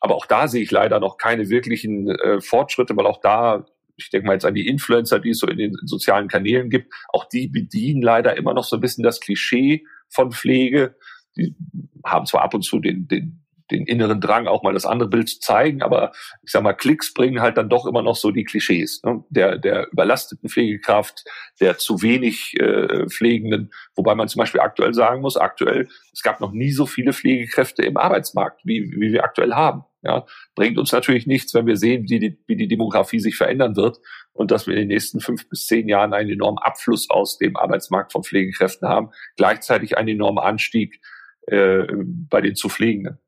Aber 0.00 0.16
auch 0.16 0.26
da 0.26 0.48
sehe 0.48 0.62
ich 0.62 0.70
leider 0.70 1.00
noch 1.00 1.16
keine 1.16 1.48
wirklichen 1.48 2.10
äh, 2.10 2.40
Fortschritte, 2.42 2.94
weil 2.94 3.06
auch 3.06 3.20
da, 3.22 3.64
ich 3.96 4.10
denke 4.10 4.26
mal 4.26 4.34
jetzt 4.34 4.44
an 4.44 4.54
die 4.54 4.66
Influencer, 4.66 5.18
die 5.18 5.30
es 5.30 5.38
so 5.38 5.46
in 5.46 5.56
den 5.56 5.76
sozialen 5.84 6.28
Kanälen 6.28 6.68
gibt, 6.68 6.92
auch 7.08 7.24
die 7.24 7.48
bedienen 7.48 8.02
leider 8.02 8.36
immer 8.36 8.52
noch 8.52 8.64
so 8.64 8.76
ein 8.76 8.82
bisschen 8.82 9.04
das 9.04 9.20
Klischee 9.20 9.86
von 10.10 10.30
Pflege. 10.30 10.94
Die 11.38 11.56
haben 12.04 12.26
zwar 12.26 12.42
ab 12.42 12.52
und 12.52 12.62
zu 12.62 12.80
den, 12.80 13.08
den 13.08 13.41
den 13.70 13.86
inneren 13.86 14.20
Drang, 14.20 14.46
auch 14.46 14.62
mal 14.62 14.74
das 14.74 14.86
andere 14.86 15.08
Bild 15.08 15.28
zu 15.28 15.40
zeigen. 15.40 15.82
Aber 15.82 16.12
ich 16.42 16.50
sag 16.50 16.62
mal, 16.62 16.72
Klicks 16.72 17.14
bringen 17.14 17.40
halt 17.40 17.56
dann 17.56 17.68
doch 17.68 17.86
immer 17.86 18.02
noch 18.02 18.16
so 18.16 18.30
die 18.30 18.44
Klischees. 18.44 19.02
Ne? 19.04 19.24
Der, 19.30 19.58
der 19.58 19.90
überlasteten 19.92 20.48
Pflegekraft, 20.48 21.24
der 21.60 21.78
zu 21.78 22.02
wenig 22.02 22.54
äh, 22.60 23.08
Pflegenden, 23.08 23.72
wobei 23.94 24.14
man 24.14 24.28
zum 24.28 24.40
Beispiel 24.40 24.60
aktuell 24.60 24.94
sagen 24.94 25.22
muss, 25.22 25.36
aktuell, 25.36 25.88
es 26.12 26.22
gab 26.22 26.40
noch 26.40 26.52
nie 26.52 26.72
so 26.72 26.86
viele 26.86 27.12
Pflegekräfte 27.12 27.82
im 27.82 27.96
Arbeitsmarkt, 27.96 28.62
wie, 28.64 28.90
wie 28.92 29.12
wir 29.12 29.24
aktuell 29.24 29.52
haben. 29.52 29.84
Ja, 30.04 30.26
bringt 30.56 30.78
uns 30.78 30.90
natürlich 30.90 31.28
nichts, 31.28 31.54
wenn 31.54 31.66
wir 31.66 31.76
sehen, 31.76 32.08
wie 32.08 32.18
die, 32.18 32.38
wie 32.48 32.56
die 32.56 32.66
Demografie 32.66 33.20
sich 33.20 33.36
verändern 33.36 33.76
wird 33.76 33.98
und 34.32 34.50
dass 34.50 34.66
wir 34.66 34.74
in 34.74 34.80
den 34.80 34.88
nächsten 34.88 35.20
fünf 35.20 35.48
bis 35.48 35.66
zehn 35.66 35.88
Jahren 35.88 36.12
einen 36.12 36.30
enormen 36.30 36.58
Abfluss 36.58 37.08
aus 37.08 37.38
dem 37.38 37.56
Arbeitsmarkt 37.56 38.10
von 38.10 38.24
Pflegekräften 38.24 38.88
haben, 38.88 39.10
gleichzeitig 39.36 39.96
einen 39.96 40.08
enormen 40.08 40.40
Anstieg 40.40 41.00
äh, 41.46 41.86
bei 42.28 42.40
den 42.40 42.56
zu 42.56 42.68
Pflegenden. 42.68 43.18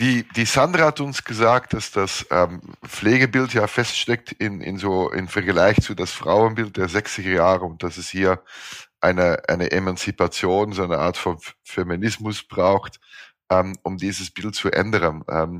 Die, 0.00 0.24
die 0.36 0.44
Sandra 0.44 0.86
hat 0.86 1.00
uns 1.00 1.24
gesagt, 1.24 1.72
dass 1.72 1.90
das 1.90 2.24
ähm, 2.30 2.60
Pflegebild 2.86 3.52
ja 3.52 3.66
feststeckt 3.66 4.30
in, 4.30 4.60
in 4.60 4.78
so 4.78 5.10
in 5.10 5.26
Vergleich 5.26 5.80
zu 5.80 5.94
das 5.94 6.12
Frauenbild 6.12 6.76
der 6.76 6.88
60er 6.88 7.32
Jahre 7.32 7.64
und 7.64 7.82
dass 7.82 7.96
es 7.96 8.08
hier 8.08 8.40
eine, 9.00 9.42
eine 9.48 9.72
Emanzipation, 9.72 10.72
so 10.72 10.84
eine 10.84 10.98
Art 10.98 11.16
von 11.16 11.38
Feminismus 11.64 12.44
braucht, 12.44 13.00
ähm, 13.50 13.76
um 13.82 13.96
dieses 13.96 14.30
Bild 14.30 14.54
zu 14.54 14.70
ändern. 14.70 15.24
Ähm, 15.28 15.58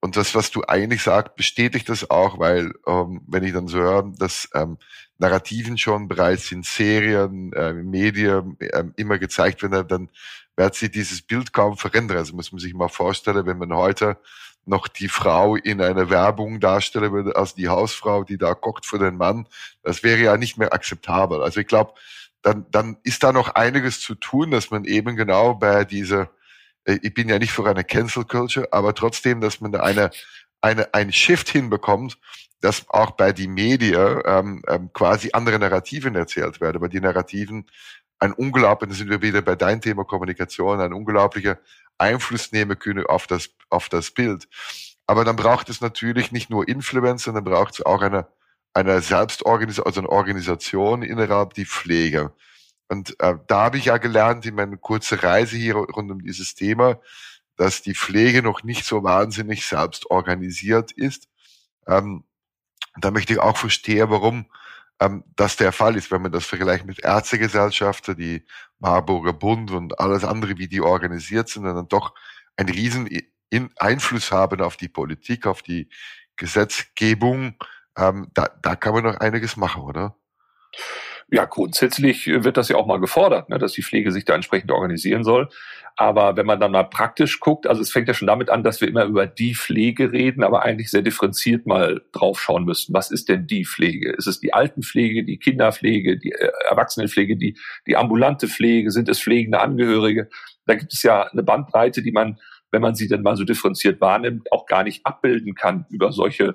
und 0.00 0.16
das, 0.16 0.34
was 0.34 0.50
du 0.50 0.62
eigentlich 0.66 1.02
sagst, 1.02 1.34
bestätigt 1.36 1.88
das 1.88 2.10
auch, 2.10 2.38
weil 2.38 2.72
ähm, 2.86 3.22
wenn 3.26 3.44
ich 3.44 3.52
dann 3.52 3.68
so 3.68 3.78
höre, 3.78 4.12
dass 4.16 4.48
ähm, 4.54 4.78
Narrativen 5.24 5.78
schon 5.78 6.06
bereits 6.06 6.52
in 6.52 6.62
Serien, 6.62 7.52
äh, 7.54 7.72
Medien 7.72 8.56
äh, 8.60 8.84
immer 8.96 9.18
gezeigt 9.18 9.62
werden, 9.62 9.88
dann 9.88 10.10
wird 10.54 10.74
sich 10.74 10.90
dieses 10.90 11.22
Bild 11.22 11.52
kaum 11.52 11.78
verändern. 11.78 12.18
Also 12.18 12.36
muss 12.36 12.52
man 12.52 12.58
sich 12.58 12.74
mal 12.74 12.88
vorstellen, 12.88 13.46
wenn 13.46 13.56
man 13.56 13.72
heute 13.74 14.18
noch 14.66 14.86
die 14.86 15.08
Frau 15.08 15.56
in 15.56 15.80
einer 15.80 16.10
Werbung 16.10 16.60
darstellen 16.60 17.12
würde 17.12 17.36
als 17.36 17.54
die 17.54 17.68
Hausfrau, 17.68 18.24
die 18.24 18.36
da 18.36 18.54
kocht 18.54 18.86
für 18.86 18.98
den 18.98 19.16
Mann, 19.16 19.46
das 19.82 20.02
wäre 20.02 20.20
ja 20.20 20.36
nicht 20.36 20.58
mehr 20.58 20.72
akzeptabel. 20.72 21.42
Also 21.42 21.60
ich 21.60 21.66
glaube, 21.66 21.94
dann, 22.42 22.66
dann 22.70 22.98
ist 23.02 23.22
da 23.22 23.32
noch 23.32 23.54
einiges 23.54 24.00
zu 24.00 24.14
tun, 24.14 24.50
dass 24.50 24.70
man 24.70 24.84
eben 24.84 25.16
genau 25.16 25.54
bei 25.54 25.84
dieser, 25.84 26.30
äh, 26.84 26.98
ich 27.02 27.14
bin 27.14 27.30
ja 27.30 27.38
nicht 27.38 27.52
für 27.52 27.66
eine 27.66 27.84
Cancel 27.84 28.24
Culture, 28.24 28.68
aber 28.72 28.94
trotzdem, 28.94 29.40
dass 29.40 29.62
man 29.62 29.72
da 29.72 29.80
eine, 29.80 30.10
eine, 30.60 30.92
ein 30.92 31.12
Shift 31.12 31.48
hinbekommt, 31.48 32.18
dass 32.64 32.88
auch 32.88 33.10
bei 33.10 33.32
die 33.32 33.46
Medien 33.46 34.22
ähm, 34.24 34.62
ähm, 34.68 34.90
quasi 34.94 35.28
andere 35.34 35.58
Narrativen 35.58 36.14
erzählt 36.14 36.62
werden, 36.62 36.76
aber 36.78 36.88
die 36.88 37.00
Narrativen 37.00 37.66
ein 38.18 38.32
unglaublicher, 38.32 38.90
da 38.90 38.96
sind 38.96 39.10
wir 39.10 39.20
wieder 39.20 39.42
bei 39.42 39.54
deinem 39.54 39.82
Thema 39.82 40.04
Kommunikation, 40.04 40.80
ein 40.80 40.94
unglaublicher 40.94 41.58
Einfluss 41.98 42.52
nehmen 42.52 42.78
können 42.78 43.04
auf 43.04 43.26
das, 43.26 43.50
auf 43.68 43.90
das 43.90 44.12
Bild. 44.12 44.48
Aber 45.06 45.26
dann 45.26 45.36
braucht 45.36 45.68
es 45.68 45.82
natürlich 45.82 46.32
nicht 46.32 46.48
nur 46.48 46.66
Influencer, 46.66 47.34
dann 47.34 47.44
braucht 47.44 47.74
es 47.74 47.84
auch 47.84 48.00
eine, 48.00 48.28
eine 48.72 49.02
Selbstorganisation, 49.02 49.86
also 49.86 50.00
eine 50.00 50.08
Organisation 50.08 51.02
innerhalb 51.02 51.52
die 51.52 51.66
Pflege. 51.66 52.32
Und 52.88 53.14
äh, 53.20 53.34
da 53.46 53.64
habe 53.64 53.76
ich 53.76 53.86
ja 53.86 53.98
gelernt 53.98 54.46
in 54.46 54.54
meiner 54.54 54.78
kurzen 54.78 55.18
Reise 55.18 55.58
hier 55.58 55.74
rund 55.74 56.10
um 56.10 56.22
dieses 56.22 56.54
Thema, 56.54 56.98
dass 57.56 57.82
die 57.82 57.94
Pflege 57.94 58.42
noch 58.42 58.62
nicht 58.62 58.86
so 58.86 59.02
wahnsinnig 59.04 59.66
selbst 59.66 60.10
organisiert 60.10 60.92
ist. 60.92 61.28
Ähm, 61.86 62.24
da 63.00 63.10
möchte 63.10 63.32
ich 63.32 63.38
auch 63.40 63.56
verstehen, 63.56 64.10
warum 64.10 64.46
ähm, 65.00 65.24
das 65.36 65.56
der 65.56 65.72
Fall 65.72 65.96
ist, 65.96 66.10
wenn 66.10 66.22
man 66.22 66.32
das 66.32 66.46
vergleicht 66.46 66.86
mit 66.86 67.00
Ärztegesellschaften, 67.00 68.16
die 68.16 68.44
Marburger 68.78 69.32
Bund 69.32 69.70
und 69.70 69.98
alles 69.98 70.24
andere, 70.24 70.58
wie 70.58 70.68
die 70.68 70.80
organisiert 70.80 71.48
sind, 71.48 71.64
dann 71.64 71.88
doch 71.88 72.14
einen 72.56 72.68
riesen 72.68 73.08
Einfluss 73.78 74.32
haben 74.32 74.60
auf 74.60 74.76
die 74.76 74.88
Politik, 74.88 75.46
auf 75.46 75.62
die 75.62 75.88
Gesetzgebung. 76.36 77.56
Ähm, 77.96 78.28
da, 78.34 78.48
da 78.62 78.76
kann 78.76 78.94
man 78.94 79.04
noch 79.04 79.16
einiges 79.18 79.56
machen, 79.56 79.82
oder? 79.82 80.16
Ja, 81.30 81.46
grundsätzlich 81.46 82.26
wird 82.26 82.56
das 82.56 82.68
ja 82.68 82.76
auch 82.76 82.86
mal 82.86 83.00
gefordert, 83.00 83.48
ne, 83.48 83.58
dass 83.58 83.72
die 83.72 83.82
Pflege 83.82 84.12
sich 84.12 84.24
da 84.24 84.34
entsprechend 84.34 84.70
organisieren 84.70 85.24
soll. 85.24 85.48
Aber 85.96 86.36
wenn 86.36 86.46
man 86.46 86.58
dann 86.58 86.72
mal 86.72 86.84
praktisch 86.84 87.40
guckt, 87.40 87.66
also 87.66 87.80
es 87.80 87.92
fängt 87.92 88.08
ja 88.08 88.14
schon 88.14 88.26
damit 88.26 88.50
an, 88.50 88.64
dass 88.64 88.80
wir 88.80 88.88
immer 88.88 89.04
über 89.04 89.26
die 89.26 89.54
Pflege 89.54 90.12
reden, 90.12 90.42
aber 90.42 90.62
eigentlich 90.62 90.90
sehr 90.90 91.02
differenziert 91.02 91.66
mal 91.66 92.02
draufschauen 92.12 92.64
müssten. 92.64 92.92
Was 92.92 93.10
ist 93.10 93.28
denn 93.28 93.46
die 93.46 93.64
Pflege? 93.64 94.12
Ist 94.12 94.26
es 94.26 94.40
die 94.40 94.52
Altenpflege, 94.52 95.24
die 95.24 95.38
Kinderpflege, 95.38 96.18
die 96.18 96.32
äh, 96.32 96.50
Erwachsenenpflege, 96.68 97.36
die, 97.36 97.56
die 97.86 97.96
ambulante 97.96 98.48
Pflege? 98.48 98.90
Sind 98.90 99.08
es 99.08 99.20
pflegende 99.20 99.60
Angehörige? 99.60 100.28
Da 100.66 100.74
gibt 100.74 100.92
es 100.92 101.02
ja 101.02 101.22
eine 101.22 101.42
Bandbreite, 101.42 102.02
die 102.02 102.12
man 102.12 102.38
wenn 102.74 102.82
man 102.82 102.96
sie 102.96 103.06
denn 103.06 103.22
mal 103.22 103.36
so 103.36 103.44
differenziert 103.44 104.00
wahrnimmt, 104.00 104.50
auch 104.50 104.66
gar 104.66 104.82
nicht 104.82 105.06
abbilden 105.06 105.54
kann 105.54 105.86
über 105.90 106.10
solche 106.10 106.44
äh, 106.48 106.54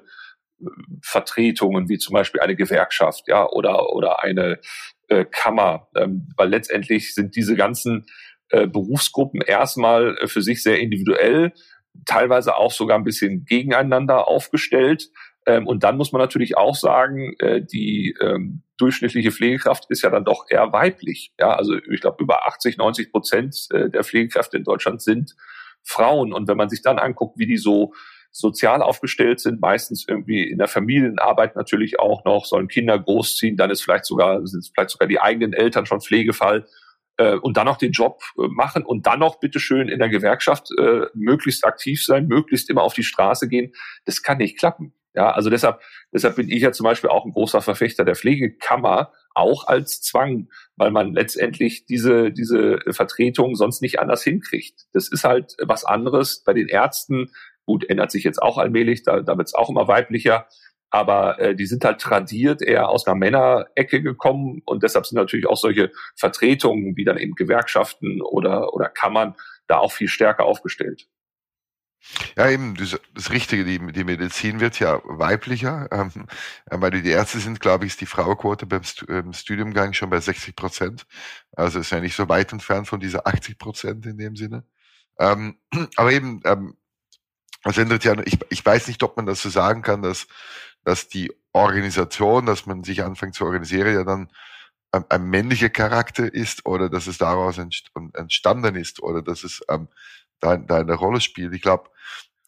Vertretungen 1.01 1.89
wie 1.89 1.97
zum 1.97 2.13
Beispiel 2.13 2.41
eine 2.41 2.55
Gewerkschaft, 2.55 3.27
ja, 3.27 3.47
oder, 3.47 3.93
oder 3.93 4.23
eine 4.23 4.59
äh, 5.07 5.25
Kammer, 5.25 5.87
ähm, 5.95 6.29
weil 6.37 6.49
letztendlich 6.49 7.13
sind 7.13 7.35
diese 7.35 7.55
ganzen 7.55 8.05
äh, 8.49 8.67
Berufsgruppen 8.67 9.41
erstmal 9.41 10.17
äh, 10.17 10.27
für 10.27 10.41
sich 10.41 10.63
sehr 10.63 10.79
individuell, 10.79 11.53
teilweise 12.05 12.55
auch 12.55 12.71
sogar 12.71 12.97
ein 12.97 13.03
bisschen 13.03 13.45
gegeneinander 13.45 14.27
aufgestellt. 14.27 15.09
Ähm, 15.45 15.67
und 15.67 15.83
dann 15.83 15.97
muss 15.97 16.11
man 16.11 16.21
natürlich 16.21 16.57
auch 16.57 16.75
sagen, 16.75 17.35
äh, 17.39 17.61
die 17.61 18.15
ähm, 18.21 18.63
durchschnittliche 18.77 19.31
Pflegekraft 19.31 19.85
ist 19.89 20.01
ja 20.01 20.09
dann 20.09 20.25
doch 20.25 20.45
eher 20.49 20.71
weiblich. 20.71 21.33
Ja, 21.39 21.55
also 21.55 21.75
ich 21.75 22.01
glaube, 22.01 22.23
über 22.23 22.47
80, 22.47 22.77
90 22.77 23.11
Prozent 23.11 23.67
äh, 23.71 23.89
der 23.89 24.03
Pflegekräfte 24.03 24.57
in 24.57 24.63
Deutschland 24.63 25.01
sind 25.01 25.35
Frauen. 25.83 26.33
Und 26.33 26.47
wenn 26.47 26.57
man 26.57 26.69
sich 26.69 26.81
dann 26.81 26.99
anguckt, 26.99 27.37
wie 27.37 27.47
die 27.47 27.57
so 27.57 27.93
sozial 28.31 28.81
aufgestellt 28.81 29.39
sind, 29.39 29.61
meistens 29.61 30.05
irgendwie 30.07 30.43
in 30.43 30.57
der 30.57 30.67
Familienarbeit 30.67 31.55
natürlich 31.55 31.99
auch 31.99 32.23
noch, 32.25 32.45
sollen 32.45 32.67
Kinder 32.67 32.97
großziehen, 32.97 33.57
dann 33.57 33.71
ist 33.71 33.81
vielleicht 33.81 34.05
sogar, 34.05 34.45
sind 34.45 34.69
vielleicht 34.73 34.91
sogar 34.91 35.07
die 35.07 35.19
eigenen 35.19 35.53
Eltern 35.53 35.85
schon 35.85 36.01
Pflegefall 36.01 36.65
äh, 37.17 37.35
und 37.35 37.57
dann 37.57 37.65
noch 37.65 37.77
den 37.77 37.91
Job 37.91 38.21
äh, 38.37 38.47
machen 38.47 38.83
und 38.83 39.05
dann 39.05 39.19
noch 39.19 39.39
bitteschön 39.39 39.89
in 39.89 39.99
der 39.99 40.09
Gewerkschaft 40.09 40.69
äh, 40.79 41.07
möglichst 41.13 41.65
aktiv 41.65 42.03
sein, 42.03 42.27
möglichst 42.27 42.69
immer 42.69 42.83
auf 42.83 42.93
die 42.93 43.03
Straße 43.03 43.47
gehen, 43.47 43.73
das 44.05 44.23
kann 44.23 44.37
nicht 44.37 44.57
klappen. 44.57 44.93
Ja, 45.15 45.31
also 45.31 45.49
deshalb, 45.49 45.81
deshalb 46.13 46.35
bin 46.35 46.49
ich 46.49 46.61
ja 46.61 46.71
zum 46.71 46.83
Beispiel 46.83 47.09
auch 47.09 47.25
ein 47.25 47.31
großer 47.31 47.61
Verfechter 47.61 48.05
der 48.05 48.15
Pflegekammer, 48.15 49.11
auch 49.33 49.67
als 49.67 50.01
Zwang, 50.01 50.49
weil 50.75 50.91
man 50.91 51.13
letztendlich 51.13 51.85
diese, 51.85 52.31
diese 52.31 52.79
Vertretung 52.91 53.55
sonst 53.55 53.81
nicht 53.81 53.99
anders 53.99 54.23
hinkriegt. 54.23 54.85
Das 54.93 55.07
ist 55.09 55.23
halt 55.23 55.57
was 55.61 55.83
anderes. 55.83 56.43
Bei 56.43 56.53
den 56.53 56.67
Ärzten, 56.67 57.31
gut, 57.69 57.87
ändert 57.87 58.09
sich 58.09 58.23
jetzt 58.23 58.41
auch 58.41 58.57
allmählich, 58.57 59.03
da, 59.03 59.21
da 59.21 59.37
wird 59.37 59.47
es 59.47 59.53
auch 59.53 59.69
immer 59.69 59.87
weiblicher, 59.87 60.47
aber 60.89 61.37
äh, 61.37 61.55
die 61.55 61.67
sind 61.67 61.85
halt 61.85 62.01
tradiert 62.01 62.63
eher 62.63 62.89
aus 62.89 63.05
einer 63.05 63.15
Männerecke 63.15 64.01
gekommen 64.01 64.63
und 64.65 64.81
deshalb 64.81 65.05
sind 65.05 65.17
natürlich 65.17 65.45
auch 65.45 65.55
solche 65.55 65.91
Vertretungen 66.15 66.97
wie 66.97 67.05
dann 67.05 67.19
eben 67.19 67.35
Gewerkschaften 67.35 68.23
oder, 68.23 68.73
oder 68.73 68.89
Kammern 68.89 69.35
da 69.67 69.77
auch 69.77 69.91
viel 69.91 70.07
stärker 70.07 70.45
aufgestellt. 70.45 71.07
Ja, 72.35 72.49
eben, 72.49 72.73
das, 72.73 72.99
das 73.13 73.31
Richtige, 73.31 73.65
die, 73.65 73.77
die 73.91 74.03
Medizin 74.03 74.61
wird 74.61 74.79
ja 74.79 74.99
weiblicher, 75.03 75.89
ähm, 75.91 76.25
äh, 76.71 76.81
weil 76.81 76.89
die 76.89 77.07
Ärzte 77.07 77.37
sind, 77.37 77.59
glaube 77.59 77.85
ich, 77.85 77.91
ist 77.91 78.01
die 78.01 78.07
Frauenquote 78.07 78.65
beim 78.65 78.81
ähm, 79.09 79.31
Studiumgang 79.31 79.93
schon 79.93 80.09
bei 80.09 80.19
60 80.19 80.55
Prozent. 80.55 81.05
Also 81.51 81.77
ist 81.77 81.91
ja 81.91 81.99
nicht 81.99 82.15
so 82.15 82.27
weit 82.29 82.51
entfernt 82.51 82.87
von 82.87 82.99
dieser 82.99 83.27
80 83.27 83.59
Prozent 83.59 84.07
in 84.07 84.17
dem 84.17 84.35
Sinne. 84.35 84.63
Ähm, 85.19 85.59
aber 85.97 86.11
eben, 86.11 86.41
ähm, 86.45 86.78
das 87.63 87.77
ändert 87.77 88.03
ja, 88.03 88.15
ich, 88.25 88.39
ich 88.49 88.65
weiß 88.65 88.87
nicht, 88.87 89.03
ob 89.03 89.17
man 89.17 89.25
das 89.25 89.41
so 89.41 89.49
sagen 89.49 89.81
kann, 89.81 90.01
dass, 90.01 90.27
dass 90.83 91.07
die 91.07 91.31
Organisation, 91.51 92.45
dass 92.45 92.65
man 92.65 92.83
sich 92.83 93.03
anfängt 93.03 93.35
zu 93.35 93.45
organisieren, 93.45 93.93
ja 93.93 94.03
dann 94.03 94.29
ein, 94.91 95.05
ein 95.09 95.23
männlicher 95.23 95.69
Charakter 95.69 96.33
ist 96.33 96.65
oder 96.65 96.89
dass 96.89 97.07
es 97.07 97.17
daraus 97.17 97.57
entstanden 97.57 98.75
ist 98.75 99.01
oder 99.01 99.21
dass 99.21 99.43
es 99.43 99.61
ähm, 99.69 99.87
da, 100.39 100.57
da 100.57 100.77
eine 100.77 100.95
Rolle 100.95 101.21
spielt. 101.21 101.53
Ich 101.53 101.61
glaube, 101.61 101.89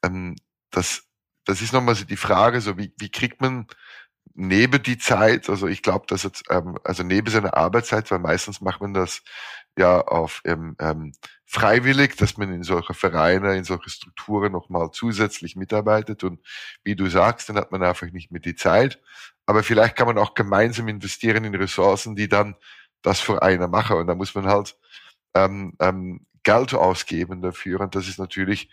ähm, 0.04 0.36
das, 0.72 1.04
das 1.46 1.62
ist 1.62 1.74
nochmal 1.74 1.96
so 1.96 2.06
die 2.06 2.18
Frage, 2.18 2.62
so 2.62 2.78
wie, 2.78 2.94
wie 2.98 3.10
kriegt 3.10 3.42
man 3.42 3.68
neben 4.34 4.82
die 4.82 4.98
Zeit, 4.98 5.50
also 5.50 5.68
ich 5.68 5.82
glaube, 5.84 6.06
dass 6.08 6.24
jetzt, 6.24 6.44
ähm, 6.50 6.78
also 6.84 7.04
neben 7.04 7.30
seiner 7.30 7.56
Arbeitszeit, 7.56 8.10
weil 8.12 8.20
meistens 8.20 8.62
macht 8.62 8.82
man 8.82 8.94
das 8.94 9.24
ja 9.78 10.02
auf 10.02 10.42
ähm, 10.46 10.76
ähm, 10.80 11.14
freiwillig, 11.46 12.16
dass 12.18 12.38
man 12.38 12.54
in 12.54 12.64
solche 12.64 12.94
Vereine, 12.94 13.56
in 13.58 13.64
solche 13.64 13.90
Strukturen 13.90 14.52
nochmal 14.52 14.92
zusätzlich 14.92 15.56
mitarbeitet 15.56 16.24
und 16.24 16.40
wie 16.84 16.96
du 16.96 17.08
sagst, 17.10 17.50
dann 17.50 17.58
hat 17.58 17.72
man 17.72 17.84
einfach 17.84 18.08
nicht 18.12 18.32
mehr 18.32 18.42
die 18.42 18.56
Zeit. 18.56 19.00
Aber 19.46 19.64
vielleicht 19.64 19.96
kann 19.96 20.08
man 20.08 20.18
auch 20.18 20.34
gemeinsam 20.34 20.88
investieren 20.88 21.44
in 21.44 21.56
Ressourcen, 21.56 22.16
die 22.16 22.30
dann 22.30 22.56
das 23.02 23.20
für 23.20 23.42
einer 23.42 23.68
machen. 23.68 23.98
Und 23.98 24.08
da 24.08 24.16
muss 24.16 24.36
man 24.36 24.46
halt 24.46 24.78
ähm, 25.34 25.74
ähm, 25.80 26.26
Geld 26.44 26.74
ausgeben 26.74 27.42
dafür. 27.42 27.82
Und 27.82 27.96
das 27.96 28.08
ist 28.08 28.20
natürlich, 28.20 28.70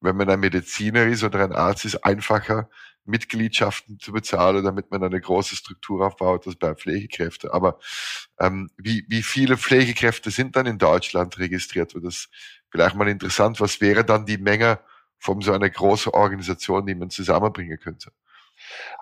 wenn 0.00 0.16
man 0.16 0.30
ein 0.30 0.40
Mediziner 0.40 1.04
ist 1.06 1.24
oder 1.24 1.44
ein 1.44 1.52
Arzt 1.52 1.84
ist, 1.84 2.04
einfacher, 2.04 2.68
Mitgliedschaften 3.04 3.98
zu 3.98 4.12
bezahlen, 4.12 4.64
damit 4.64 4.90
man 4.90 5.02
eine 5.02 5.20
große 5.20 5.56
Struktur 5.56 6.06
aufbaut, 6.06 6.46
als 6.46 6.56
bei 6.56 6.74
Pflegekräften. 6.74 7.50
Aber 7.50 7.78
ähm, 8.38 8.70
wie, 8.76 9.04
wie 9.08 9.22
viele 9.22 9.56
Pflegekräfte 9.56 10.30
sind 10.30 10.56
dann 10.56 10.66
in 10.66 10.78
Deutschland 10.78 11.38
registriert? 11.38 11.94
Und 11.94 12.04
das 12.04 12.28
vielleicht 12.70 12.94
mal 12.94 13.08
interessant, 13.08 13.60
was 13.60 13.80
wäre 13.80 14.04
dann 14.04 14.26
die 14.26 14.38
Menge 14.38 14.80
von 15.18 15.40
so 15.40 15.52
einer 15.52 15.70
großen 15.70 16.12
Organisation, 16.12 16.86
die 16.86 16.94
man 16.94 17.10
zusammenbringen 17.10 17.78
könnte? 17.78 18.12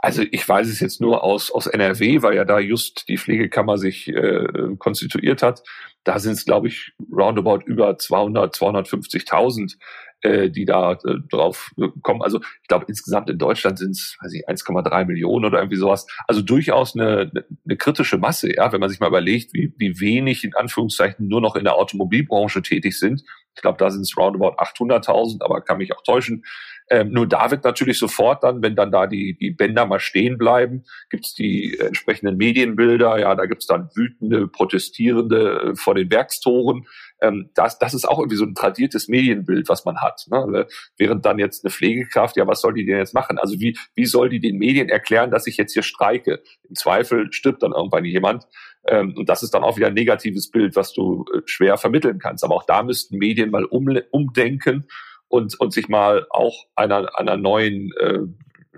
Also 0.02 0.22
ich 0.30 0.48
weiß 0.48 0.68
es 0.68 0.80
jetzt 0.80 1.00
nur 1.00 1.22
aus, 1.22 1.50
aus 1.50 1.66
NRW, 1.66 2.22
weil 2.22 2.36
ja 2.36 2.44
da 2.44 2.58
just 2.58 3.08
die 3.08 3.18
Pflegekammer 3.18 3.78
sich 3.78 4.08
äh, 4.08 4.46
konstituiert 4.78 5.42
hat. 5.42 5.62
Da 6.04 6.18
sind 6.18 6.32
es, 6.32 6.44
glaube 6.44 6.68
ich, 6.68 6.92
roundabout 7.12 7.60
über 7.66 7.98
200, 7.98 8.54
250.000 8.54 9.76
äh, 10.22 10.50
die 10.50 10.64
da 10.64 10.92
äh, 10.92 11.16
drauf 11.30 11.70
kommen. 12.02 12.22
Also 12.22 12.40
ich 12.42 12.68
glaube 12.68 12.84
insgesamt 12.88 13.30
in 13.30 13.38
Deutschland 13.38 13.78
sind 13.78 13.92
es, 13.92 14.16
weiß 14.20 14.34
ich, 14.34 14.48
1,3 14.48 15.06
Millionen 15.06 15.46
oder 15.46 15.58
irgendwie 15.58 15.78
sowas. 15.78 16.06
Also 16.26 16.42
durchaus 16.42 16.94
eine, 16.94 17.30
eine 17.64 17.76
kritische 17.76 18.18
Masse, 18.18 18.54
ja, 18.54 18.70
wenn 18.72 18.80
man 18.80 18.90
sich 18.90 19.00
mal 19.00 19.08
überlegt, 19.08 19.54
wie, 19.54 19.72
wie 19.78 19.98
wenig 20.00 20.44
in 20.44 20.54
Anführungszeichen 20.54 21.26
nur 21.26 21.40
noch 21.40 21.56
in 21.56 21.64
der 21.64 21.76
Automobilbranche 21.76 22.62
tätig 22.62 22.98
sind. 22.98 23.22
Ich 23.54 23.62
glaube, 23.62 23.78
da 23.78 23.90
sind 23.90 24.02
es 24.02 24.16
roundabout 24.16 24.56
800.000, 24.58 25.42
aber 25.42 25.60
kann 25.62 25.78
mich 25.78 25.94
auch 25.94 26.02
täuschen. 26.02 26.44
Ähm, 26.92 27.12
nur 27.12 27.28
da 27.28 27.52
wird 27.52 27.62
natürlich 27.62 27.98
sofort 27.98 28.42
dann, 28.42 28.62
wenn 28.62 28.74
dann 28.74 28.90
da 28.90 29.06
die, 29.06 29.36
die 29.38 29.52
Bänder 29.52 29.86
mal 29.86 30.00
stehen 30.00 30.38
bleiben, 30.38 30.82
gibt's 31.08 31.34
die 31.34 31.78
entsprechenden 31.78 32.36
Medienbilder, 32.36 33.16
ja, 33.18 33.34
da 33.36 33.46
gibt's 33.46 33.66
dann 33.66 33.90
wütende, 33.94 34.48
protestierende 34.48 35.70
äh, 35.70 35.76
vor 35.76 35.94
den 35.94 36.10
Werkstoren. 36.10 36.86
Ähm, 37.22 37.50
das, 37.54 37.78
das 37.78 37.94
ist 37.94 38.08
auch 38.08 38.18
irgendwie 38.18 38.36
so 38.36 38.44
ein 38.44 38.56
tradiertes 38.56 39.06
Medienbild, 39.06 39.68
was 39.68 39.84
man 39.84 39.98
hat. 40.00 40.26
Ne? 40.30 40.66
Während 40.96 41.24
dann 41.24 41.38
jetzt 41.38 41.64
eine 41.64 41.70
Pflegekraft, 41.70 42.36
ja, 42.36 42.48
was 42.48 42.60
soll 42.60 42.74
die 42.74 42.84
denn 42.84 42.98
jetzt 42.98 43.14
machen? 43.14 43.38
Also 43.38 43.60
wie, 43.60 43.78
wie 43.94 44.06
soll 44.06 44.28
die 44.28 44.40
den 44.40 44.58
Medien 44.58 44.88
erklären, 44.88 45.30
dass 45.30 45.46
ich 45.46 45.56
jetzt 45.56 45.74
hier 45.74 45.84
streike? 45.84 46.42
Im 46.68 46.74
Zweifel 46.74 47.32
stirbt 47.32 47.62
dann 47.62 47.72
irgendwann 47.72 48.04
jemand. 48.04 48.48
Ähm, 48.84 49.14
und 49.16 49.28
das 49.28 49.44
ist 49.44 49.54
dann 49.54 49.62
auch 49.62 49.76
wieder 49.76 49.88
ein 49.88 49.94
negatives 49.94 50.50
Bild, 50.50 50.74
was 50.74 50.92
du 50.92 51.24
äh, 51.32 51.42
schwer 51.44 51.76
vermitteln 51.76 52.18
kannst. 52.18 52.42
Aber 52.42 52.56
auch 52.56 52.66
da 52.66 52.82
müssten 52.82 53.16
Medien 53.18 53.50
mal 53.50 53.64
um, 53.64 53.96
umdenken 54.10 54.88
und, 55.30 55.58
und 55.58 55.72
sich 55.72 55.88
mal 55.88 56.26
auch 56.28 56.66
einer, 56.74 57.18
einer 57.18 57.36
neuen, 57.36 57.92
äh, 57.98 58.18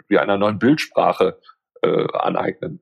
wie 0.08 0.18
einer 0.18 0.36
neuen 0.36 0.58
Bildsprache 0.58 1.40
äh, 1.82 2.06
aneignen. 2.12 2.80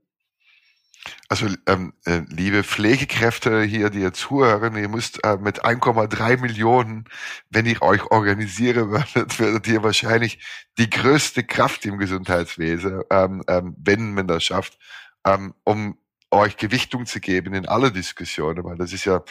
Also 1.28 1.46
ähm, 1.66 1.94
äh, 2.04 2.22
liebe 2.28 2.64
Pflegekräfte 2.64 3.62
hier, 3.62 3.88
die 3.88 4.00
ihr 4.00 4.12
zuhören, 4.12 4.76
ihr 4.76 4.88
müsst 4.88 5.24
äh, 5.24 5.36
mit 5.38 5.64
1,3 5.64 6.40
Millionen, 6.40 7.04
wenn 7.48 7.64
ich 7.66 7.80
euch 7.80 8.02
organisiere 8.10 8.90
werdet, 8.92 9.38
werdet 9.38 9.66
ihr 9.68 9.82
wahrscheinlich 9.82 10.40
die 10.76 10.90
größte 10.90 11.44
Kraft 11.44 11.86
im 11.86 11.98
Gesundheitswesen, 11.98 13.02
ähm, 13.10 13.42
ähm, 13.48 13.76
wenn 13.78 14.12
man 14.12 14.26
das 14.26 14.44
schafft, 14.44 14.78
ähm, 15.24 15.54
um 15.64 15.96
euch 16.32 16.56
Gewichtung 16.56 17.06
zu 17.06 17.20
geben 17.20 17.54
in 17.54 17.66
alle 17.66 17.92
Diskussionen, 17.92 18.64
weil 18.64 18.76
das 18.76 18.92
ist 18.92 19.04
ja 19.04 19.22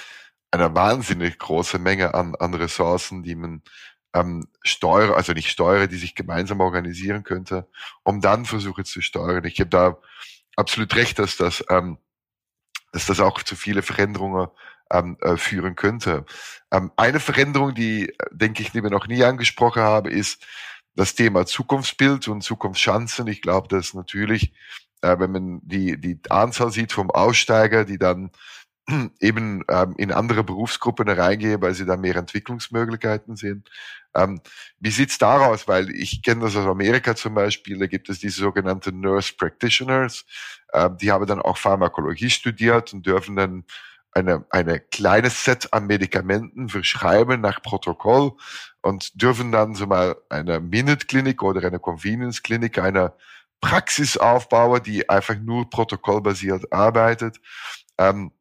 eine 0.52 0.74
wahnsinnig 0.74 1.38
große 1.38 1.80
Menge 1.80 2.14
an, 2.14 2.36
an 2.36 2.54
Ressourcen, 2.54 3.24
die 3.24 3.36
man 3.36 3.62
ähm, 4.14 4.48
steuere, 4.62 5.16
also 5.16 5.34
nicht 5.34 5.50
steuere, 5.50 5.88
die 5.88 5.98
sich 5.98 6.16
gemeinsam 6.16 6.62
organisieren 6.62 7.24
könnte, 7.24 7.68
um 8.04 8.22
dann 8.22 8.46
versuche 8.46 8.84
zu 8.84 9.02
steuern. 9.02 9.46
Ich 9.46 9.60
habe 9.60 9.70
da 9.70 9.98
absolut 10.56 10.96
recht, 10.96 11.20
dass 11.20 11.38
das, 11.38 11.64
ähm, 11.70 11.98
dass 12.92 13.06
das 13.06 13.20
auch 13.20 13.42
zu 13.44 13.56
viele 13.56 13.82
Veränderungen 13.82 14.48
ähm, 14.92 15.18
äh, 15.22 15.38
führen 15.38 15.76
könnte. 15.76 16.26
Ähm, 16.72 16.92
eine 16.98 17.20
Veränderung, 17.20 17.74
die, 17.76 18.14
denke 18.32 18.62
ich, 18.62 18.72
die 18.72 18.84
wir 18.84 18.90
noch 18.90 19.08
nie 19.08 19.24
angesprochen 19.24 19.84
haben, 19.84 20.10
ist 20.10 20.44
das 20.96 21.16
Thema 21.16 21.46
Zukunftsbild 21.46 22.28
und 22.28 22.42
Zukunftschancen. 22.42 23.28
Ich 23.28 23.42
glaube, 23.42 23.68
dass 23.68 23.94
natürlich, 23.94 24.54
äh, 25.02 25.20
wenn 25.20 25.32
man 25.32 25.62
die, 25.64 26.00
die 26.00 26.20
Anzahl 26.30 26.72
sieht 26.72 26.92
vom 26.92 27.12
Aussteiger, 27.12 27.86
die 27.86 28.00
dann 28.00 28.32
eben 29.20 29.64
ähm, 29.70 29.96
in 29.98 30.12
andere 30.12 30.44
Berufsgruppen 30.44 31.10
reingehen, 31.10 31.62
weil 31.62 31.74
sie 31.74 31.86
da 31.86 31.98
mehr 31.98 32.16
Entwicklungsmöglichkeiten 32.16 33.36
sehen. 33.36 33.64
Ähm, 34.16 34.42
wie 34.80 34.92
sieht's 34.92 35.18
daraus? 35.18 35.68
Weil 35.68 35.90
ich 35.92 36.24
kenne 36.24 36.42
das 36.42 36.56
aus 36.56 36.66
Amerika 36.66 37.16
zum 37.16 37.36
Beispiel, 37.36 37.78
da 37.78 37.88
gibt 37.88 38.10
es 38.10 38.20
diese 38.20 38.42
sogenannten 38.42 39.00
Nurse 39.00 39.34
Practitioners, 39.38 40.26
ähm, 40.74 40.98
die 40.98 41.12
haben 41.12 41.26
dann 41.26 41.42
auch 41.42 41.58
Pharmakologie 41.58 42.30
studiert 42.30 42.94
und 42.94 43.06
dürfen 43.06 43.36
dann 43.36 43.66
eine, 44.12 44.46
eine 44.50 44.80
kleines 44.80 45.44
Set 45.44 45.72
an 45.72 45.86
Medikamenten 45.88 46.70
verschreiben 46.70 47.42
nach 47.42 47.62
Protokoll 47.62 48.32
und 48.82 49.22
dürfen 49.22 49.52
dann 49.52 49.76
so 49.76 49.86
mal 49.86 50.16
eine 50.30 50.60
Minute-Klinik 50.60 51.44
oder 51.44 51.66
eine 51.66 51.80
Convenience-Klinik, 51.80 52.80
eine 52.80 53.14
Praxis 53.62 54.18
aufbauen, 54.18 54.82
die 54.84 55.10
einfach 55.10 55.36
nur 55.36 55.70
protokollbasiert 55.70 56.72
arbeitet. 56.72 57.40
Ähm, 57.98 58.32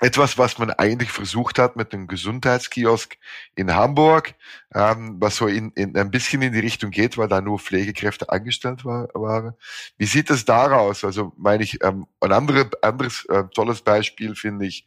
etwas, 0.00 0.38
was 0.38 0.58
man 0.58 0.70
eigentlich 0.70 1.12
versucht 1.12 1.58
hat 1.58 1.76
mit 1.76 1.92
dem 1.92 2.06
Gesundheitskiosk 2.06 3.16
in 3.54 3.74
Hamburg, 3.74 4.34
ähm, 4.74 5.16
was 5.20 5.36
so 5.36 5.46
in, 5.46 5.70
in, 5.72 5.96
ein 5.96 6.10
bisschen 6.10 6.40
in 6.40 6.52
die 6.52 6.60
Richtung 6.60 6.90
geht, 6.90 7.18
weil 7.18 7.28
da 7.28 7.40
nur 7.40 7.58
Pflegekräfte 7.58 8.30
angestellt 8.30 8.84
war, 8.84 9.08
waren. 9.12 9.54
Wie 9.98 10.06
sieht 10.06 10.30
es 10.30 10.46
daraus? 10.46 11.04
Also 11.04 11.32
meine 11.36 11.62
ich, 11.62 11.84
ähm, 11.84 12.06
ein 12.20 12.32
andere, 12.32 12.70
anderes 12.80 13.26
äh, 13.26 13.44
tolles 13.54 13.82
Beispiel 13.82 14.34
finde 14.34 14.66
ich 14.66 14.86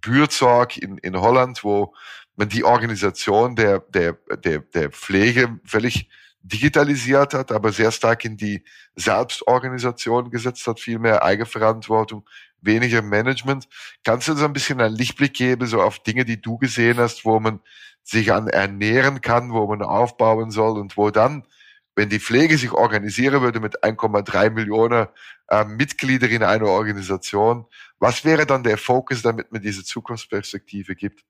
Bürzorg 0.00 0.76
in, 0.76 0.96
in 0.98 1.20
Holland, 1.20 1.64
wo 1.64 1.94
man 2.36 2.48
die 2.48 2.64
Organisation 2.64 3.56
der, 3.56 3.80
der, 3.80 4.16
der, 4.44 4.60
der 4.60 4.90
Pflege 4.90 5.58
völlig 5.64 6.08
digitalisiert 6.42 7.34
hat, 7.34 7.52
aber 7.52 7.72
sehr 7.72 7.92
stark 7.92 8.24
in 8.24 8.36
die 8.36 8.64
Selbstorganisation 8.96 10.30
gesetzt 10.30 10.66
hat, 10.66 10.80
viel 10.80 10.98
mehr 10.98 11.22
Eigenverantwortung, 11.22 12.28
weniger 12.60 13.02
Management. 13.02 13.68
Kannst 14.04 14.28
du 14.28 14.32
uns 14.32 14.42
ein 14.42 14.52
bisschen 14.52 14.80
einen 14.80 14.96
Lichtblick 14.96 15.34
geben, 15.34 15.66
so 15.66 15.80
auf 15.80 16.00
Dinge, 16.00 16.24
die 16.24 16.40
du 16.40 16.58
gesehen 16.58 16.98
hast, 16.98 17.24
wo 17.24 17.38
man 17.40 17.60
sich 18.02 18.32
an 18.32 18.48
ernähren 18.48 19.20
kann, 19.20 19.52
wo 19.52 19.66
man 19.66 19.82
aufbauen 19.82 20.50
soll 20.50 20.78
und 20.78 20.96
wo 20.96 21.10
dann, 21.10 21.46
wenn 21.94 22.08
die 22.08 22.20
Pflege 22.20 22.58
sich 22.58 22.72
organisieren 22.72 23.42
würde 23.42 23.60
mit 23.60 23.84
1,3 23.84 24.50
Millionen 24.50 25.06
äh, 25.48 25.64
Mitglieder 25.64 26.28
in 26.28 26.42
einer 26.42 26.66
Organisation, 26.66 27.66
was 27.98 28.24
wäre 28.24 28.46
dann 28.46 28.64
der 28.64 28.78
Fokus, 28.78 29.22
damit 29.22 29.52
man 29.52 29.62
diese 29.62 29.84
Zukunftsperspektive 29.84 30.96
gibt? 30.96 31.24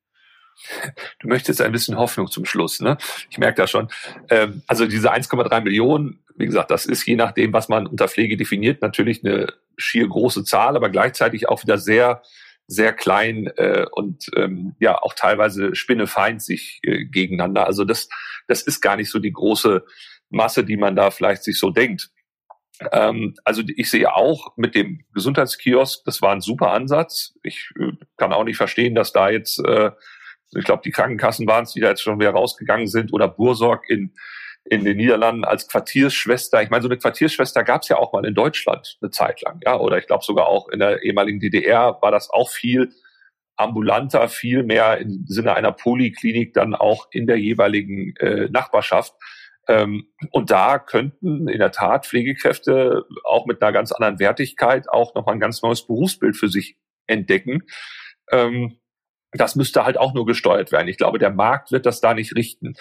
Du 1.18 1.28
möchtest 1.28 1.60
ein 1.60 1.72
bisschen 1.72 1.96
Hoffnung 1.98 2.30
zum 2.30 2.44
Schluss, 2.44 2.80
ne? 2.80 2.96
Ich 3.30 3.38
merke 3.38 3.62
das 3.62 3.70
schon. 3.70 3.88
Ähm, 4.30 4.62
also 4.66 4.86
diese 4.86 5.12
1,3 5.12 5.60
Millionen, 5.62 6.24
wie 6.36 6.46
gesagt, 6.46 6.70
das 6.70 6.86
ist 6.86 7.06
je 7.06 7.16
nachdem, 7.16 7.52
was 7.52 7.68
man 7.68 7.86
unter 7.86 8.08
Pflege 8.08 8.36
definiert, 8.36 8.82
natürlich 8.82 9.24
eine 9.24 9.52
schier 9.76 10.08
große 10.08 10.44
Zahl, 10.44 10.76
aber 10.76 10.90
gleichzeitig 10.90 11.48
auch 11.48 11.62
wieder 11.62 11.78
sehr, 11.78 12.22
sehr 12.66 12.92
klein 12.92 13.48
äh, 13.56 13.86
und 13.90 14.26
ähm, 14.36 14.74
ja 14.78 15.00
auch 15.02 15.14
teilweise 15.14 15.74
spinnefeind 15.74 16.42
sich 16.42 16.80
äh, 16.82 17.04
gegeneinander. 17.04 17.66
Also 17.66 17.84
das, 17.84 18.08
das 18.46 18.62
ist 18.62 18.80
gar 18.80 18.96
nicht 18.96 19.10
so 19.10 19.18
die 19.18 19.32
große 19.32 19.84
Masse, 20.30 20.64
die 20.64 20.76
man 20.76 20.96
da 20.96 21.10
vielleicht 21.10 21.44
sich 21.44 21.58
so 21.58 21.70
denkt. 21.70 22.10
Ähm, 22.90 23.34
also 23.44 23.62
ich 23.76 23.90
sehe 23.90 24.14
auch 24.14 24.56
mit 24.56 24.74
dem 24.74 25.04
Gesundheitskiosk, 25.12 26.04
das 26.04 26.22
war 26.22 26.32
ein 26.32 26.40
super 26.40 26.72
Ansatz. 26.72 27.34
Ich 27.42 27.70
äh, 27.78 27.92
kann 28.16 28.32
auch 28.32 28.44
nicht 28.44 28.56
verstehen, 28.56 28.94
dass 28.94 29.12
da 29.12 29.28
jetzt 29.30 29.58
äh, 29.64 29.90
ich 30.54 30.64
glaube, 30.64 30.82
die 30.84 30.90
Krankenkassen 30.90 31.46
waren 31.46 31.64
es, 31.64 31.72
die 31.72 31.80
da 31.80 31.90
jetzt 31.90 32.02
schon 32.02 32.20
wieder 32.20 32.30
rausgegangen 32.30 32.86
sind, 32.86 33.12
oder 33.12 33.28
Bursorg 33.28 33.88
in, 33.88 34.14
in 34.64 34.84
den 34.84 34.96
Niederlanden 34.96 35.44
als 35.44 35.68
Quartiersschwester. 35.68 36.62
Ich 36.62 36.70
meine, 36.70 36.82
so 36.82 36.88
eine 36.88 36.98
Quartiersschwester 36.98 37.64
gab 37.64 37.82
es 37.82 37.88
ja 37.88 37.96
auch 37.96 38.12
mal 38.12 38.24
in 38.24 38.34
Deutschland 38.34 38.98
eine 39.00 39.10
Zeit 39.10 39.40
lang, 39.42 39.60
ja, 39.64 39.78
oder 39.78 39.98
ich 39.98 40.06
glaube 40.06 40.24
sogar 40.24 40.46
auch 40.46 40.68
in 40.68 40.78
der 40.78 41.02
ehemaligen 41.02 41.40
DDR 41.40 41.98
war 42.00 42.10
das 42.10 42.30
auch 42.30 42.50
viel 42.50 42.90
ambulanter, 43.56 44.28
viel 44.28 44.62
mehr 44.62 44.98
im 44.98 45.24
Sinne 45.26 45.54
einer 45.54 45.72
Poliklinik 45.72 46.54
dann 46.54 46.74
auch 46.74 47.08
in 47.10 47.26
der 47.26 47.36
jeweiligen 47.36 48.14
äh, 48.16 48.48
Nachbarschaft. 48.50 49.14
Ähm, 49.68 50.08
und 50.30 50.50
da 50.50 50.78
könnten 50.78 51.48
in 51.48 51.58
der 51.58 51.70
Tat 51.70 52.06
Pflegekräfte 52.06 53.04
auch 53.24 53.46
mit 53.46 53.62
einer 53.62 53.72
ganz 53.72 53.92
anderen 53.92 54.18
Wertigkeit 54.18 54.88
auch 54.88 55.14
nochmal 55.14 55.34
ein 55.34 55.40
ganz 55.40 55.62
neues 55.62 55.86
Berufsbild 55.86 56.36
für 56.36 56.48
sich 56.48 56.76
entdecken. 57.06 57.62
Ähm, 58.30 58.78
das 59.32 59.56
müsste 59.56 59.84
halt 59.84 59.98
auch 59.98 60.12
nur 60.12 60.26
gesteuert 60.26 60.72
werden. 60.72 60.88
Ich 60.88 60.98
glaube, 60.98 61.18
der 61.18 61.30
Markt 61.30 61.72
wird 61.72 61.86
das 61.86 62.00
da 62.00 62.14
nicht 62.14 62.36
richten, 62.36 62.74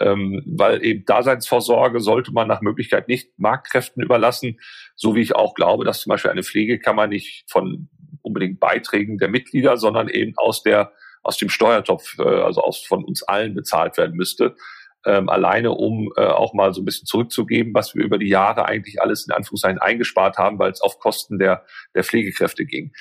ähm, 0.00 0.42
weil 0.46 0.82
eben 0.84 1.04
Daseinsvorsorge 1.04 2.00
sollte 2.00 2.32
man 2.32 2.48
nach 2.48 2.62
Möglichkeit 2.62 3.08
nicht 3.08 3.38
Marktkräften 3.38 4.02
überlassen, 4.02 4.58
so 4.96 5.14
wie 5.14 5.20
ich 5.20 5.34
auch 5.34 5.54
glaube, 5.54 5.84
dass 5.84 6.00
zum 6.00 6.10
Beispiel 6.10 6.30
eine 6.30 6.42
Pflegekammer 6.42 7.06
nicht 7.06 7.44
von 7.50 7.88
unbedingt 8.22 8.58
Beiträgen 8.58 9.18
der 9.18 9.28
Mitglieder, 9.28 9.76
sondern 9.76 10.08
eben 10.08 10.32
aus 10.36 10.62
der 10.62 10.92
aus 11.22 11.36
dem 11.36 11.50
Steuertopf, 11.50 12.18
äh, 12.18 12.22
also 12.22 12.62
aus 12.62 12.84
von 12.84 13.04
uns 13.04 13.22
allen 13.22 13.54
bezahlt 13.54 13.98
werden 13.98 14.16
müsste. 14.16 14.56
Ähm, 15.04 15.28
alleine 15.28 15.72
um 15.72 16.12
äh, 16.16 16.26
auch 16.26 16.54
mal 16.54 16.74
so 16.74 16.80
ein 16.82 16.84
bisschen 16.84 17.06
zurückzugeben, 17.06 17.72
was 17.72 17.94
wir 17.94 18.04
über 18.04 18.18
die 18.18 18.28
Jahre 18.28 18.64
eigentlich 18.64 19.00
alles 19.00 19.26
in 19.26 19.32
Anführungszeichen 19.32 19.78
eingespart 19.78 20.38
haben, 20.38 20.58
weil 20.58 20.72
es 20.72 20.80
auf 20.80 20.98
Kosten 20.98 21.38
der, 21.38 21.64
der 21.94 22.02
Pflegekräfte 22.02 22.64
ging. 22.64 22.92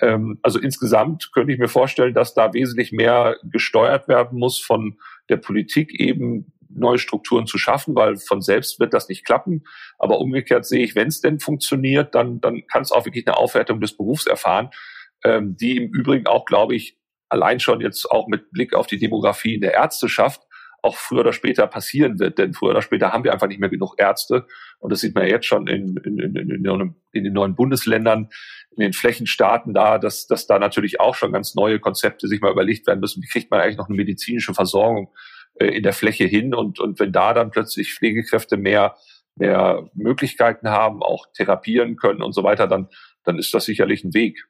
Ähm, 0.00 0.38
also 0.42 0.58
insgesamt 0.58 1.30
könnte 1.32 1.52
ich 1.52 1.58
mir 1.58 1.68
vorstellen, 1.68 2.14
dass 2.14 2.34
da 2.34 2.52
wesentlich 2.52 2.92
mehr 2.92 3.36
gesteuert 3.44 4.08
werden 4.08 4.38
muss 4.38 4.58
von 4.58 4.98
der 5.28 5.38
Politik 5.38 5.98
eben 5.98 6.52
neue 6.68 6.98
Strukturen 6.98 7.46
zu 7.46 7.58
schaffen, 7.58 7.94
weil 7.94 8.16
von 8.16 8.42
selbst 8.42 8.78
wird 8.80 8.92
das 8.92 9.08
nicht 9.08 9.24
klappen. 9.24 9.64
Aber 9.98 10.18
umgekehrt 10.18 10.66
sehe 10.66 10.84
ich, 10.84 10.94
wenn 10.94 11.08
es 11.08 11.20
denn 11.20 11.40
funktioniert, 11.40 12.14
dann, 12.14 12.40
dann 12.40 12.66
kann 12.66 12.82
es 12.82 12.92
auch 12.92 13.06
wirklich 13.06 13.26
eine 13.26 13.36
Aufwertung 13.36 13.80
des 13.80 13.96
Berufs 13.96 14.26
erfahren, 14.26 14.70
ähm, 15.24 15.56
die 15.56 15.76
im 15.76 15.92
Übrigen 15.92 16.26
auch, 16.26 16.44
glaube 16.44 16.74
ich, 16.74 16.98
allein 17.28 17.60
schon 17.60 17.80
jetzt 17.80 18.10
auch 18.10 18.28
mit 18.28 18.50
Blick 18.50 18.74
auf 18.74 18.86
die 18.86 18.98
Demografie 18.98 19.54
in 19.54 19.60
der 19.60 19.74
Ärzteschaft 19.74 20.45
auch 20.86 20.96
früher 20.96 21.20
oder 21.20 21.32
später 21.32 21.66
passieren 21.66 22.18
wird. 22.18 22.38
Denn 22.38 22.54
früher 22.54 22.70
oder 22.70 22.82
später 22.82 23.12
haben 23.12 23.24
wir 23.24 23.32
einfach 23.32 23.48
nicht 23.48 23.60
mehr 23.60 23.68
genug 23.68 23.94
Ärzte. 23.98 24.46
Und 24.78 24.92
das 24.92 25.00
sieht 25.00 25.14
man 25.14 25.26
jetzt 25.26 25.46
schon 25.46 25.66
in, 25.66 25.96
in, 25.96 26.18
in, 26.18 26.36
in, 26.36 27.24
den 27.24 27.32
neuen 27.32 27.56
Bundesländern, 27.56 28.28
in 28.70 28.82
den 28.82 28.92
Flächenstaaten 28.92 29.74
da, 29.74 29.98
dass, 29.98 30.26
dass 30.26 30.46
da 30.46 30.58
natürlich 30.58 31.00
auch 31.00 31.14
schon 31.14 31.32
ganz 31.32 31.54
neue 31.54 31.80
Konzepte 31.80 32.28
sich 32.28 32.40
mal 32.40 32.52
überlegt 32.52 32.86
werden 32.86 33.00
müssen. 33.00 33.22
Wie 33.22 33.28
kriegt 33.28 33.50
man 33.50 33.60
eigentlich 33.60 33.78
noch 33.78 33.88
eine 33.88 33.96
medizinische 33.96 34.54
Versorgung 34.54 35.12
äh, 35.54 35.66
in 35.66 35.82
der 35.82 35.92
Fläche 35.92 36.24
hin? 36.24 36.54
Und, 36.54 36.78
und 36.78 37.00
wenn 37.00 37.12
da 37.12 37.34
dann 37.34 37.50
plötzlich 37.50 37.94
Pflegekräfte 37.94 38.56
mehr, 38.56 38.96
mehr 39.34 39.90
Möglichkeiten 39.94 40.70
haben, 40.70 41.02
auch 41.02 41.26
therapieren 41.34 41.96
können 41.96 42.22
und 42.22 42.32
so 42.32 42.44
weiter, 42.44 42.68
dann, 42.68 42.88
dann 43.24 43.38
ist 43.38 43.52
das 43.52 43.64
sicherlich 43.64 44.04
ein 44.04 44.14
Weg. 44.14 44.46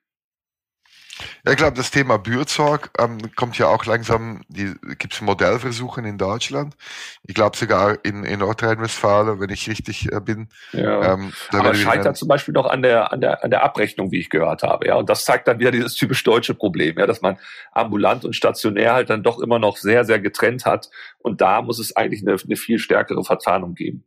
Ja, 1.45 1.53
ich 1.53 1.57
glaube, 1.57 1.77
das 1.77 1.91
Thema 1.91 2.19
Bürzorg 2.19 2.91
ähm, 2.99 3.19
kommt 3.37 3.57
ja 3.59 3.69
auch 3.69 3.85
langsam, 3.87 4.43
gibt 4.49 5.14
es 5.14 5.21
Modellversuche 5.21 6.03
in 6.03 6.19
Deutschland. 6.19 6.77
Ich 7.23 7.35
glaube 7.35 7.57
sogar 7.57 8.05
in, 8.05 8.25
in 8.25 8.41
Nordrhein-Westfalen, 8.41 9.41
wenn 9.41 9.51
ich 9.51 9.69
richtig 9.69 10.12
äh, 10.12 10.21
bin. 10.21 10.49
Ja. 10.73 11.14
Ähm, 11.14 11.33
Aber 11.53 11.75
scheitert 11.75 12.17
zum 12.17 12.29
Beispiel 12.29 12.53
noch 12.53 12.67
an 12.67 12.83
der, 12.83 13.12
an, 13.12 13.21
der, 13.21 13.43
an 13.43 13.51
der 13.51 13.64
Abrechnung, 13.64 14.11
wie 14.12 14.19
ich 14.19 14.29
gehört 14.29 14.62
habe. 14.62 14.89
Ja, 14.89 14.97
Und 14.97 15.09
das 15.09 15.25
zeigt 15.25 15.49
dann 15.49 15.59
wieder 15.59 15.71
dieses 15.71 15.95
typisch 15.95 16.23
deutsche 16.23 16.55
Problem, 16.55 16.99
ja, 16.99 17.07
dass 17.07 17.23
man 17.23 17.39
ambulant 17.73 18.25
und 18.25 18.35
stationär 18.35 18.93
halt 18.93 19.09
dann 19.09 19.23
doch 19.23 19.39
immer 19.41 19.59
noch 19.59 19.79
sehr, 19.79 20.05
sehr 20.05 20.21
getrennt 20.21 20.67
hat. 20.67 20.91
Und 21.19 21.41
da 21.41 21.62
muss 21.62 21.79
es 21.79 21.97
eigentlich 21.97 22.23
eine, 22.27 22.37
eine 22.43 22.57
viel 22.57 22.79
stärkere 22.79 23.25
Verzahnung 23.25 23.75
geben. 23.75 24.05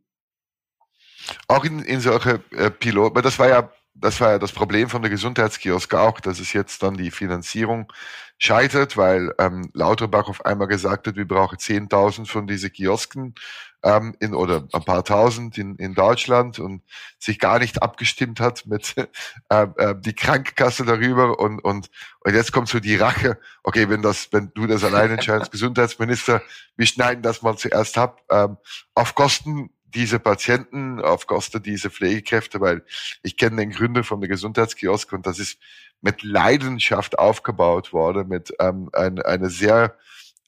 Auch 1.48 1.64
in, 1.64 1.80
in 1.80 2.00
solche 2.00 2.40
äh, 2.56 2.70
Pilot, 2.70 3.24
das 3.24 3.38
war 3.38 3.48
ja 3.48 3.70
das 4.00 4.20
war 4.20 4.32
ja 4.32 4.38
das 4.38 4.52
Problem 4.52 4.88
von 4.88 5.02
der 5.02 5.10
Gesundheitskiosk 5.10 5.94
auch, 5.94 6.20
dass 6.20 6.40
es 6.40 6.52
jetzt 6.52 6.82
dann 6.82 6.94
die 6.94 7.10
Finanzierung 7.10 7.92
scheitert, 8.38 8.96
weil 8.96 9.34
ähm, 9.38 9.70
Lauterbach 9.74 10.28
auf 10.28 10.44
einmal 10.46 10.66
gesagt 10.66 11.06
hat, 11.06 11.16
wir 11.16 11.28
brauchen 11.28 11.58
10.000 11.58 12.26
von 12.26 12.46
diesen 12.46 12.72
Kiosken 12.72 13.34
ähm, 13.82 14.16
in, 14.18 14.34
oder 14.34 14.66
ein 14.72 14.84
paar 14.84 15.04
tausend 15.04 15.58
in, 15.58 15.76
in 15.76 15.94
Deutschland 15.94 16.58
und 16.58 16.82
sich 17.18 17.38
gar 17.38 17.58
nicht 17.58 17.82
abgestimmt 17.82 18.40
hat 18.40 18.64
mit 18.66 18.94
äh, 19.50 19.66
äh, 19.76 19.94
die 19.98 20.14
Krankenkasse 20.14 20.86
darüber 20.86 21.38
und, 21.38 21.60
und, 21.60 21.90
und 22.20 22.34
jetzt 22.34 22.52
kommt 22.52 22.68
so 22.68 22.80
die 22.80 22.96
Rache, 22.96 23.38
okay, 23.62 23.90
wenn 23.90 24.00
das, 24.00 24.32
wenn 24.32 24.52
du 24.54 24.66
das 24.66 24.84
allein 24.84 25.10
entscheidest, 25.10 25.50
Gesundheitsminister, 25.52 26.42
wir 26.76 26.86
schneiden 26.86 27.22
das 27.22 27.42
mal 27.42 27.56
zuerst 27.58 27.98
ab, 27.98 28.22
ähm, 28.30 28.56
auf 28.94 29.14
Kosten 29.14 29.70
diese 29.94 30.18
Patienten, 30.18 31.00
auf 31.00 31.26
Kosten 31.26 31.62
dieser 31.62 31.90
Pflegekräfte, 31.90 32.60
weil 32.60 32.84
ich 33.22 33.36
kenne 33.36 33.56
den 33.56 33.70
Gründer 33.70 34.04
von 34.04 34.20
der 34.20 34.28
Gesundheitskiosk 34.28 35.12
und 35.12 35.26
das 35.26 35.38
ist 35.38 35.58
mit 36.00 36.22
Leidenschaft 36.22 37.18
aufgebaut 37.18 37.92
worden, 37.92 38.28
mit 38.28 38.52
ähm, 38.58 38.90
ein, 38.92 39.20
eine 39.22 39.50
sehr 39.50 39.96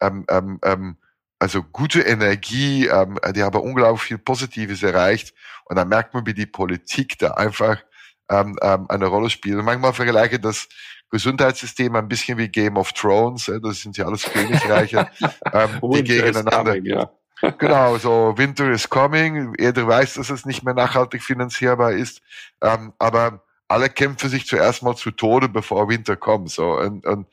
ähm, 0.01 0.25
ähm, 0.29 0.59
ähm, 0.65 0.97
also 1.39 1.63
gute 1.63 2.03
Energie, 2.03 2.87
ähm, 2.87 3.19
die 3.35 3.43
haben 3.43 3.61
unglaublich 3.61 4.03
viel 4.03 4.19
Positives 4.19 4.83
erreicht 4.83 5.35
und 5.65 5.77
da 5.77 5.85
merkt 5.85 6.15
man, 6.15 6.25
wie 6.25 6.35
die 6.35 6.47
Politik 6.47 7.19
da 7.19 7.33
einfach 7.33 7.83
ähm, 8.29 8.57
ähm, 8.63 8.87
eine 8.89 9.07
Rolle 9.07 9.29
spielt. 9.29 9.59
Und 9.59 9.65
manchmal 9.65 9.93
vergleiche 9.93 10.39
das 10.39 10.69
Gesundheitssystem 11.11 11.97
ein 11.97 12.09
bisschen 12.09 12.39
wie 12.39 12.49
Game 12.49 12.77
of 12.77 12.93
Thrones, 12.93 13.49
äh, 13.49 13.61
das 13.61 13.81
sind 13.81 13.97
ja 13.97 14.07
alles 14.07 14.23
Königreiche, 14.33 15.11
ähm, 15.53 15.81
die 15.83 16.05
gegeneinander. 16.05 16.77
Ja 16.77 17.11
genau, 17.59 17.99
so 17.99 18.35
Winter 18.37 18.71
is 18.71 18.89
coming. 18.89 19.55
Jeder 19.59 19.87
weiß, 19.87 20.15
dass 20.15 20.31
es 20.31 20.47
nicht 20.47 20.63
mehr 20.63 20.75
nachhaltig 20.75 21.23
finanzierbar 21.23 21.93
ist. 21.93 22.23
Ähm, 22.61 22.93
aber 22.99 23.45
alle 23.69 23.89
kämpfen 23.89 24.29
sich 24.31 24.47
zuerst 24.47 24.83
mal 24.83 24.97
zu 24.97 25.11
Tode, 25.11 25.49
bevor 25.49 25.89
Winter 25.89 26.17
kommt. 26.17 26.51
So 26.51 26.79
und, 26.79 27.05
und 27.05 27.27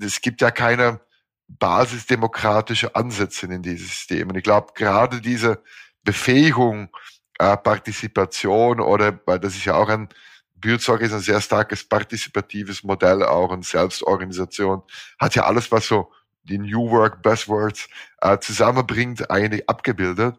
es 0.00 0.20
gibt 0.20 0.40
ja 0.40 0.50
keine 0.50 1.00
basisdemokratische 1.48 2.94
Ansätze 2.96 3.46
in 3.46 3.62
dieses 3.62 3.88
System. 3.88 4.30
Und 4.30 4.36
ich 4.36 4.42
glaube, 4.42 4.72
gerade 4.74 5.20
diese 5.20 5.62
Befähigung, 6.02 6.88
äh, 7.38 7.56
Partizipation 7.56 8.80
oder, 8.80 9.20
weil 9.26 9.38
das 9.38 9.54
ist 9.54 9.64
ja 9.64 9.74
auch 9.74 9.88
ein 9.88 10.08
Bürsorge 10.58 11.04
ist 11.04 11.12
ein 11.12 11.20
sehr 11.20 11.40
starkes 11.40 11.86
partizipatives 11.86 12.82
Modell 12.82 13.22
auch 13.22 13.50
und 13.50 13.64
Selbstorganisation 13.64 14.82
hat 15.18 15.34
ja 15.34 15.44
alles, 15.44 15.70
was 15.70 15.86
so 15.86 16.10
die 16.46 16.58
New 16.58 16.90
Work 16.90 17.22
Buzzwords 17.22 17.88
äh, 18.20 18.38
zusammenbringt, 18.38 19.30
eigentlich 19.30 19.68
abgebildet. 19.68 20.36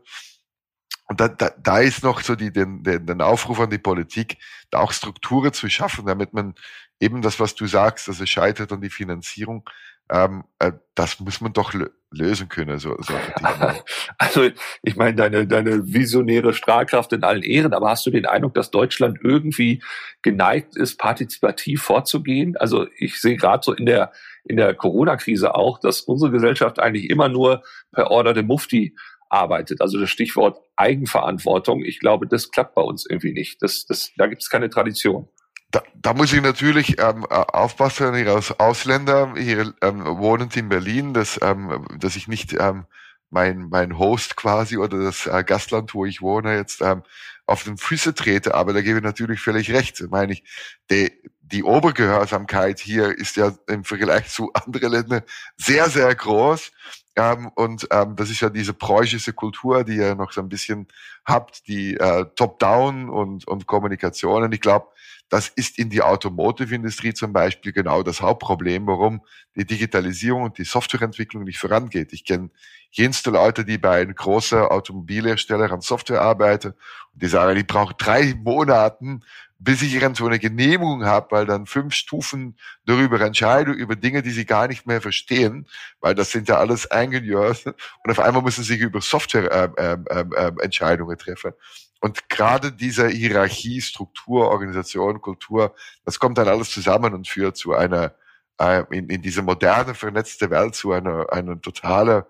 und 1.07 1.19
da, 1.19 1.27
da, 1.27 1.51
da 1.57 1.79
ist 1.79 2.03
noch 2.03 2.21
so 2.21 2.35
die, 2.35 2.51
den, 2.51 2.83
den, 2.83 3.05
den 3.05 3.21
Aufruf 3.21 3.59
an 3.59 3.69
die 3.69 3.77
Politik, 3.77 4.37
da 4.69 4.79
auch 4.79 4.91
Strukturen 4.91 5.53
zu 5.53 5.69
schaffen, 5.69 6.05
damit 6.05 6.33
man 6.33 6.55
eben 6.99 7.21
das, 7.21 7.39
was 7.39 7.55
du 7.55 7.67
sagst, 7.67 8.07
dass 8.07 8.19
es 8.19 8.29
scheitert 8.29 8.71
an 8.71 8.81
die 8.81 8.89
Finanzierung, 8.89 9.69
ähm, 10.09 10.45
äh, 10.59 10.71
das 10.95 11.19
muss 11.19 11.41
man 11.41 11.53
doch 11.53 11.73
lösen 12.11 12.47
können. 12.47 12.79
So, 12.79 12.95
so 13.01 13.13
also 14.17 14.49
ich 14.81 14.95
meine, 14.95 15.15
deine, 15.15 15.47
deine 15.47 15.93
visionäre 15.93 16.53
Strahlkraft 16.53 17.11
in 17.13 17.23
allen 17.23 17.43
Ehren, 17.43 17.73
aber 17.73 17.89
hast 17.89 18.05
du 18.05 18.11
den 18.11 18.25
Eindruck, 18.25 18.53
dass 18.53 18.71
Deutschland 18.71 19.19
irgendwie 19.21 19.83
geneigt 20.21 20.75
ist, 20.77 20.97
partizipativ 20.97 21.81
vorzugehen? 21.81 22.55
Also 22.57 22.87
ich 22.97 23.19
sehe 23.19 23.35
gerade 23.35 23.63
so 23.63 23.73
in 23.73 23.85
der 23.85 24.11
in 24.47 24.57
der 24.57 24.73
Corona-Krise 24.73 25.55
auch, 25.55 25.79
dass 25.79 26.01
unsere 26.01 26.31
Gesellschaft 26.31 26.79
eigentlich 26.79 27.09
immer 27.09 27.29
nur 27.29 27.63
per 27.91 28.11
Order 28.11 28.33
de 28.33 28.43
Mufti 28.43 28.95
arbeitet. 29.29 29.81
Also 29.81 29.99
das 29.99 30.09
Stichwort 30.09 30.59
Eigenverantwortung, 30.75 31.83
ich 31.83 31.99
glaube, 31.99 32.27
das 32.27 32.51
klappt 32.51 32.75
bei 32.75 32.81
uns 32.81 33.05
irgendwie 33.09 33.33
nicht. 33.33 33.61
Das, 33.61 33.85
das, 33.85 34.11
da 34.17 34.27
gibt 34.27 34.41
es 34.41 34.49
keine 34.49 34.69
Tradition. 34.69 35.27
Da, 35.71 35.83
da 35.95 36.13
muss 36.13 36.31
ich 36.31 36.41
natürlich 36.41 36.97
ähm, 36.99 37.25
aufpassen, 37.25 38.15
hier 38.15 38.33
als 38.33 38.57
Ausländer, 38.57 39.33
hier 39.37 39.73
ähm, 39.81 40.05
wohnend 40.05 40.55
in 40.55 40.69
Berlin, 40.69 41.13
dass, 41.13 41.39
ähm, 41.41 41.85
dass 41.99 42.15
ich 42.15 42.29
nicht 42.29 42.53
ähm, 42.53 42.85
mein, 43.29 43.67
mein 43.69 43.97
Host 43.97 44.37
quasi 44.37 44.77
oder 44.77 45.03
das 45.03 45.27
äh, 45.27 45.43
Gastland, 45.43 45.93
wo 45.93 46.05
ich 46.05 46.21
wohne, 46.21 46.55
jetzt 46.55 46.81
ähm, 46.81 47.03
auf 47.45 47.63
den 47.63 47.77
Füße 47.77 48.13
trete. 48.13 48.55
Aber 48.55 48.71
da 48.71 48.81
gebe 48.81 48.99
ich 48.99 49.03
natürlich 49.03 49.41
völlig 49.41 49.71
recht. 49.71 50.01
Meine 50.09 50.33
ich, 50.33 50.43
die, 50.89 51.11
die 51.51 51.63
Obergehörsamkeit 51.63 52.79
hier 52.79 53.17
ist 53.17 53.37
ja 53.37 53.53
im 53.67 53.83
Vergleich 53.83 54.29
zu 54.29 54.51
anderen 54.53 54.91
Ländern 54.91 55.21
sehr, 55.57 55.89
sehr 55.89 56.13
groß. 56.13 56.71
Ähm, 57.15 57.49
und 57.55 57.87
ähm, 57.91 58.15
das 58.15 58.29
ist 58.29 58.41
ja 58.41 58.49
diese 58.49 58.73
preußische 58.73 59.33
Kultur, 59.33 59.83
die 59.83 59.95
ihr 59.95 60.13
noch 60.15 60.31
so 60.31 60.41
ein 60.41 60.49
bisschen 60.49 60.87
habt, 61.25 61.67
die 61.67 61.95
äh, 61.95 62.25
Top-Down 62.35 63.09
und, 63.09 63.47
und 63.47 63.65
Kommunikation. 63.65 64.43
Und 64.43 64.53
ich 64.53 64.61
glaube, 64.61 64.87
das 65.29 65.49
ist 65.49 65.79
in 65.79 65.89
die 65.89 66.01
Automotive-Industrie 66.01 67.13
zum 67.13 67.33
Beispiel 67.33 67.73
genau 67.73 68.03
das 68.03 68.21
Hauptproblem, 68.21 68.87
warum 68.87 69.21
die 69.55 69.65
Digitalisierung 69.65 70.43
und 70.43 70.57
die 70.57 70.63
Softwareentwicklung 70.63 71.43
nicht 71.43 71.57
vorangeht. 71.57 72.13
Ich 72.13 72.23
kenne 72.23 72.49
jenste 72.97 73.29
Leute, 73.29 73.63
die 73.63 73.77
bei 73.77 74.01
einem 74.01 74.15
großen 74.15 74.59
Automobilhersteller 74.59 75.71
an 75.71 75.81
Software 75.81 76.21
arbeiten 76.21 76.73
und 77.13 77.21
die 77.21 77.27
sagen, 77.27 77.57
ich 77.57 77.67
brauche 77.67 77.93
drei 77.93 78.33
Monaten, 78.43 79.23
bis 79.59 79.81
ich 79.81 79.95
irgendwo 79.95 80.27
eine 80.27 80.39
Genehmigung 80.39 81.05
habe, 81.05 81.27
weil 81.31 81.45
dann 81.45 81.65
fünf 81.65 81.93
Stufen 81.93 82.57
darüber 82.85 83.19
entscheiden, 83.21 83.73
über 83.73 83.95
Dinge, 83.95 84.21
die 84.21 84.31
sie 84.31 84.45
gar 84.45 84.67
nicht 84.67 84.85
mehr 84.85 85.01
verstehen, 85.01 85.67
weil 85.99 86.15
das 86.15 86.31
sind 86.31 86.47
ja 86.47 86.57
alles 86.57 86.85
Ingenieurs 86.85 87.65
und 87.65 88.11
auf 88.11 88.19
einmal 88.19 88.43
müssen 88.43 88.63
sie 88.63 88.75
über 88.75 89.01
Software 89.01 89.73
äh, 89.77 89.97
äh, 89.97 90.25
äh, 90.35 90.51
Entscheidungen 90.61 91.17
treffen. 91.17 91.53
Und 91.99 92.29
gerade 92.29 92.71
diese 92.71 93.07
Hierarchie, 93.07 93.81
Struktur, 93.81 94.49
Organisation, 94.49 95.19
Kultur, 95.21 95.73
das 96.05 96.19
kommt 96.19 96.37
dann 96.37 96.47
alles 96.47 96.69
zusammen 96.69 97.13
und 97.15 97.27
führt 97.27 97.57
zu 97.57 97.73
einer, 97.73 98.13
äh, 98.59 98.83
in, 98.91 99.09
in 99.09 99.21
diese 99.23 99.41
moderne, 99.41 99.95
vernetzte 99.95 100.51
Welt 100.51 100.75
zu 100.75 100.91
einer, 100.91 101.31
einer 101.33 101.59
totale 101.59 102.27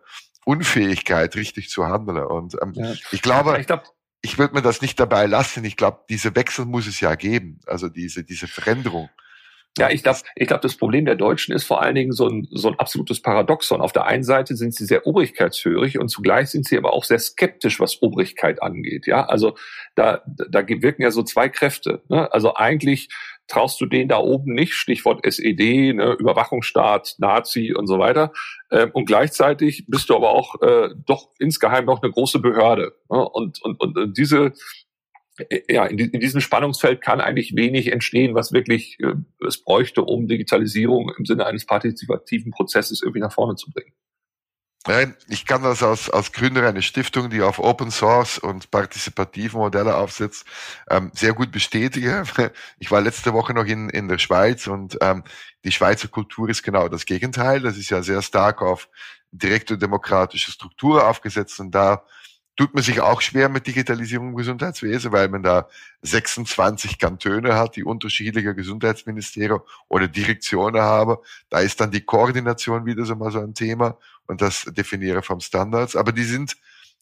Unfähigkeit, 0.48 1.36
richtig 1.36 1.70
zu 1.70 1.86
handeln. 1.86 2.24
Und 2.26 2.56
ähm, 2.62 2.72
ja. 2.74 2.93
ich 3.12 3.22
glaube, 3.22 3.58
ich, 3.60 3.68
glaub, 3.68 3.84
ich 4.22 4.38
würde 4.38 4.56
mir 4.56 4.62
das 4.62 4.82
nicht 4.82 4.98
dabei 5.00 5.26
lassen. 5.26 5.66
Ich 5.66 5.76
glaube, 5.76 6.06
diese 6.10 6.36
Wechsel 6.36 6.66
muss 6.66 6.88
es 6.88 7.02
ja 7.02 7.16
geben. 7.16 7.60
Also 7.66 7.89
diese, 7.89 8.24
diese 8.24 8.48
Veränderung. 8.48 9.10
Ja, 9.78 9.91
ich 9.91 10.02
glaube, 10.02 10.20
ich 10.36 10.48
glaube, 10.48 10.62
das 10.62 10.76
Problem 10.76 11.06
der 11.06 11.16
Deutschen 11.16 11.54
ist 11.54 11.66
vor 11.66 11.82
allen 11.82 11.93
Dingen 11.93 12.12
so 12.12 12.28
ein, 12.28 12.48
so 12.52 12.70
ein 12.70 12.80
absolutes 12.80 13.22
Paradoxon. 13.22 13.82
Auf 13.82 13.91
der 13.91 14.06
einen 14.06 14.24
Seite 14.24 14.56
sind 14.56 14.74
sie 14.74 14.86
sehr 14.86 15.06
obrigkeitshörig 15.06 16.00
und 16.00 16.08
zugleich 16.08 16.50
sind 16.50 16.66
sie 16.66 16.78
aber 16.78 16.93
auch 16.93 17.04
sehr 17.04 17.20
skeptisch, 17.20 17.80
was 17.80 18.02
Obrigkeit 18.02 18.64
angeht. 18.64 19.06
Ja, 19.06 19.26
also 19.26 19.56
da, 19.95 20.24
da 20.26 20.68
wirken 20.68 21.04
ja 21.04 21.12
so 21.12 21.22
zwei 21.24 21.50
Kräfte. 21.50 22.02
Ne? 22.10 22.32
Also 22.32 22.56
eigentlich 22.56 23.10
traust 23.48 23.80
du 23.80 23.86
denen 23.86 24.10
da 24.10 24.20
oben 24.20 24.54
nicht, 24.54 24.74
Stichwort 24.74 25.26
SED, 25.26 25.93
ne, 25.93 26.16
Überwachungsstaat, 26.20 27.16
Nazi 27.18 27.74
und 27.74 27.88
so 27.88 28.00
weiter. 28.00 28.34
Ähm, 28.72 28.91
und 28.93 29.06
gleichzeitig 29.06 29.86
bist 29.88 30.10
du 30.10 30.16
aber 30.16 30.32
auch 30.32 30.62
äh, 30.62 30.89
doch 31.06 31.30
insgeheim 31.39 31.86
noch 31.86 32.02
eine 32.02 32.12
große 32.12 32.39
Behörde. 32.39 32.93
Ne? 33.10 33.30
Und, 33.30 33.62
und, 33.62 33.80
und 33.80 34.18
diese 34.18 34.54
äh, 35.50 35.62
ja, 35.70 35.86
in, 35.86 35.98
in 35.98 36.20
diesem 36.20 36.41
Spannungsfeld 36.41 37.02
kann 37.02 37.22
eigentlich 37.22 37.56
wenig 37.56 37.91
entstehen, 37.91 38.36
was 38.36 38.52
wirklich 38.52 39.00
äh, 39.00 39.14
es 39.45 39.64
bräuchte, 39.64 40.04
um 40.04 40.28
Digitalisierung 40.28 41.12
im 41.18 41.26
Sinne 41.26 41.45
eines 41.45 41.66
partizipativen 41.66 42.52
Prozesses 42.52 43.02
irgendwie 43.02 43.22
nach 43.22 43.34
vorne 43.34 43.56
zu 43.56 43.72
bringen. 43.72 43.93
Nein, 44.88 45.18
ich 45.28 45.46
kann 45.46 45.64
das 45.64 45.84
als, 45.84 46.10
als 46.10 46.32
Gründer 46.32 46.66
einer 46.66 46.82
Stiftung, 46.82 47.30
die 47.30 47.42
auf 47.42 47.60
Open 47.60 47.92
Source 47.92 48.38
und 48.38 48.72
partizipative 48.72 49.58
Modelle 49.58 49.98
aufsetzt, 49.98 50.46
ähm, 50.90 51.12
sehr 51.14 51.34
gut 51.34 51.52
bestätigen. 51.52 52.24
Ich 52.80 52.90
war 52.90 53.02
letzte 53.02 53.34
Woche 53.34 53.54
noch 53.54 53.66
in, 53.66 53.90
in 53.90 54.08
der 54.08 54.18
Schweiz 54.18 54.68
und 54.68 54.98
ähm, 55.02 55.24
die 55.66 55.74
Schweizer 55.74 56.08
Kultur 56.08 56.48
ist 56.48 56.64
genau 56.64 56.88
das 56.88 57.06
Gegenteil. 57.06 57.60
Das 57.60 57.76
ist 57.78 57.90
ja 57.90 58.02
sehr 58.02 58.22
stark 58.22 58.62
auf 58.62 58.88
direkte 59.32 59.78
demokratische 59.78 60.52
Struktur 60.52 61.06
aufgesetzt 61.06 61.60
und 61.60 61.72
da 61.72 62.04
tut 62.58 62.74
man 62.74 62.84
sich 62.84 62.99
auch 62.99 63.22
schwer 63.22 63.49
mit 63.49 63.68
Digitalisierung 63.68 64.30
im 64.30 64.36
Gesundheitswesen, 64.36 65.12
weil 65.12 65.30
man 65.30 65.43
da 65.43 65.70
26 66.01 66.97
Kantone 66.97 67.55
hat, 67.55 67.76
die 67.76 67.84
unterschiedliche 67.84 68.55
Gesundheitsministerien 68.55 69.62
oder 69.88 70.08
Direktionen 70.08 70.82
haben. 70.82 71.18
Da 71.49 71.60
ist 71.60 71.80
dann 71.80 71.91
die 71.91 72.01
Koordination 72.01 72.86
wieder 72.86 73.05
so 73.05 73.16
mal 73.16 73.32
so 73.32 73.39
ein 73.39 73.53
Thema 73.53 73.97
und 74.26 74.41
das 74.41 74.66
Definieren 74.66 75.22
von 75.22 75.39
Standards. 75.39 75.95
Aber 75.95 76.12
die 76.12 76.24
sind 76.24 76.58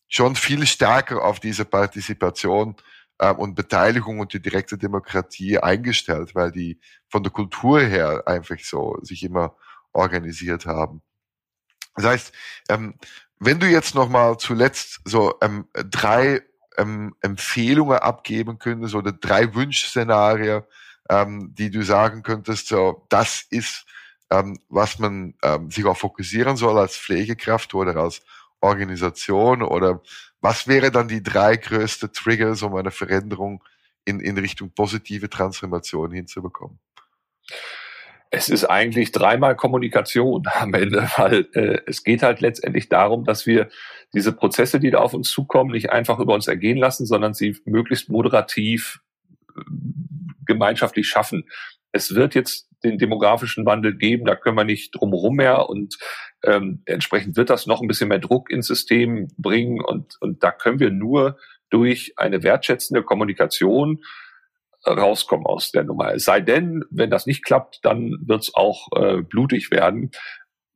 schon 0.09 0.35
viel 0.35 0.67
stärker 0.67 1.23
auf 1.23 1.39
diese 1.39 1.63
Partizipation 1.63 2.75
äh, 3.17 3.31
und 3.31 3.55
Beteiligung 3.55 4.19
und 4.19 4.33
die 4.33 4.41
direkte 4.41 4.77
Demokratie 4.77 5.57
eingestellt, 5.57 6.35
weil 6.35 6.51
die 6.51 6.79
von 7.07 7.23
der 7.23 7.31
Kultur 7.31 7.79
her 7.79 8.23
einfach 8.25 8.59
so 8.59 8.99
sich 9.01 9.23
immer 9.23 9.55
organisiert 9.93 10.65
haben. 10.65 11.01
Das 11.95 12.05
heißt, 12.05 12.33
ähm, 12.69 12.95
wenn 13.39 13.59
du 13.59 13.67
jetzt 13.67 13.95
noch 13.95 14.09
mal 14.09 14.37
zuletzt 14.37 15.01
so 15.05 15.35
ähm, 15.41 15.67
drei 15.73 16.41
ähm, 16.77 17.15
Empfehlungen 17.21 17.97
abgeben 17.97 18.59
könntest 18.59 18.95
oder 18.95 19.11
drei 19.11 19.53
Wunschszenarien, 19.53 20.63
ähm, 21.09 21.53
die 21.55 21.69
du 21.69 21.83
sagen 21.83 22.23
könntest, 22.23 22.67
so 22.67 23.05
das 23.09 23.45
ist, 23.49 23.85
ähm, 24.29 24.59
was 24.69 24.99
man 24.99 25.35
ähm, 25.43 25.69
sich 25.69 25.85
auch 25.85 25.97
fokussieren 25.97 26.57
soll 26.57 26.77
als 26.79 26.97
Pflegekraft 26.97 27.73
oder 27.73 27.95
als 27.97 28.21
Organisation 28.61 29.61
oder 29.61 30.01
was 30.41 30.67
wäre 30.67 30.91
dann 30.91 31.07
die 31.07 31.23
drei 31.23 31.57
größte 31.57 32.11
Triggers, 32.11 32.61
um 32.61 32.75
eine 32.75 32.91
Veränderung 32.91 33.63
in, 34.05 34.19
in 34.19 34.37
Richtung 34.37 34.71
positive 34.71 35.29
Transformation 35.29 36.11
hinzubekommen? 36.11 36.79
Es 38.35 38.49
ist 38.49 38.65
eigentlich 38.65 39.11
dreimal 39.13 39.55
Kommunikation 39.55 40.43
am 40.59 40.73
Ende, 40.73 41.09
weil 41.15 41.47
äh, 41.53 41.79
es 41.87 42.03
geht 42.03 42.21
halt 42.21 42.41
letztendlich 42.41 42.89
darum, 42.89 43.23
dass 43.23 43.45
wir 43.45 43.69
diese 44.13 44.33
Prozesse, 44.33 44.79
die 44.79 44.91
da 44.91 44.99
auf 44.99 45.13
uns 45.13 45.31
zukommen, 45.31 45.71
nicht 45.71 45.89
einfach 45.89 46.19
über 46.19 46.33
uns 46.33 46.47
ergehen 46.47 46.77
lassen, 46.77 47.05
sondern 47.05 47.33
sie 47.33 47.57
möglichst 47.65 48.09
moderativ 48.09 48.99
äh, 49.55 49.61
gemeinschaftlich 50.45 51.07
schaffen. 51.07 51.45
Es 51.91 52.13
wird 52.13 52.35
jetzt 52.35 52.69
den 52.83 52.97
demografischen 52.97 53.65
Wandel 53.65 53.95
geben, 53.95 54.25
da 54.25 54.35
können 54.35 54.57
wir 54.57 54.65
nicht 54.65 54.91
drumherum 54.91 55.37
mehr 55.37 55.69
und 55.69 55.97
ähm, 56.43 56.83
entsprechend 56.85 57.37
wird 57.37 57.49
das 57.49 57.65
noch 57.65 57.81
ein 57.81 57.87
bisschen 57.87 58.09
mehr 58.09 58.19
Druck 58.19 58.51
ins 58.51 58.67
System 58.67 59.29
bringen 59.37 59.81
und, 59.81 60.17
und 60.19 60.43
da 60.43 60.51
können 60.51 60.79
wir 60.79 60.91
nur 60.91 61.37
durch 61.69 62.13
eine 62.17 62.43
wertschätzende 62.43 63.01
Kommunikation 63.01 64.03
rauskommen 64.91 65.45
aus 65.45 65.71
der 65.71 65.83
Nummer. 65.83 66.13
Es 66.13 66.25
sei 66.25 66.41
denn, 66.41 66.83
wenn 66.89 67.09
das 67.09 67.25
nicht 67.25 67.43
klappt, 67.43 67.79
dann 67.83 68.17
wird 68.25 68.43
es 68.43 68.55
auch 68.55 68.87
äh, 68.95 69.21
blutig 69.21 69.71
werden. 69.71 70.11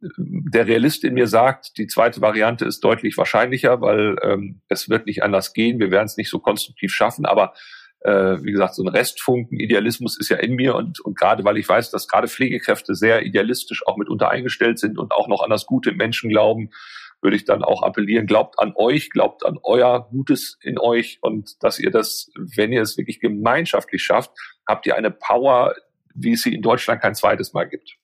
Der 0.02 0.66
Realist 0.66 1.04
in 1.04 1.14
mir 1.14 1.28
sagt, 1.28 1.78
die 1.78 1.88
zweite 1.88 2.22
Variante 2.22 2.66
ist 2.66 2.80
deutlich 2.82 3.18
wahrscheinlicher, 3.18 3.82
weil 3.82 4.16
ähm, 4.24 4.62
es 4.70 4.90
wird 4.90 5.06
nicht 5.06 5.24
anders 5.24 5.54
gehen. 5.54 5.80
Wir 5.80 5.92
werden 5.92 6.06
es 6.06 6.18
nicht 6.18 6.30
so 6.30 6.40
konstruktiv 6.40 6.94
schaffen, 6.94 7.26
aber 7.26 7.54
äh, 8.02 8.38
wie 8.42 8.52
gesagt, 8.52 8.76
so 8.76 8.84
ein 8.84 8.88
Restfunken 8.88 9.60
Idealismus 9.60 10.18
ist 10.18 10.30
ja 10.30 10.38
in 10.38 10.56
mir 10.56 10.76
und, 10.76 11.02
und 11.02 11.18
gerade 11.18 11.44
weil 11.44 11.58
ich 11.58 11.68
weiß, 11.68 11.92
dass 11.92 12.08
gerade 12.08 12.30
Pflegekräfte 12.30 12.96
sehr 12.96 13.26
idealistisch 13.26 13.86
auch 13.86 13.98
mitunter 13.98 14.30
eingestellt 14.30 14.80
sind 14.80 14.98
und 14.98 15.12
auch 15.12 15.28
noch 15.28 15.42
an 15.44 15.50
das 15.50 15.66
Gute 15.66 15.90
im 15.90 15.98
Menschen 15.98 16.30
glauben, 16.30 16.70
würde 17.22 17.36
ich 17.36 17.46
dann 17.46 17.64
auch 17.64 17.84
appellieren, 17.84 18.28
glaubt 18.28 18.60
an 18.60 18.74
euch, 18.76 19.10
glaubt 19.10 19.46
an 19.46 19.60
euer 19.64 20.08
Gutes 20.10 20.58
in 20.62 20.80
euch 20.80 21.20
und 21.22 21.62
dass 21.64 21.80
ihr 21.80 21.92
das, 21.92 22.32
wenn 22.36 22.72
ihr 22.72 22.82
es 22.82 22.98
wirklich 22.98 23.20
gemeinschaftlich 23.20 24.04
schafft, 24.04 24.32
habt 24.68 24.86
ihr 24.86 24.96
eine 24.96 25.12
Power, 25.12 25.76
wie 26.14 26.34
es 26.34 26.44
sie 26.44 26.54
in 26.54 26.62
Deutschland 26.62 27.02
kein 27.02 27.16
zweites 27.16 27.54
Mal 27.54 27.68
gibt. 27.68 28.00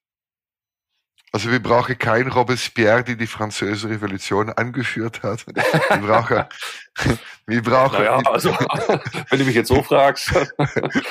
Also 1.36 1.52
wir 1.52 1.62
brauchen 1.62 1.98
kein 1.98 2.30
Robespierre, 2.30 3.04
die 3.04 3.18
die 3.18 3.28
französische 3.28 3.90
Revolution 3.90 4.52
angeführt 4.52 5.22
hat. 5.22 5.46
Wir 5.46 5.98
brauchen, 5.98 6.46
wir 7.46 7.62
brauchen. 7.62 8.00
Naja, 8.00 8.22
also, 8.24 8.52
wenn 9.30 9.40
du 9.40 9.44
mich 9.44 9.56
jetzt 9.56 9.68
so 9.68 9.84
fragst. 9.84 10.32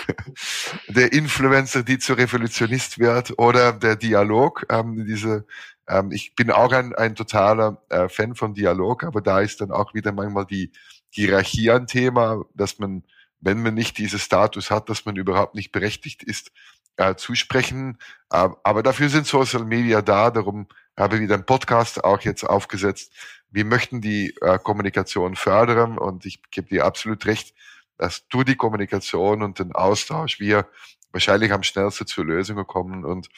Der 0.88 1.12
Influencer, 1.12 1.82
die 1.82 1.98
zur 1.98 2.16
Revolutionist 2.16 2.98
wird, 2.98 3.38
oder 3.38 3.74
der 3.74 3.96
Dialog, 3.96 4.64
ähm, 4.70 5.04
diese 5.06 5.44
ähm, 5.88 6.10
ich 6.12 6.34
bin 6.34 6.50
auch 6.50 6.72
ein, 6.72 6.94
ein 6.94 7.14
totaler 7.14 7.82
äh, 7.88 8.08
Fan 8.08 8.34
von 8.34 8.54
Dialog, 8.54 9.04
aber 9.04 9.20
da 9.20 9.40
ist 9.40 9.60
dann 9.60 9.70
auch 9.70 9.94
wieder 9.94 10.12
manchmal 10.12 10.46
die, 10.46 10.72
Hierarchie 11.14 11.70
ein 11.70 11.86
Thema, 11.86 12.44
dass 12.54 12.80
man, 12.80 13.04
wenn 13.38 13.62
man 13.62 13.74
nicht 13.74 13.98
diesen 13.98 14.18
Status 14.18 14.72
hat, 14.72 14.88
dass 14.88 15.04
man 15.04 15.14
überhaupt 15.14 15.54
nicht 15.54 15.70
berechtigt 15.70 16.24
ist, 16.24 16.50
äh, 16.96 17.14
zu 17.14 17.36
sprechen. 17.36 17.98
Äh, 18.32 18.48
aber 18.64 18.82
dafür 18.82 19.08
sind 19.08 19.28
Social 19.28 19.64
Media 19.64 20.02
da. 20.02 20.32
Darum 20.32 20.66
habe 20.96 21.14
ich 21.14 21.22
wieder 21.22 21.34
einen 21.34 21.46
Podcast 21.46 22.02
auch 22.02 22.20
jetzt 22.22 22.42
aufgesetzt. 22.42 23.12
Wir 23.48 23.64
möchten 23.64 24.00
die 24.00 24.34
äh, 24.40 24.58
Kommunikation 24.58 25.36
fördern 25.36 25.98
und 25.98 26.26
ich 26.26 26.42
gebe 26.50 26.68
dir 26.68 26.84
absolut 26.84 27.26
recht, 27.26 27.54
dass 27.96 28.26
du 28.26 28.42
die 28.42 28.56
Kommunikation 28.56 29.44
und 29.44 29.60
den 29.60 29.70
Austausch 29.70 30.40
wir 30.40 30.66
wahrscheinlich 31.12 31.52
am 31.52 31.62
schnellsten 31.62 32.08
zur 32.08 32.24
Lösung 32.24 32.66
kommen 32.66 33.04
und 33.04 33.28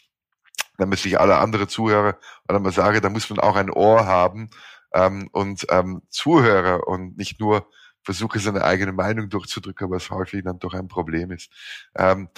damit 0.79 0.99
sich 0.99 1.19
alle 1.19 1.39
andere 1.39 1.69
Zuhörer 1.69 2.19
oder 2.49 2.61
man 2.61 2.73
sage, 2.73 3.01
da 3.01 3.09
muss 3.09 3.31
man 3.31 3.39
auch 3.39 3.57
ein 3.57 3.71
Ohr 3.71 4.07
haben 4.07 4.51
ähm, 4.95 5.29
und 5.33 5.67
ähm, 5.71 6.03
Zuhörer 6.11 6.87
und 6.87 7.17
nicht 7.17 7.41
nur 7.41 7.69
versuche 8.03 8.39
seine 8.39 8.65
eigene 8.65 8.93
Meinung 8.93 9.29
durchzudrücken, 9.29 9.91
was 9.91 10.11
häufig 10.11 10.45
dann 10.45 10.59
doch 10.59 10.75
ein 10.75 10.89
Problem 10.89 11.33
ist. 11.33 11.51
Ähm, 11.97 12.29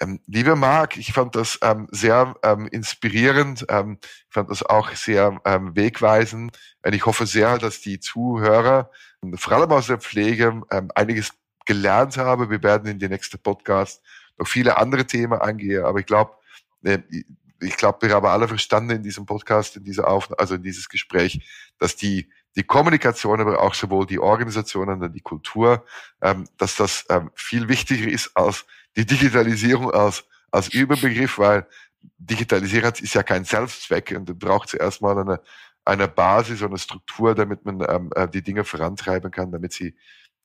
ähm, 0.00 0.20
lieber 0.26 0.56
Marc, 0.56 0.96
ich 0.96 1.12
fand 1.12 1.36
das 1.36 1.58
ähm, 1.62 1.86
sehr 1.90 2.34
ähm, 2.42 2.66
inspirierend, 2.66 3.66
ähm, 3.68 3.98
ich 4.02 4.34
fand 4.34 4.50
das 4.50 4.62
auch 4.62 4.90
sehr 4.92 5.40
ähm, 5.44 5.76
wegweisend 5.76 6.58
und 6.82 6.94
ich 6.94 7.06
hoffe 7.06 7.26
sehr, 7.26 7.58
dass 7.58 7.80
die 7.80 8.00
Zuhörer, 8.00 8.90
vor 9.34 9.52
allem 9.52 9.70
aus 9.70 9.86
der 9.86 9.98
Pflege, 9.98 10.62
ähm, 10.70 10.90
einiges 10.94 11.32
gelernt 11.66 12.16
haben. 12.16 12.50
Wir 12.50 12.62
werden 12.62 12.90
in 12.90 12.98
den 12.98 13.10
nächsten 13.10 13.38
Podcast 13.38 14.02
noch 14.38 14.48
viele 14.48 14.76
andere 14.78 15.06
Themen 15.06 15.40
angehen, 15.40 15.84
aber 15.84 16.00
ich 16.00 16.06
glaube, 16.06 16.32
äh, 16.84 16.98
ich 17.62 17.76
glaube, 17.76 18.06
wir 18.06 18.14
haben 18.14 18.26
alle 18.26 18.48
verstanden 18.48 18.90
in 18.90 19.02
diesem 19.02 19.26
Podcast, 19.26 19.76
in 19.76 19.84
dieser 19.84 20.08
Auf 20.08 20.28
also 20.38 20.54
in 20.54 20.62
dieses 20.62 20.88
Gespräch, 20.88 21.40
dass 21.78 21.96
die 21.96 22.28
die 22.56 22.64
Kommunikation, 22.64 23.40
aber 23.40 23.60
auch 23.62 23.74
sowohl 23.74 24.06
die 24.06 24.18
Organisation 24.18 24.88
und 24.88 25.12
die 25.14 25.20
Kultur, 25.20 25.84
ähm, 26.20 26.44
dass 26.58 26.76
das 26.76 27.06
ähm, 27.08 27.30
viel 27.34 27.68
wichtiger 27.68 28.10
ist 28.10 28.30
als 28.34 28.66
die 28.96 29.06
Digitalisierung 29.06 29.90
als, 29.90 30.24
als 30.50 30.68
Überbegriff, 30.68 31.38
weil 31.38 31.66
Digitalisierung 32.18 32.92
ist 33.00 33.14
ja 33.14 33.22
kein 33.22 33.44
Selbstzweck 33.44 34.12
und 34.16 34.38
braucht 34.38 34.68
zuerst 34.68 35.00
mal 35.00 35.18
eine, 35.18 35.40
eine 35.84 36.08
Basis, 36.08 36.62
eine 36.62 36.78
Struktur, 36.78 37.34
damit 37.34 37.64
man 37.64 37.84
ähm, 37.88 38.10
äh, 38.14 38.28
die 38.28 38.42
Dinge 38.42 38.64
vorantreiben 38.64 39.30
kann, 39.30 39.50
damit 39.50 39.72
sie 39.72 39.94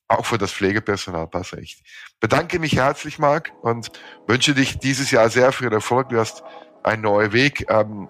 auch 0.08 0.24
für 0.24 0.38
das 0.38 0.52
Pflegepersonal 0.52 1.26
passen. 1.26 1.58
Ich 1.58 1.82
bedanke 2.18 2.58
mich 2.58 2.76
herzlich, 2.76 3.18
Marc, 3.18 3.52
und 3.60 3.90
wünsche 4.26 4.54
dich 4.54 4.78
dieses 4.78 5.10
Jahr 5.10 5.28
sehr 5.28 5.52
viel 5.52 5.70
Erfolg. 5.70 6.08
Du 6.08 6.18
hast 6.18 6.42
einen 6.82 7.02
neuen 7.02 7.32
Weg 7.32 7.66
ähm, 7.70 8.08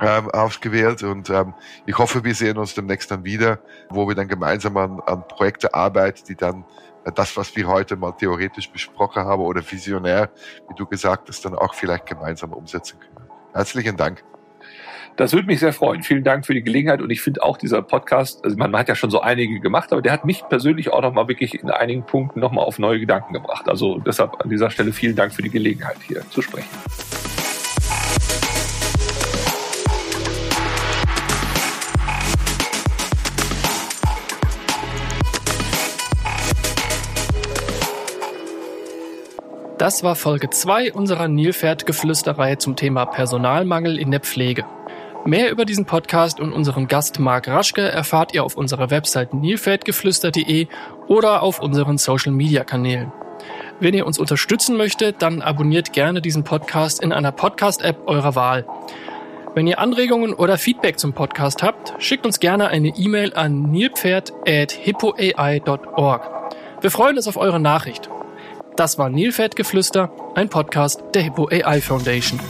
ähm, 0.00 0.30
ausgewählt 0.30 1.02
und 1.02 1.30
ähm, 1.30 1.54
ich 1.86 1.96
hoffe, 1.96 2.24
wir 2.24 2.34
sehen 2.34 2.58
uns 2.58 2.74
demnächst 2.74 3.10
dann 3.10 3.24
wieder, 3.24 3.60
wo 3.90 4.08
wir 4.08 4.14
dann 4.14 4.28
gemeinsam 4.28 4.76
an, 4.76 5.00
an 5.06 5.26
Projekte 5.28 5.72
arbeiten, 5.72 6.22
die 6.28 6.34
dann 6.34 6.64
äh, 7.04 7.12
das, 7.12 7.36
was 7.36 7.54
wir 7.56 7.66
heute 7.66 7.96
mal 7.96 8.12
theoretisch 8.12 8.70
besprochen 8.70 9.24
haben 9.24 9.42
oder 9.42 9.62
visionär, 9.68 10.30
wie 10.68 10.74
du 10.74 10.86
gesagt 10.86 11.28
hast, 11.28 11.44
dann 11.44 11.54
auch 11.54 11.74
vielleicht 11.74 12.06
gemeinsam 12.06 12.52
umsetzen 12.52 12.98
können. 12.98 13.28
Herzlichen 13.52 13.96
Dank. 13.96 14.24
Das 15.16 15.32
würde 15.32 15.46
mich 15.46 15.60
sehr 15.60 15.72
freuen. 15.72 16.02
Vielen 16.02 16.24
Dank 16.24 16.44
für 16.44 16.54
die 16.54 16.62
Gelegenheit. 16.62 17.00
Und 17.00 17.10
ich 17.10 17.20
finde 17.20 17.42
auch 17.44 17.56
dieser 17.56 17.82
Podcast, 17.82 18.44
also 18.44 18.56
man, 18.56 18.76
hat 18.76 18.88
ja 18.88 18.96
schon 18.96 19.10
so 19.10 19.20
einige 19.20 19.60
gemacht, 19.60 19.92
aber 19.92 20.02
der 20.02 20.12
hat 20.12 20.24
mich 20.24 20.42
persönlich 20.48 20.92
auch 20.92 21.02
nochmal 21.02 21.28
wirklich 21.28 21.54
in 21.54 21.70
einigen 21.70 22.04
Punkten 22.04 22.40
nochmal 22.40 22.64
auf 22.64 22.80
neue 22.80 22.98
Gedanken 22.98 23.32
gebracht. 23.32 23.68
Also 23.68 24.00
deshalb 24.00 24.42
an 24.42 24.50
dieser 24.50 24.70
Stelle 24.70 24.92
vielen 24.92 25.14
Dank 25.14 25.32
für 25.32 25.42
die 25.42 25.50
Gelegenheit, 25.50 25.98
hier 26.08 26.28
zu 26.30 26.42
sprechen. 26.42 26.68
Das 39.84 40.00
war 40.02 40.16
Folge 40.16 40.48
2 40.48 40.94
unserer 40.94 41.28
Nilpferd-Geflüsterreihe 41.28 42.56
zum 42.56 42.74
Thema 42.74 43.04
Personalmangel 43.04 43.98
in 43.98 44.10
der 44.10 44.20
Pflege. 44.20 44.64
Mehr 45.26 45.50
über 45.50 45.66
diesen 45.66 45.84
Podcast 45.84 46.40
und 46.40 46.54
unseren 46.54 46.88
Gast 46.88 47.18
Marc 47.18 47.48
Raschke 47.48 47.82
erfahrt 47.82 48.32
ihr 48.32 48.44
auf 48.44 48.56
unserer 48.56 48.88
Website 48.88 49.34
nilpferdgeflüster.de 49.34 50.68
oder 51.06 51.42
auf 51.42 51.60
unseren 51.60 51.98
Social-Media-Kanälen. 51.98 53.12
Wenn 53.78 53.92
ihr 53.92 54.06
uns 54.06 54.18
unterstützen 54.18 54.78
möchtet, 54.78 55.20
dann 55.20 55.42
abonniert 55.42 55.92
gerne 55.92 56.22
diesen 56.22 56.44
Podcast 56.44 57.02
in 57.02 57.12
einer 57.12 57.32
Podcast-App 57.32 58.04
eurer 58.06 58.34
Wahl. 58.34 58.64
Wenn 59.54 59.66
ihr 59.66 59.80
Anregungen 59.80 60.32
oder 60.32 60.56
Feedback 60.56 60.98
zum 60.98 61.12
Podcast 61.12 61.62
habt, 61.62 61.92
schickt 61.98 62.24
uns 62.24 62.40
gerne 62.40 62.68
eine 62.68 62.88
E-Mail 62.88 63.34
an 63.34 63.64
nilpferd.hippoai.org. 63.64 66.30
Wir 66.80 66.90
freuen 66.90 67.18
uns 67.18 67.28
auf 67.28 67.36
eure 67.36 67.60
Nachricht. 67.60 68.08
Das 68.76 68.98
war 68.98 69.08
Nilpferdgeflüster, 69.08 70.10
ein 70.34 70.48
Podcast 70.48 71.00
der 71.14 71.22
Hippo 71.22 71.48
AI 71.48 71.80
Foundation. 71.80 72.40